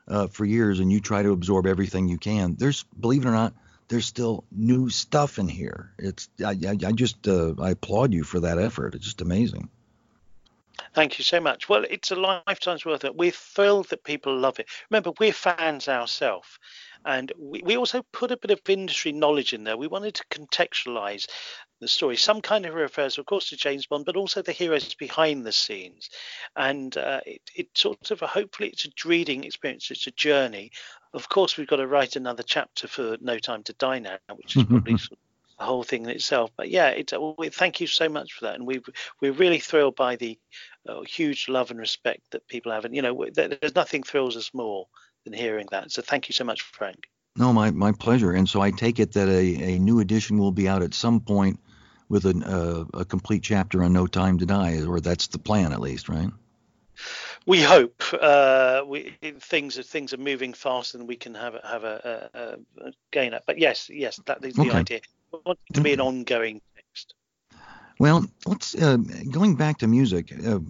uh, 0.08 0.28
for 0.28 0.44
years 0.46 0.78
and 0.78 0.90
you 0.90 1.00
try 1.00 1.22
to 1.22 1.32
absorb 1.32 1.66
everything 1.66 2.08
you 2.08 2.18
can. 2.18 2.54
There's 2.56 2.84
believe 2.98 3.26
it 3.26 3.28
or 3.28 3.32
not, 3.32 3.52
there's 3.90 4.06
still 4.06 4.44
new 4.52 4.88
stuff 4.88 5.38
in 5.38 5.48
here. 5.48 5.92
It's 5.98 6.28
I, 6.42 6.52
I, 6.52 6.76
I 6.86 6.92
just 6.92 7.26
uh, 7.28 7.54
I 7.60 7.70
applaud 7.70 8.14
you 8.14 8.22
for 8.22 8.40
that 8.40 8.58
effort. 8.58 8.94
It's 8.94 9.04
just 9.04 9.20
amazing. 9.20 9.68
Thank 10.94 11.18
you 11.18 11.24
so 11.24 11.40
much. 11.40 11.68
Well, 11.68 11.84
it's 11.88 12.10
a 12.10 12.16
lifetime's 12.16 12.84
worth 12.84 13.04
of 13.04 13.10
it. 13.10 13.16
We're 13.16 13.32
thrilled 13.32 13.90
that 13.90 14.04
people 14.04 14.36
love 14.36 14.58
it. 14.58 14.68
Remember, 14.90 15.12
we're 15.18 15.32
fans 15.32 15.88
ourselves. 15.88 16.58
And 17.04 17.32
we, 17.38 17.62
we 17.62 17.76
also 17.76 18.02
put 18.12 18.30
a 18.30 18.36
bit 18.36 18.50
of 18.50 18.60
industry 18.68 19.12
knowledge 19.12 19.52
in 19.52 19.64
there. 19.64 19.76
We 19.76 19.86
wanted 19.86 20.14
to 20.14 20.24
contextualize 20.30 21.26
the 21.80 21.88
story. 21.88 22.16
Some 22.16 22.40
kind 22.40 22.66
of 22.66 22.74
refers, 22.74 23.18
of 23.18 23.26
course, 23.26 23.50
to 23.50 23.56
James 23.56 23.86
Bond, 23.86 24.04
but 24.04 24.16
also 24.16 24.42
the 24.42 24.52
heroes 24.52 24.94
behind 24.94 25.44
the 25.44 25.52
scenes. 25.52 26.10
And 26.56 26.96
uh, 26.96 27.20
it, 27.26 27.42
it 27.54 27.68
sort 27.74 28.10
of, 28.10 28.20
hopefully, 28.20 28.70
it's 28.70 28.86
a 28.86 29.08
reading 29.08 29.44
experience, 29.44 29.90
it's 29.90 30.06
a 30.06 30.12
journey. 30.12 30.72
Of 31.12 31.28
course, 31.28 31.56
we've 31.56 31.66
got 31.66 31.76
to 31.76 31.86
write 31.86 32.16
another 32.16 32.42
chapter 32.42 32.86
for 32.86 33.16
No 33.20 33.38
Time 33.38 33.62
to 33.64 33.72
Die 33.74 33.98
now, 33.98 34.18
which 34.36 34.56
is 34.56 34.64
probably 34.64 34.94
the 35.58 35.64
whole 35.64 35.82
thing 35.82 36.04
in 36.04 36.10
itself. 36.10 36.50
But 36.56 36.70
yeah, 36.70 36.88
it, 36.88 37.12
well, 37.12 37.36
thank 37.52 37.80
you 37.80 37.86
so 37.86 38.08
much 38.08 38.32
for 38.32 38.46
that. 38.46 38.54
And 38.54 38.66
we, 38.66 38.80
we're 39.20 39.32
really 39.32 39.58
thrilled 39.58 39.96
by 39.96 40.16
the 40.16 40.38
uh, 40.88 41.02
huge 41.02 41.48
love 41.48 41.70
and 41.70 41.80
respect 41.80 42.22
that 42.30 42.46
people 42.48 42.72
have. 42.72 42.84
And, 42.84 42.94
you 42.94 43.02
know, 43.02 43.26
there's 43.32 43.74
nothing 43.74 44.02
thrills 44.02 44.36
us 44.36 44.52
more 44.54 44.86
than 45.24 45.32
hearing 45.32 45.66
that. 45.70 45.90
So 45.90 46.02
thank 46.02 46.28
you 46.28 46.32
so 46.32 46.44
much, 46.44 46.62
Frank. 46.62 47.08
No, 47.36 47.52
my, 47.52 47.70
my 47.70 47.92
pleasure. 47.92 48.32
And 48.32 48.48
so 48.48 48.60
I 48.60 48.70
take 48.70 48.98
it 48.98 49.12
that 49.12 49.28
a, 49.28 49.74
a 49.74 49.78
new 49.78 50.00
edition 50.00 50.38
will 50.38 50.52
be 50.52 50.68
out 50.68 50.82
at 50.82 50.94
some 50.94 51.20
point 51.20 51.60
with 52.08 52.26
a, 52.26 52.86
uh, 52.94 52.98
a 53.00 53.04
complete 53.04 53.42
chapter 53.42 53.82
on 53.82 53.92
No 53.92 54.06
Time 54.06 54.38
to 54.38 54.46
Die, 54.46 54.82
or 54.84 55.00
that's 55.00 55.28
the 55.28 55.38
plan 55.38 55.72
at 55.72 55.80
least, 55.80 56.08
right? 56.08 56.30
We 57.46 57.62
hope 57.62 58.02
uh, 58.20 58.82
we, 58.86 59.16
things 59.40 59.78
are 59.78 59.82
things 59.82 60.12
are 60.12 60.18
moving 60.18 60.52
faster 60.52 60.98
than 60.98 61.06
we 61.06 61.16
can 61.16 61.34
have 61.34 61.54
a, 61.54 61.60
have 61.66 61.84
a, 61.84 62.30
a, 62.34 62.86
a 62.86 62.92
gain 63.10 63.34
at. 63.34 63.46
But 63.46 63.58
yes, 63.58 63.88
yes, 63.88 64.20
that 64.26 64.44
is 64.44 64.54
the 64.54 64.62
okay. 64.62 64.78
idea. 64.78 65.00
We 65.32 65.38
want 65.44 65.58
it 65.68 65.74
to 65.74 65.80
be 65.80 65.92
an 65.92 66.00
ongoing 66.00 66.60
text. 66.76 67.14
Well, 67.98 68.26
let's 68.46 68.74
uh, 68.74 68.98
going 69.30 69.56
back 69.56 69.78
to 69.78 69.86
music. 69.86 70.32
Uh, 70.46 70.60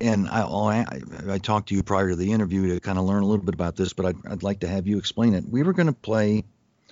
and 0.00 0.28
I, 0.28 0.42
I, 0.42 0.84
I, 1.30 1.38
talked 1.38 1.68
to 1.68 1.76
you 1.76 1.82
prior 1.84 2.10
to 2.10 2.16
the 2.16 2.32
interview 2.32 2.74
to 2.74 2.80
kind 2.80 2.98
of 2.98 3.04
learn 3.04 3.22
a 3.22 3.26
little 3.26 3.44
bit 3.44 3.54
about 3.54 3.76
this, 3.76 3.92
but 3.92 4.04
I'd, 4.04 4.16
I'd 4.28 4.42
like 4.42 4.60
to 4.60 4.68
have 4.68 4.88
you 4.88 4.98
explain 4.98 5.34
it. 5.34 5.44
We 5.48 5.62
were 5.62 5.72
going 5.72 5.86
to 5.86 5.92
play. 5.92 6.44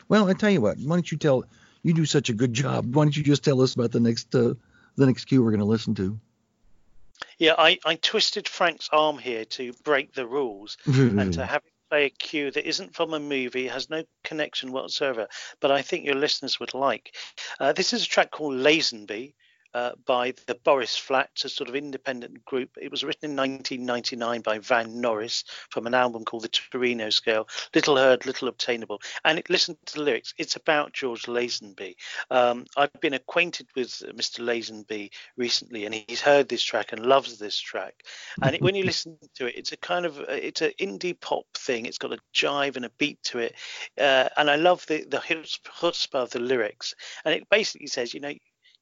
Well, 0.08 0.28
I 0.28 0.34
tell 0.34 0.50
you 0.50 0.60
what. 0.60 0.78
Why 0.78 0.94
don't 0.94 1.10
you 1.10 1.18
tell? 1.18 1.44
You 1.82 1.92
do 1.92 2.04
such 2.04 2.28
a 2.28 2.32
good 2.32 2.52
job. 2.52 2.94
Why 2.94 3.04
don't 3.04 3.16
you 3.16 3.24
just 3.24 3.42
tell 3.42 3.62
us 3.62 3.74
about 3.74 3.90
the 3.90 4.00
next 4.00 4.34
uh, 4.34 4.54
the 4.96 5.06
next 5.06 5.24
cue 5.24 5.42
we're 5.42 5.50
going 5.50 5.60
to 5.60 5.66
listen 5.66 5.94
to? 5.96 6.18
Yeah, 7.38 7.54
I, 7.58 7.78
I 7.84 7.96
twisted 7.96 8.48
Frank's 8.48 8.88
arm 8.92 9.18
here 9.18 9.44
to 9.46 9.72
break 9.84 10.12
the 10.12 10.26
rules 10.26 10.76
and 10.86 11.32
to 11.34 11.44
have 11.44 11.62
him 11.64 11.70
play 11.90 12.04
a 12.04 12.10
cue 12.10 12.50
that 12.50 12.68
isn't 12.68 12.94
from 12.94 13.14
a 13.14 13.20
movie, 13.20 13.66
has 13.66 13.90
no 13.90 14.04
connection 14.22 14.72
whatsoever, 14.72 15.26
but 15.60 15.70
I 15.70 15.82
think 15.82 16.04
your 16.04 16.14
listeners 16.14 16.60
would 16.60 16.74
like. 16.74 17.16
Uh, 17.58 17.72
this 17.72 17.92
is 17.92 18.04
a 18.04 18.08
track 18.08 18.30
called 18.30 18.54
Lazenby 18.54 19.34
uh, 19.74 19.92
by 20.06 20.34
the 20.46 20.54
Boris 20.54 20.96
Flats, 20.96 21.44
a 21.44 21.48
sort 21.48 21.68
of 21.68 21.76
independent 21.76 22.44
group. 22.44 22.70
It 22.80 22.90
was 22.90 23.04
written 23.04 23.30
in 23.30 23.36
1999 23.36 24.40
by 24.42 24.58
Van 24.58 25.00
Norris 25.00 25.44
from 25.70 25.86
an 25.86 25.94
album 25.94 26.24
called 26.24 26.44
the 26.44 26.48
Torino 26.48 27.10
Scale, 27.10 27.48
Little 27.74 27.96
Heard, 27.96 28.26
Little 28.26 28.48
Obtainable. 28.48 29.00
And 29.24 29.38
it, 29.38 29.50
listen 29.50 29.76
to 29.86 29.94
the 29.94 30.02
lyrics, 30.02 30.34
it's 30.38 30.56
about 30.56 30.92
George 30.92 31.22
Lazenby. 31.22 31.94
Um, 32.30 32.66
I've 32.76 32.92
been 33.00 33.14
acquainted 33.14 33.68
with 33.74 33.90
Mr. 34.14 34.40
Lazenby 34.40 35.10
recently, 35.36 35.84
and 35.86 35.94
he's 35.94 36.20
heard 36.20 36.48
this 36.48 36.62
track 36.62 36.92
and 36.92 37.06
loves 37.06 37.38
this 37.38 37.58
track. 37.58 38.04
And 38.42 38.54
it, 38.54 38.62
when 38.62 38.74
you 38.74 38.84
listen 38.84 39.18
to 39.36 39.46
it, 39.46 39.54
it's 39.56 39.72
a 39.72 39.76
kind 39.76 40.06
of 40.06 40.18
it's 40.28 40.62
an 40.62 40.72
indie 40.80 41.18
pop 41.18 41.44
thing. 41.54 41.86
It's 41.86 41.98
got 41.98 42.12
a 42.12 42.18
jive 42.34 42.76
and 42.76 42.84
a 42.84 42.90
beat 42.98 43.22
to 43.24 43.38
it, 43.38 43.54
uh, 43.98 44.28
and 44.36 44.50
I 44.50 44.56
love 44.56 44.86
the 44.86 45.04
the 45.04 45.18
chutzpah 45.18 46.22
of 46.22 46.30
the 46.30 46.40
lyrics. 46.40 46.94
And 47.24 47.34
it 47.34 47.48
basically 47.50 47.86
says, 47.86 48.14
you 48.14 48.20
know, 48.20 48.32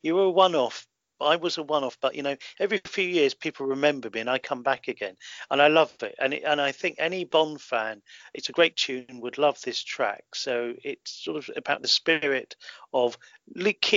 you 0.02 0.14
were 0.14 0.24
a 0.24 0.30
one 0.30 0.54
off. 0.54 0.86
I 1.20 1.36
was 1.36 1.58
a 1.58 1.64
one 1.64 1.82
off, 1.82 1.98
but 2.00 2.14
you 2.14 2.22
know, 2.22 2.36
every 2.60 2.80
few 2.84 3.06
years 3.06 3.34
people 3.34 3.66
remember 3.66 4.08
me 4.08 4.20
and 4.20 4.30
I 4.30 4.38
come 4.38 4.62
back 4.62 4.86
again. 4.86 5.16
And 5.50 5.60
I 5.60 5.66
love 5.66 5.92
it. 6.02 6.14
And 6.18 6.32
it, 6.32 6.44
and 6.44 6.60
I 6.60 6.70
think 6.70 6.96
any 6.98 7.24
Bond 7.24 7.60
fan, 7.60 8.02
it's 8.34 8.48
a 8.48 8.52
great 8.52 8.76
tune, 8.76 9.20
would 9.20 9.36
love 9.36 9.60
this 9.62 9.82
track. 9.82 10.24
So 10.34 10.74
it's 10.84 11.10
sort 11.10 11.36
of 11.36 11.50
about 11.56 11.82
the 11.82 11.88
spirit 11.88 12.54
of 12.92 13.18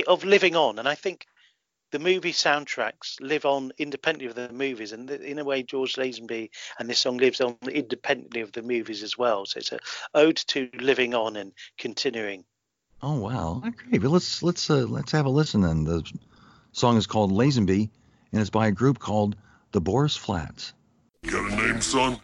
of 0.08 0.24
living 0.24 0.56
on. 0.56 0.80
And 0.80 0.88
I 0.88 0.96
think 0.96 1.26
the 1.92 1.98
movie 1.98 2.32
soundtracks 2.32 3.20
live 3.20 3.44
on 3.44 3.70
independently 3.78 4.26
of 4.26 4.34
the 4.34 4.52
movies, 4.52 4.92
and 4.92 5.10
in 5.10 5.38
a 5.38 5.44
way, 5.44 5.62
George 5.62 5.96
Lazenby 5.96 6.48
and 6.78 6.88
this 6.88 6.98
song 6.98 7.18
lives 7.18 7.42
on 7.42 7.56
independently 7.70 8.40
of 8.40 8.50
the 8.52 8.62
movies 8.62 9.02
as 9.02 9.16
well. 9.18 9.44
So 9.44 9.58
it's 9.58 9.72
a 9.72 9.78
ode 10.14 10.36
to 10.48 10.70
living 10.80 11.14
on 11.14 11.36
and 11.36 11.52
continuing. 11.78 12.44
Oh 13.02 13.18
wow, 13.18 13.62
okay. 13.66 13.98
But 13.98 14.10
let's 14.10 14.44
let's 14.44 14.70
uh, 14.70 14.86
let's 14.86 15.10
have 15.10 15.26
a 15.26 15.28
listen 15.28 15.60
then. 15.60 15.82
The 15.82 16.08
song 16.70 16.96
is 16.96 17.08
called 17.08 17.32
Lazenby, 17.32 17.90
and 18.30 18.40
it's 18.40 18.50
by 18.50 18.68
a 18.68 18.72
group 18.72 19.00
called 19.00 19.34
the 19.72 19.80
Boris 19.80 20.16
Flats. 20.16 20.72
Got 21.28 21.52
a 21.52 21.56
name, 21.56 21.80
son? 21.80 22.20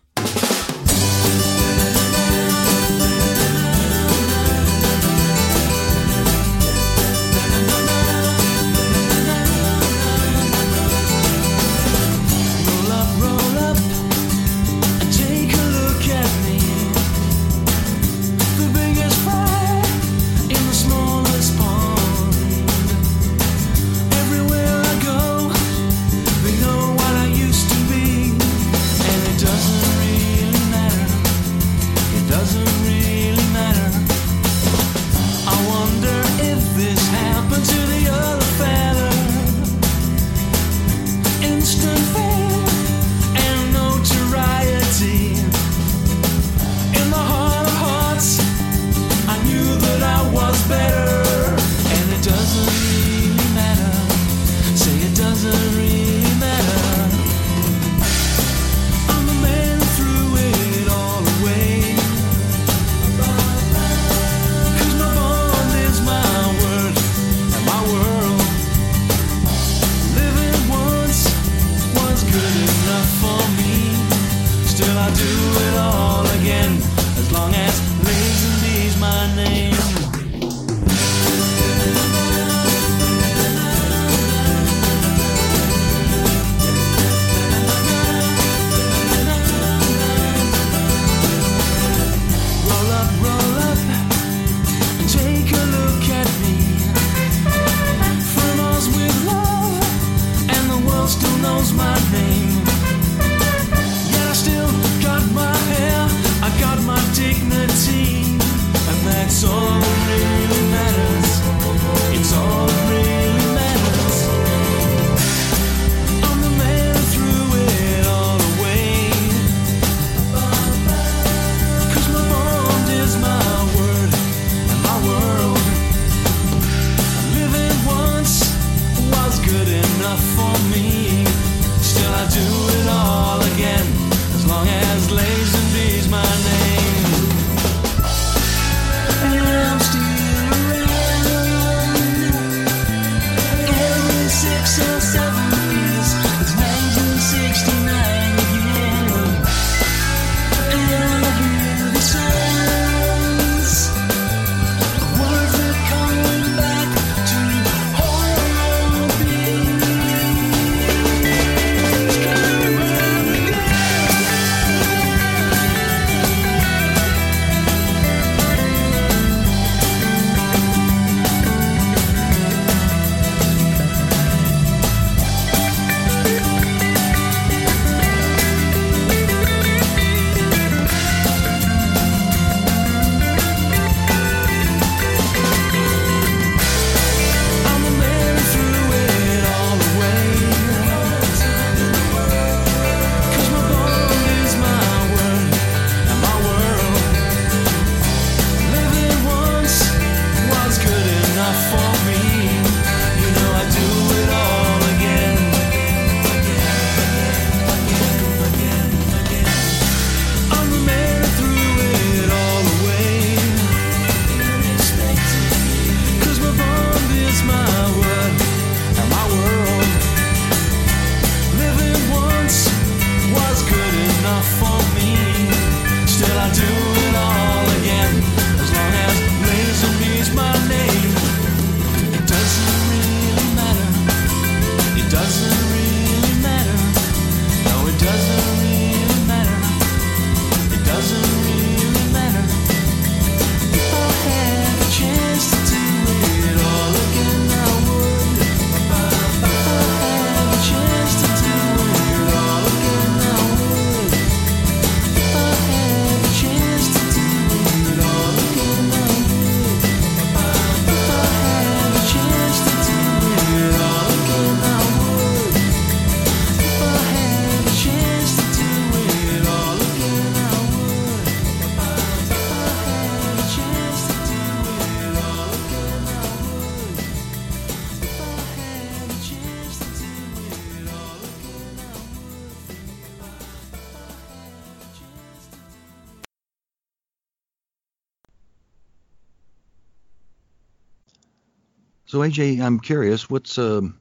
AJ, 292.28 292.60
I'm 292.60 292.78
curious, 292.80 293.30
what's 293.30 293.58
um, 293.58 293.98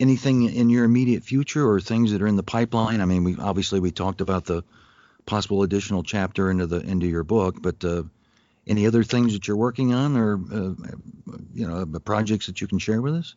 anything 0.00 0.42
in 0.44 0.70
your 0.70 0.84
immediate 0.84 1.22
future 1.22 1.68
or 1.68 1.80
things 1.80 2.12
that 2.12 2.22
are 2.22 2.26
in 2.26 2.36
the 2.36 2.42
pipeline? 2.42 3.00
I 3.00 3.04
mean, 3.04 3.22
we 3.22 3.36
obviously 3.36 3.80
we 3.80 3.90
talked 3.90 4.20
about 4.20 4.44
the 4.44 4.64
possible 5.26 5.62
additional 5.62 6.02
chapter 6.02 6.50
into 6.50 6.66
the 6.66 6.80
into 6.80 7.06
your 7.06 7.22
book, 7.22 7.56
but 7.60 7.84
uh, 7.84 8.02
any 8.66 8.86
other 8.86 9.04
things 9.04 9.32
that 9.34 9.46
you're 9.46 9.56
working 9.56 9.94
on 9.94 10.16
or 10.16 10.34
uh, 10.52 11.36
you 11.54 11.66
know 11.66 11.86
projects 12.00 12.46
that 12.46 12.60
you 12.60 12.66
can 12.66 12.78
share 12.78 13.00
with 13.00 13.14
us? 13.14 13.34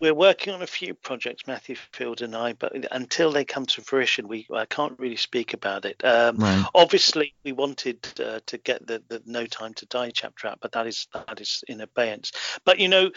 We're 0.00 0.12
working 0.12 0.52
on 0.52 0.60
a 0.60 0.66
few 0.66 0.92
projects, 0.92 1.46
Matthew 1.46 1.76
Field 1.92 2.20
and 2.20 2.34
I, 2.34 2.52
but 2.52 2.72
until 2.92 3.32
they 3.32 3.44
come 3.44 3.64
to 3.66 3.80
fruition, 3.80 4.28
we 4.28 4.46
I 4.52 4.66
can't 4.66 4.98
really 4.98 5.16
speak 5.16 5.54
about 5.54 5.84
it. 5.84 6.04
Um, 6.04 6.36
Right. 6.36 6.64
Obviously, 6.74 7.32
we 7.44 7.52
wanted 7.52 8.06
uh, 8.20 8.40
to 8.46 8.58
get 8.58 8.86
the, 8.86 9.02
the 9.08 9.22
No 9.24 9.46
Time 9.46 9.72
to 9.74 9.86
Die 9.86 10.10
chapter 10.12 10.48
out, 10.48 10.58
but 10.60 10.72
that 10.72 10.86
is 10.86 11.06
that 11.14 11.40
is 11.40 11.64
in 11.68 11.80
abeyance. 11.80 12.32
But 12.64 12.80
you 12.80 12.88
know, 12.88 13.12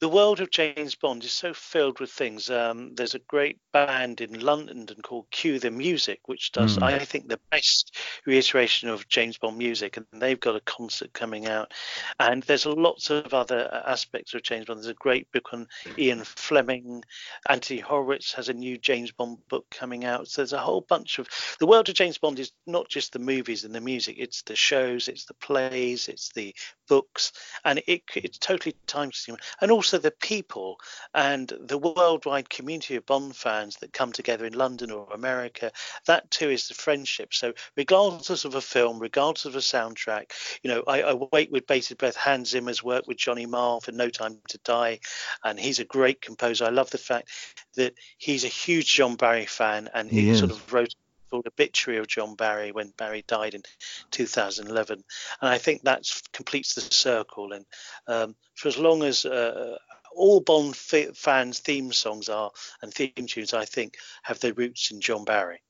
the 0.00 0.08
world 0.08 0.40
of 0.40 0.50
James 0.50 0.94
Bond 0.94 1.24
is 1.24 1.32
so 1.32 1.52
filled 1.52 2.00
with 2.00 2.10
things. 2.10 2.48
Um, 2.48 2.94
there's 2.94 3.14
a 3.14 3.20
great 3.20 3.58
band 3.72 4.20
in 4.20 4.40
London 4.40 4.86
called 5.02 5.30
Cue 5.30 5.58
the 5.58 5.70
Music, 5.70 6.20
which 6.26 6.52
does 6.52 6.78
Mm. 6.78 6.82
I 6.82 6.98
think 7.04 7.28
the 7.28 7.40
best 7.50 7.96
reiteration 8.26 8.88
of 8.88 9.08
James 9.08 9.38
Bond 9.38 9.58
music, 9.58 9.96
and 9.96 10.06
they've 10.12 10.40
got 10.40 10.56
a 10.56 10.60
concert 10.60 11.12
coming 11.12 11.46
out. 11.46 11.72
And 12.18 12.42
there's 12.44 12.66
lots 12.66 13.10
of 13.10 13.34
other 13.34 13.82
aspects 13.86 14.34
of 14.34 14.42
James 14.42 14.66
Bond. 14.66 14.78
There's 14.78 14.88
a 14.88 14.94
great 14.94 15.30
book 15.32 15.52
on 15.52 15.68
Ian 15.98 16.24
Fleming. 16.24 17.04
Anthony 17.48 17.80
Horowitz 17.80 18.32
has 18.34 18.48
a 18.48 18.54
new 18.54 18.78
James 18.78 19.12
Bond 19.12 19.38
book 19.48 19.66
coming 19.70 20.04
out. 20.04 20.28
So 20.28 20.42
there's 20.42 20.52
a 20.52 20.58
whole 20.58 20.82
bunch 20.82 21.18
of 21.18 21.28
the 21.58 21.66
world 21.66 21.88
of 21.88 21.94
James 21.94 22.18
Bond 22.18 22.38
is 22.38 22.52
not 22.66 22.88
just 22.88 23.12
the 23.12 23.18
movies 23.18 23.64
and 23.64 23.74
the 23.74 23.80
music. 23.80 24.16
It's 24.18 24.42
the 24.42 24.56
shows, 24.56 25.08
it's 25.08 25.26
the 25.26 25.34
plays, 25.34 26.08
it's 26.08 26.30
the 26.32 26.54
books, 26.88 27.32
and 27.64 27.82
it 27.86 28.02
it's 28.14 28.38
totally 28.38 28.74
time 28.86 29.10
consuming. 29.10 29.40
And 29.60 29.70
also 29.70 29.98
the 29.98 30.10
people 30.10 30.78
and 31.14 31.52
the 31.60 31.78
worldwide 31.78 32.48
community 32.48 32.96
of 32.96 33.06
Bond 33.06 33.36
fans 33.36 33.59
that 33.80 33.92
come 33.92 34.12
together 34.12 34.44
in 34.44 34.52
London 34.52 34.90
or 34.90 35.08
America. 35.12 35.72
That 36.06 36.30
too 36.30 36.50
is 36.50 36.68
the 36.68 36.74
friendship. 36.74 37.34
So 37.34 37.52
regardless 37.76 38.44
of 38.44 38.54
a 38.54 38.60
film, 38.60 38.98
regardless 38.98 39.44
of 39.44 39.56
a 39.56 39.58
soundtrack, 39.58 40.32
you 40.62 40.70
know, 40.70 40.82
I, 40.86 41.02
I 41.02 41.14
wait 41.32 41.50
with 41.50 41.66
bated 41.66 41.98
breath. 41.98 42.16
Hans 42.16 42.50
Zimmer's 42.50 42.82
work 42.82 43.06
with 43.06 43.16
Johnny 43.16 43.46
Marr 43.46 43.80
for 43.80 43.92
No 43.92 44.08
Time 44.08 44.38
to 44.48 44.58
Die, 44.64 45.00
and 45.44 45.58
he's 45.58 45.78
a 45.78 45.84
great 45.84 46.20
composer. 46.20 46.64
I 46.64 46.70
love 46.70 46.90
the 46.90 46.98
fact 46.98 47.28
that 47.74 47.94
he's 48.18 48.44
a 48.44 48.48
huge 48.48 48.92
John 48.92 49.16
Barry 49.16 49.46
fan, 49.46 49.88
and 49.94 50.10
He 50.10 50.22
he, 50.22 50.34
sort 50.34 50.50
of 50.50 50.72
wrote 50.72 50.94
full 51.30 51.42
obituary 51.46 51.98
of 51.98 52.08
John 52.08 52.34
Barry 52.34 52.72
when 52.72 52.92
Barry 52.96 53.24
died 53.26 53.54
in 53.54 53.62
2011, 54.10 55.04
and 55.40 55.48
I 55.48 55.58
think 55.58 55.82
that 55.82 56.04
completes 56.32 56.74
the 56.74 56.80
circle. 56.80 57.52
And 57.52 57.64
um, 58.06 58.34
for 58.54 58.68
as 58.68 58.76
long 58.76 59.02
as 59.02 59.24
uh, 59.24 59.78
all 60.14 60.40
Bond 60.40 60.76
fi- 60.76 61.12
fans' 61.14 61.60
theme 61.60 61.92
songs 61.92 62.28
are 62.28 62.50
and 62.82 62.92
theme 62.92 63.26
tunes, 63.26 63.54
I 63.54 63.64
think, 63.64 63.96
have 64.22 64.40
their 64.40 64.54
roots 64.54 64.90
in 64.90 65.00
John 65.00 65.24
Barry. 65.24 65.62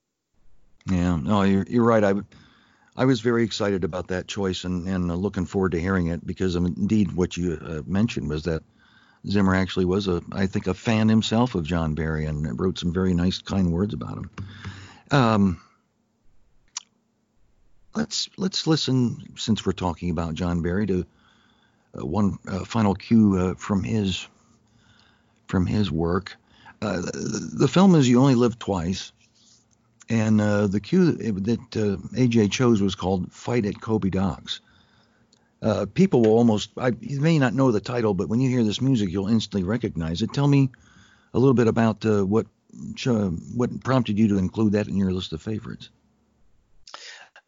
Yeah, 0.87 1.17
no, 1.17 1.43
you're, 1.43 1.67
you're 1.69 1.85
right. 1.85 2.03
I, 2.03 2.15
I 2.97 3.05
was 3.05 3.21
very 3.21 3.45
excited 3.45 3.85
about 3.85 4.09
that 4.09 4.29
choice 4.29 4.65
and, 4.65 4.89
and 4.89 5.11
uh, 5.11 5.15
looking 5.15 5.47
forward 5.47 5.73
to 5.73 5.81
hearing 5.81 6.09
it 6.09 6.27
because 6.27 6.57
um, 6.57 6.67
indeed 6.67 7.13
what 7.13 7.37
you 7.37 7.59
uh, 7.63 7.83
mentioned 7.87 8.29
was 8.29 8.45
that 8.45 8.63
Zimmer 9.29 9.55
actually 9.55 9.85
was 9.85 10.09
a, 10.09 10.23
I 10.33 10.47
think, 10.47 10.67
a 10.67 10.75
fan 10.75 11.09
himself 11.09 11.55
of 11.55 11.65
John 11.65 11.95
Barry 11.95 12.25
and 12.25 12.59
wrote 12.59 12.79
some 12.79 12.93
very 12.93 13.13
nice, 13.13 13.39
kind 13.39 13.73
words 13.73 13.93
about 13.93 14.17
him. 14.17 14.31
Um, 15.11 15.61
let's 17.95 18.31
let's 18.39 18.67
listen 18.67 19.35
since 19.37 19.67
we're 19.67 19.73
talking 19.73 20.11
about 20.11 20.35
John 20.35 20.63
Barry 20.63 20.87
to 20.87 21.05
one 21.95 22.39
uh, 22.49 22.65
final 22.65 22.95
cue 22.95 23.37
uh, 23.37 23.55
from 23.55 23.83
his 23.83 24.29
from 25.47 25.67
his 25.67 25.91
work. 25.91 26.37
Uh, 26.83 27.03
the, 27.03 27.69
film 27.69 27.95
is 27.95 28.09
You 28.09 28.21
Only 28.21 28.37
Live 28.37 28.59
Twice. 28.59 29.13
And 30.09 30.41
uh, 30.41 30.67
the 30.67 30.81
cue 30.81 31.13
that, 31.13 31.59
uh, 31.77 31.97
AJ 32.17 32.51
chose 32.53 32.81
was 32.81 32.95
called 32.95 33.33
"Fight 33.33 33.67
at 33.67 33.81
Kobe 33.81 34.11
Docks." 34.11 34.61
Uh, 35.63 35.87
people 35.93 36.23
will 36.23 36.33
almost, 36.33 36.71
I, 36.79 36.93
you 37.01 37.21
may 37.21 37.39
not 37.39 37.55
know 37.55 37.71
the 37.71 37.81
title, 37.81 38.15
but 38.15 38.29
when 38.29 38.41
you 38.41 38.49
hear 38.49 38.65
this 38.65 38.81
music, 38.81 39.11
you'll 39.11 39.29
instantly 39.29 39.63
recognize 39.63 40.23
it. 40.23 40.33
Tell 40.33 40.49
me 40.49 40.71
a 41.35 41.39
little 41.39 41.55
bit 41.55 41.69
about 41.69 42.05
uh, 42.07 42.25
what 42.25 42.47
uh, 43.07 43.29
what 43.55 43.85
prompted 43.85 44.19
you 44.19 44.27
to 44.29 44.39
include 44.39 44.73
that 44.73 44.89
in 44.89 44.97
your 44.97 45.13
list 45.13 45.33
of 45.33 45.43
favorites. 45.43 45.91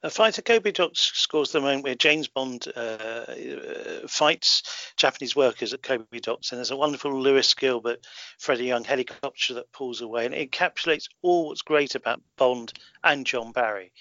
Uh, 0.02 0.08
Fight 0.08 0.38
at 0.38 0.44
Kobe 0.44 0.72
Docks 0.72 1.12
scores 1.14 1.52
the 1.52 1.60
moment 1.60 1.84
where 1.84 1.94
James 1.94 2.26
Bond 2.26 2.66
uh, 2.74 2.80
uh, 2.80 4.08
fights 4.08 4.92
Japanese 4.96 5.36
workers 5.36 5.72
at 5.72 5.82
Kobe 5.82 6.18
Docks, 6.20 6.50
and 6.50 6.58
there's 6.58 6.72
a 6.72 6.76
wonderful 6.76 7.20
Lewis 7.20 7.54
Gilbert, 7.54 8.04
Freddie 8.38 8.64
Young 8.64 8.84
helicopter 8.84 9.54
that 9.54 9.72
pulls 9.72 10.00
away, 10.00 10.26
and 10.26 10.34
it 10.34 10.50
encapsulates 10.50 11.06
all 11.22 11.46
what's 11.46 11.62
great 11.62 11.94
about 11.94 12.20
Bond 12.36 12.72
and 13.04 13.24
John 13.24 13.52
Barry. 13.52 13.92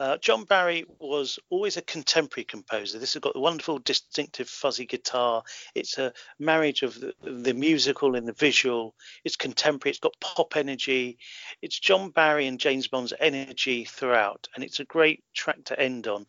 Uh, 0.00 0.16
John 0.16 0.44
Barry 0.44 0.84
was 0.98 1.38
always 1.50 1.76
a 1.76 1.82
contemporary 1.82 2.44
composer. 2.44 2.98
This 2.98 3.14
has 3.14 3.20
got 3.20 3.34
the 3.34 3.40
wonderful, 3.40 3.78
distinctive, 3.78 4.48
fuzzy 4.48 4.86
guitar. 4.86 5.44
It's 5.74 5.98
a 5.98 6.12
marriage 6.38 6.82
of 6.82 6.98
the, 7.00 7.14
the 7.22 7.54
musical 7.54 8.16
and 8.16 8.26
the 8.26 8.32
visual. 8.32 8.96
It's 9.24 9.36
contemporary. 9.36 9.90
It's 9.90 10.00
got 10.00 10.18
pop 10.20 10.56
energy. 10.56 11.18
It's 11.62 11.78
John 11.78 12.10
Barry 12.10 12.48
and 12.48 12.58
James 12.58 12.88
Bond's 12.88 13.12
energy 13.20 13.84
throughout, 13.84 14.48
and 14.54 14.64
it's 14.64 14.80
a 14.80 14.84
great 14.84 15.22
track 15.32 15.62
to 15.66 15.78
end 15.78 16.08
on 16.08 16.26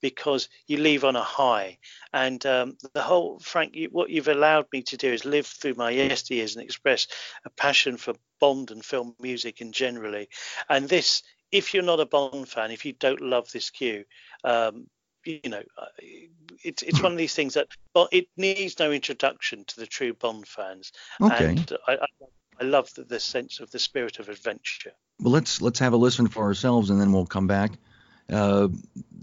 because 0.00 0.48
you 0.68 0.78
leave 0.78 1.04
on 1.04 1.16
a 1.16 1.22
high. 1.22 1.78
And 2.12 2.44
um, 2.46 2.76
the 2.94 3.02
whole, 3.02 3.40
Frank, 3.40 3.74
you, 3.74 3.88
what 3.90 4.10
you've 4.10 4.28
allowed 4.28 4.66
me 4.72 4.82
to 4.82 4.96
do 4.96 5.12
is 5.12 5.24
live 5.24 5.46
through 5.46 5.74
my 5.74 5.92
yesteryears 5.92 6.54
and 6.54 6.64
express 6.64 7.08
a 7.44 7.50
passion 7.50 7.96
for 7.96 8.14
Bond 8.40 8.70
and 8.70 8.84
film 8.84 9.16
music 9.20 9.60
in 9.60 9.72
generally. 9.72 10.28
And 10.68 10.88
this 10.88 11.24
if 11.52 11.74
you're 11.74 11.82
not 11.82 12.00
a 12.00 12.06
Bond 12.06 12.48
fan, 12.48 12.70
if 12.70 12.84
you 12.84 12.92
don't 12.92 13.20
love 13.20 13.50
this 13.52 13.70
cue, 13.70 14.04
um, 14.44 14.86
you 15.24 15.40
know, 15.48 15.62
uh, 15.76 15.86
it's 16.64 16.82
it's 16.82 17.02
one 17.02 17.12
of 17.12 17.18
these 17.18 17.34
things 17.34 17.54
that, 17.54 17.68
but 17.92 18.08
it 18.12 18.28
needs 18.36 18.78
no 18.78 18.90
introduction 18.92 19.64
to 19.64 19.80
the 19.80 19.86
true 19.86 20.14
Bond 20.14 20.46
fans. 20.46 20.92
Okay. 21.20 21.50
And 21.50 21.72
I, 21.86 21.92
I, 21.94 22.06
I 22.60 22.64
love 22.64 22.92
the, 22.94 23.04
the 23.04 23.20
sense 23.20 23.60
of 23.60 23.70
the 23.70 23.78
spirit 23.78 24.18
of 24.18 24.28
adventure. 24.28 24.92
Well, 25.20 25.32
let's 25.32 25.60
let's 25.60 25.78
have 25.80 25.92
a 25.92 25.96
listen 25.96 26.28
for 26.28 26.44
ourselves, 26.44 26.90
and 26.90 27.00
then 27.00 27.12
we'll 27.12 27.26
come 27.26 27.46
back. 27.46 27.72
Uh, 28.30 28.68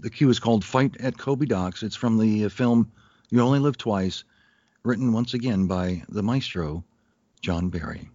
the 0.00 0.10
cue 0.10 0.28
is 0.28 0.38
called 0.38 0.64
"Fight 0.64 0.96
at 1.00 1.18
Kobe 1.18 1.46
Docks." 1.46 1.82
It's 1.82 1.96
from 1.96 2.18
the 2.18 2.46
uh, 2.46 2.48
film 2.48 2.92
"You 3.30 3.40
Only 3.40 3.58
Live 3.58 3.78
Twice," 3.78 4.24
written 4.84 5.12
once 5.12 5.34
again 5.34 5.66
by 5.66 6.02
the 6.08 6.22
maestro 6.22 6.84
John 7.40 7.70
Barry. 7.70 8.10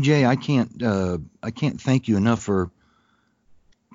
AJ, 0.00 0.26
I 0.26 0.36
can't 0.36 0.82
uh, 0.82 1.18
I 1.42 1.50
can't 1.50 1.80
thank 1.80 2.08
you 2.08 2.16
enough 2.16 2.42
for 2.42 2.70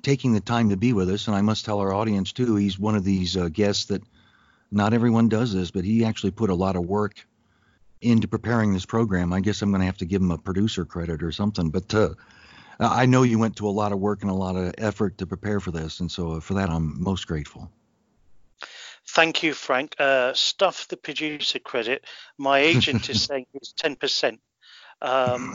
taking 0.02 0.32
the 0.32 0.40
time 0.40 0.70
to 0.70 0.76
be 0.76 0.92
with 0.92 1.08
us, 1.10 1.26
and 1.26 1.36
I 1.36 1.42
must 1.42 1.64
tell 1.64 1.78
our 1.78 1.92
audience 1.92 2.32
too. 2.32 2.56
He's 2.56 2.78
one 2.78 2.96
of 2.96 3.04
these 3.04 3.36
uh, 3.36 3.48
guests 3.48 3.86
that 3.86 4.02
not 4.70 4.94
everyone 4.94 5.28
does 5.28 5.52
this, 5.52 5.70
but 5.70 5.84
he 5.84 6.04
actually 6.04 6.32
put 6.32 6.50
a 6.50 6.54
lot 6.54 6.76
of 6.76 6.84
work 6.84 7.26
into 8.00 8.26
preparing 8.26 8.72
this 8.72 8.84
program. 8.84 9.32
I 9.32 9.40
guess 9.40 9.62
I'm 9.62 9.70
going 9.70 9.80
to 9.80 9.86
have 9.86 9.98
to 9.98 10.04
give 10.04 10.20
him 10.20 10.30
a 10.30 10.38
producer 10.38 10.84
credit 10.84 11.22
or 11.22 11.30
something. 11.30 11.70
But 11.70 11.94
uh, 11.94 12.14
I 12.80 13.06
know 13.06 13.22
you 13.22 13.38
went 13.38 13.56
to 13.56 13.68
a 13.68 13.70
lot 13.70 13.92
of 13.92 14.00
work 14.00 14.22
and 14.22 14.30
a 14.30 14.34
lot 14.34 14.56
of 14.56 14.74
effort 14.78 15.18
to 15.18 15.26
prepare 15.26 15.60
for 15.60 15.70
this, 15.70 16.00
and 16.00 16.10
so 16.10 16.40
for 16.40 16.54
that 16.54 16.68
I'm 16.68 17.00
most 17.00 17.26
grateful. 17.26 17.70
Thank 19.08 19.42
you, 19.42 19.52
Frank. 19.52 19.94
Uh, 19.98 20.32
stuff 20.32 20.88
the 20.88 20.96
producer 20.96 21.58
credit. 21.58 22.06
My 22.38 22.60
agent 22.60 23.10
is 23.10 23.22
saying 23.22 23.46
it's 23.54 23.72
10%. 23.74 24.38
Um, 25.02 25.52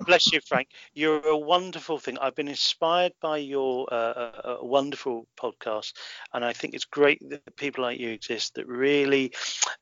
bless 0.06 0.32
you, 0.32 0.40
Frank. 0.46 0.68
You're 0.92 1.26
a 1.26 1.36
wonderful 1.36 1.98
thing. 1.98 2.18
I've 2.18 2.34
been 2.34 2.48
inspired 2.48 3.12
by 3.20 3.38
your 3.38 3.88
uh, 3.90 3.94
uh, 3.94 4.32
uh, 4.44 4.56
wonderful 4.60 5.26
podcast, 5.38 5.94
and 6.34 6.44
I 6.44 6.52
think 6.52 6.74
it's 6.74 6.84
great 6.84 7.26
that 7.30 7.56
people 7.56 7.84
like 7.84 7.98
you 7.98 8.10
exist 8.10 8.54
that 8.54 8.68
really 8.68 9.32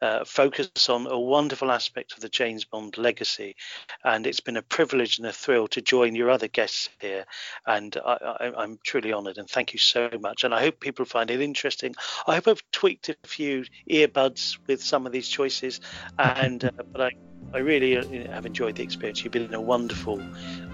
uh, 0.01 0.25
focus 0.25 0.89
on 0.89 1.09
a 1.09 1.19
wonderful 1.19 1.73
aspect 1.73 2.13
of 2.13 2.21
the 2.21 2.29
James 2.29 2.65
Bond 2.65 2.97
legacy. 2.97 3.57
And 4.05 4.27
it's 4.29 4.41
been 4.41 4.57
a 4.57 4.63
privilege 4.63 5.19
and 5.19 5.27
a 5.27 5.33
thrill 5.33 5.67
to 5.69 5.83
join 5.83 6.15
your 6.15 6.31
other 6.31 6.49
guests 6.49 6.89
here, 7.01 7.25
and 7.67 7.97
I, 8.07 8.53
am 8.57 8.79
truly 8.85 9.13
honoured. 9.13 9.39
And 9.39 9.51
thank 9.51 9.73
you 9.73 9.81
so 9.81 10.09
much. 10.21 10.45
And 10.45 10.55
I 10.55 10.61
hope 10.61 10.79
people 10.79 11.05
find 11.05 11.33
it 11.33 11.41
interesting. 11.41 11.97
I 12.29 12.37
hope 12.37 12.47
I've 12.47 12.71
tweaked 12.71 13.09
a 13.09 13.17
few 13.25 13.65
earbuds 13.91 14.57
with 14.69 14.83
some 14.85 15.05
of 15.05 15.11
these 15.11 15.27
choices, 15.27 15.81
and 16.17 16.65
uh, 16.65 16.71
but 16.93 17.01
I 17.01 17.11
I 17.53 17.59
really 17.59 17.97
uh, 17.97 18.33
have 18.33 18.47
enjoyed 18.47 18.77
the 18.77 18.83
experience. 18.83 19.25
You've 19.25 19.33
been 19.33 19.55
a 19.55 19.61
wonderful 19.61 20.23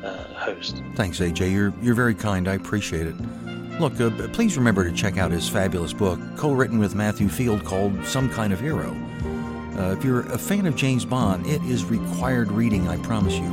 uh, 0.05 0.25
host. 0.35 0.83
Thanks, 0.97 1.21
AJ. 1.21 1.53
You're 1.53 1.73
you're 1.81 1.95
very 1.95 2.15
kind. 2.15 2.49
I 2.49 2.55
appreciate 2.55 3.07
it. 3.07 3.15
Look, 3.81 4.01
uh, 4.01 4.11
please 4.29 4.57
remember 4.57 4.89
to 4.89 4.93
check 4.95 5.19
out 5.19 5.31
his 5.31 5.49
fabulous 5.49 5.93
book, 5.93 6.19
co-written 6.37 6.79
with 6.79 6.95
Matthew 6.95 7.29
Field, 7.29 7.65
called 7.65 8.05
"Some 8.05 8.29
Kind 8.29 8.53
of 8.53 8.61
Hero." 8.61 8.97
Uh, 9.79 9.95
if 9.97 10.05
you're 10.05 10.21
a 10.33 10.39
fan 10.39 10.67
of 10.67 10.77
James 10.77 11.05
Bond, 11.05 11.47
it 11.47 11.63
is 11.63 11.85
required 11.85 12.51
reading. 12.51 12.89
I 12.89 12.97
promise 12.99 13.35
you. 13.35 13.51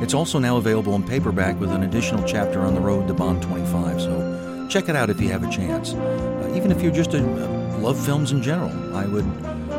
It's 0.00 0.14
also 0.14 0.38
now 0.38 0.56
available 0.56 0.94
in 0.94 1.02
paperback 1.02 1.60
with 1.60 1.70
an 1.70 1.82
additional 1.82 2.24
chapter 2.24 2.60
on 2.60 2.74
the 2.74 2.80
road 2.80 3.06
to 3.08 3.14
Bond 3.14 3.42
25. 3.42 4.00
So 4.00 4.66
check 4.70 4.88
it 4.88 4.96
out 4.96 5.10
if 5.10 5.20
you 5.20 5.28
have 5.28 5.42
a 5.42 5.50
chance. 5.50 5.92
Uh, 5.92 6.52
even 6.56 6.72
if 6.72 6.80
you're 6.82 6.90
just 6.90 7.12
a, 7.12 7.18
uh, 7.18 7.78
love 7.78 8.02
films 8.02 8.32
in 8.32 8.42
general, 8.42 8.96
I 8.96 9.06
would 9.06 9.26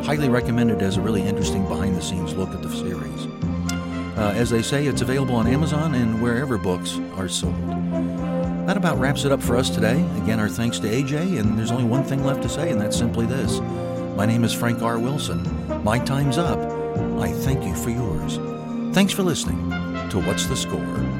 highly 0.02 0.28
recommend 0.28 0.70
it 0.70 0.82
as 0.82 0.96
a 0.96 1.00
really 1.00 1.22
interesting 1.22 1.66
behind 1.68 1.96
the 1.96 2.02
scenes 2.02 2.34
look 2.34 2.50
at 2.50 2.62
the 2.62 2.70
series. 2.70 3.26
Uh, 4.16 4.32
as 4.36 4.50
they 4.50 4.62
say, 4.62 4.86
it's 4.86 5.00
available 5.00 5.34
on 5.34 5.46
Amazon 5.46 5.94
and 5.94 6.20
wherever 6.20 6.58
books 6.58 6.98
are 7.16 7.28
sold. 7.28 7.56
That 8.66 8.76
about 8.76 8.98
wraps 8.98 9.24
it 9.24 9.32
up 9.32 9.42
for 9.42 9.56
us 9.56 9.70
today. 9.70 10.04
Again, 10.22 10.38
our 10.38 10.48
thanks 10.48 10.78
to 10.80 10.88
AJ, 10.88 11.40
and 11.40 11.58
there's 11.58 11.70
only 11.70 11.84
one 11.84 12.04
thing 12.04 12.24
left 12.24 12.42
to 12.42 12.48
say, 12.48 12.70
and 12.70 12.80
that's 12.80 12.96
simply 12.96 13.26
this. 13.26 13.60
My 14.16 14.26
name 14.26 14.44
is 14.44 14.52
Frank 14.52 14.82
R. 14.82 14.98
Wilson. 14.98 15.42
My 15.82 15.98
time's 15.98 16.38
up. 16.38 16.58
I 17.18 17.32
thank 17.32 17.64
you 17.64 17.74
for 17.74 17.90
yours. 17.90 18.38
Thanks 18.94 19.12
for 19.12 19.22
listening 19.22 19.70
to 20.10 20.20
What's 20.20 20.46
the 20.46 20.56
Score? 20.56 21.11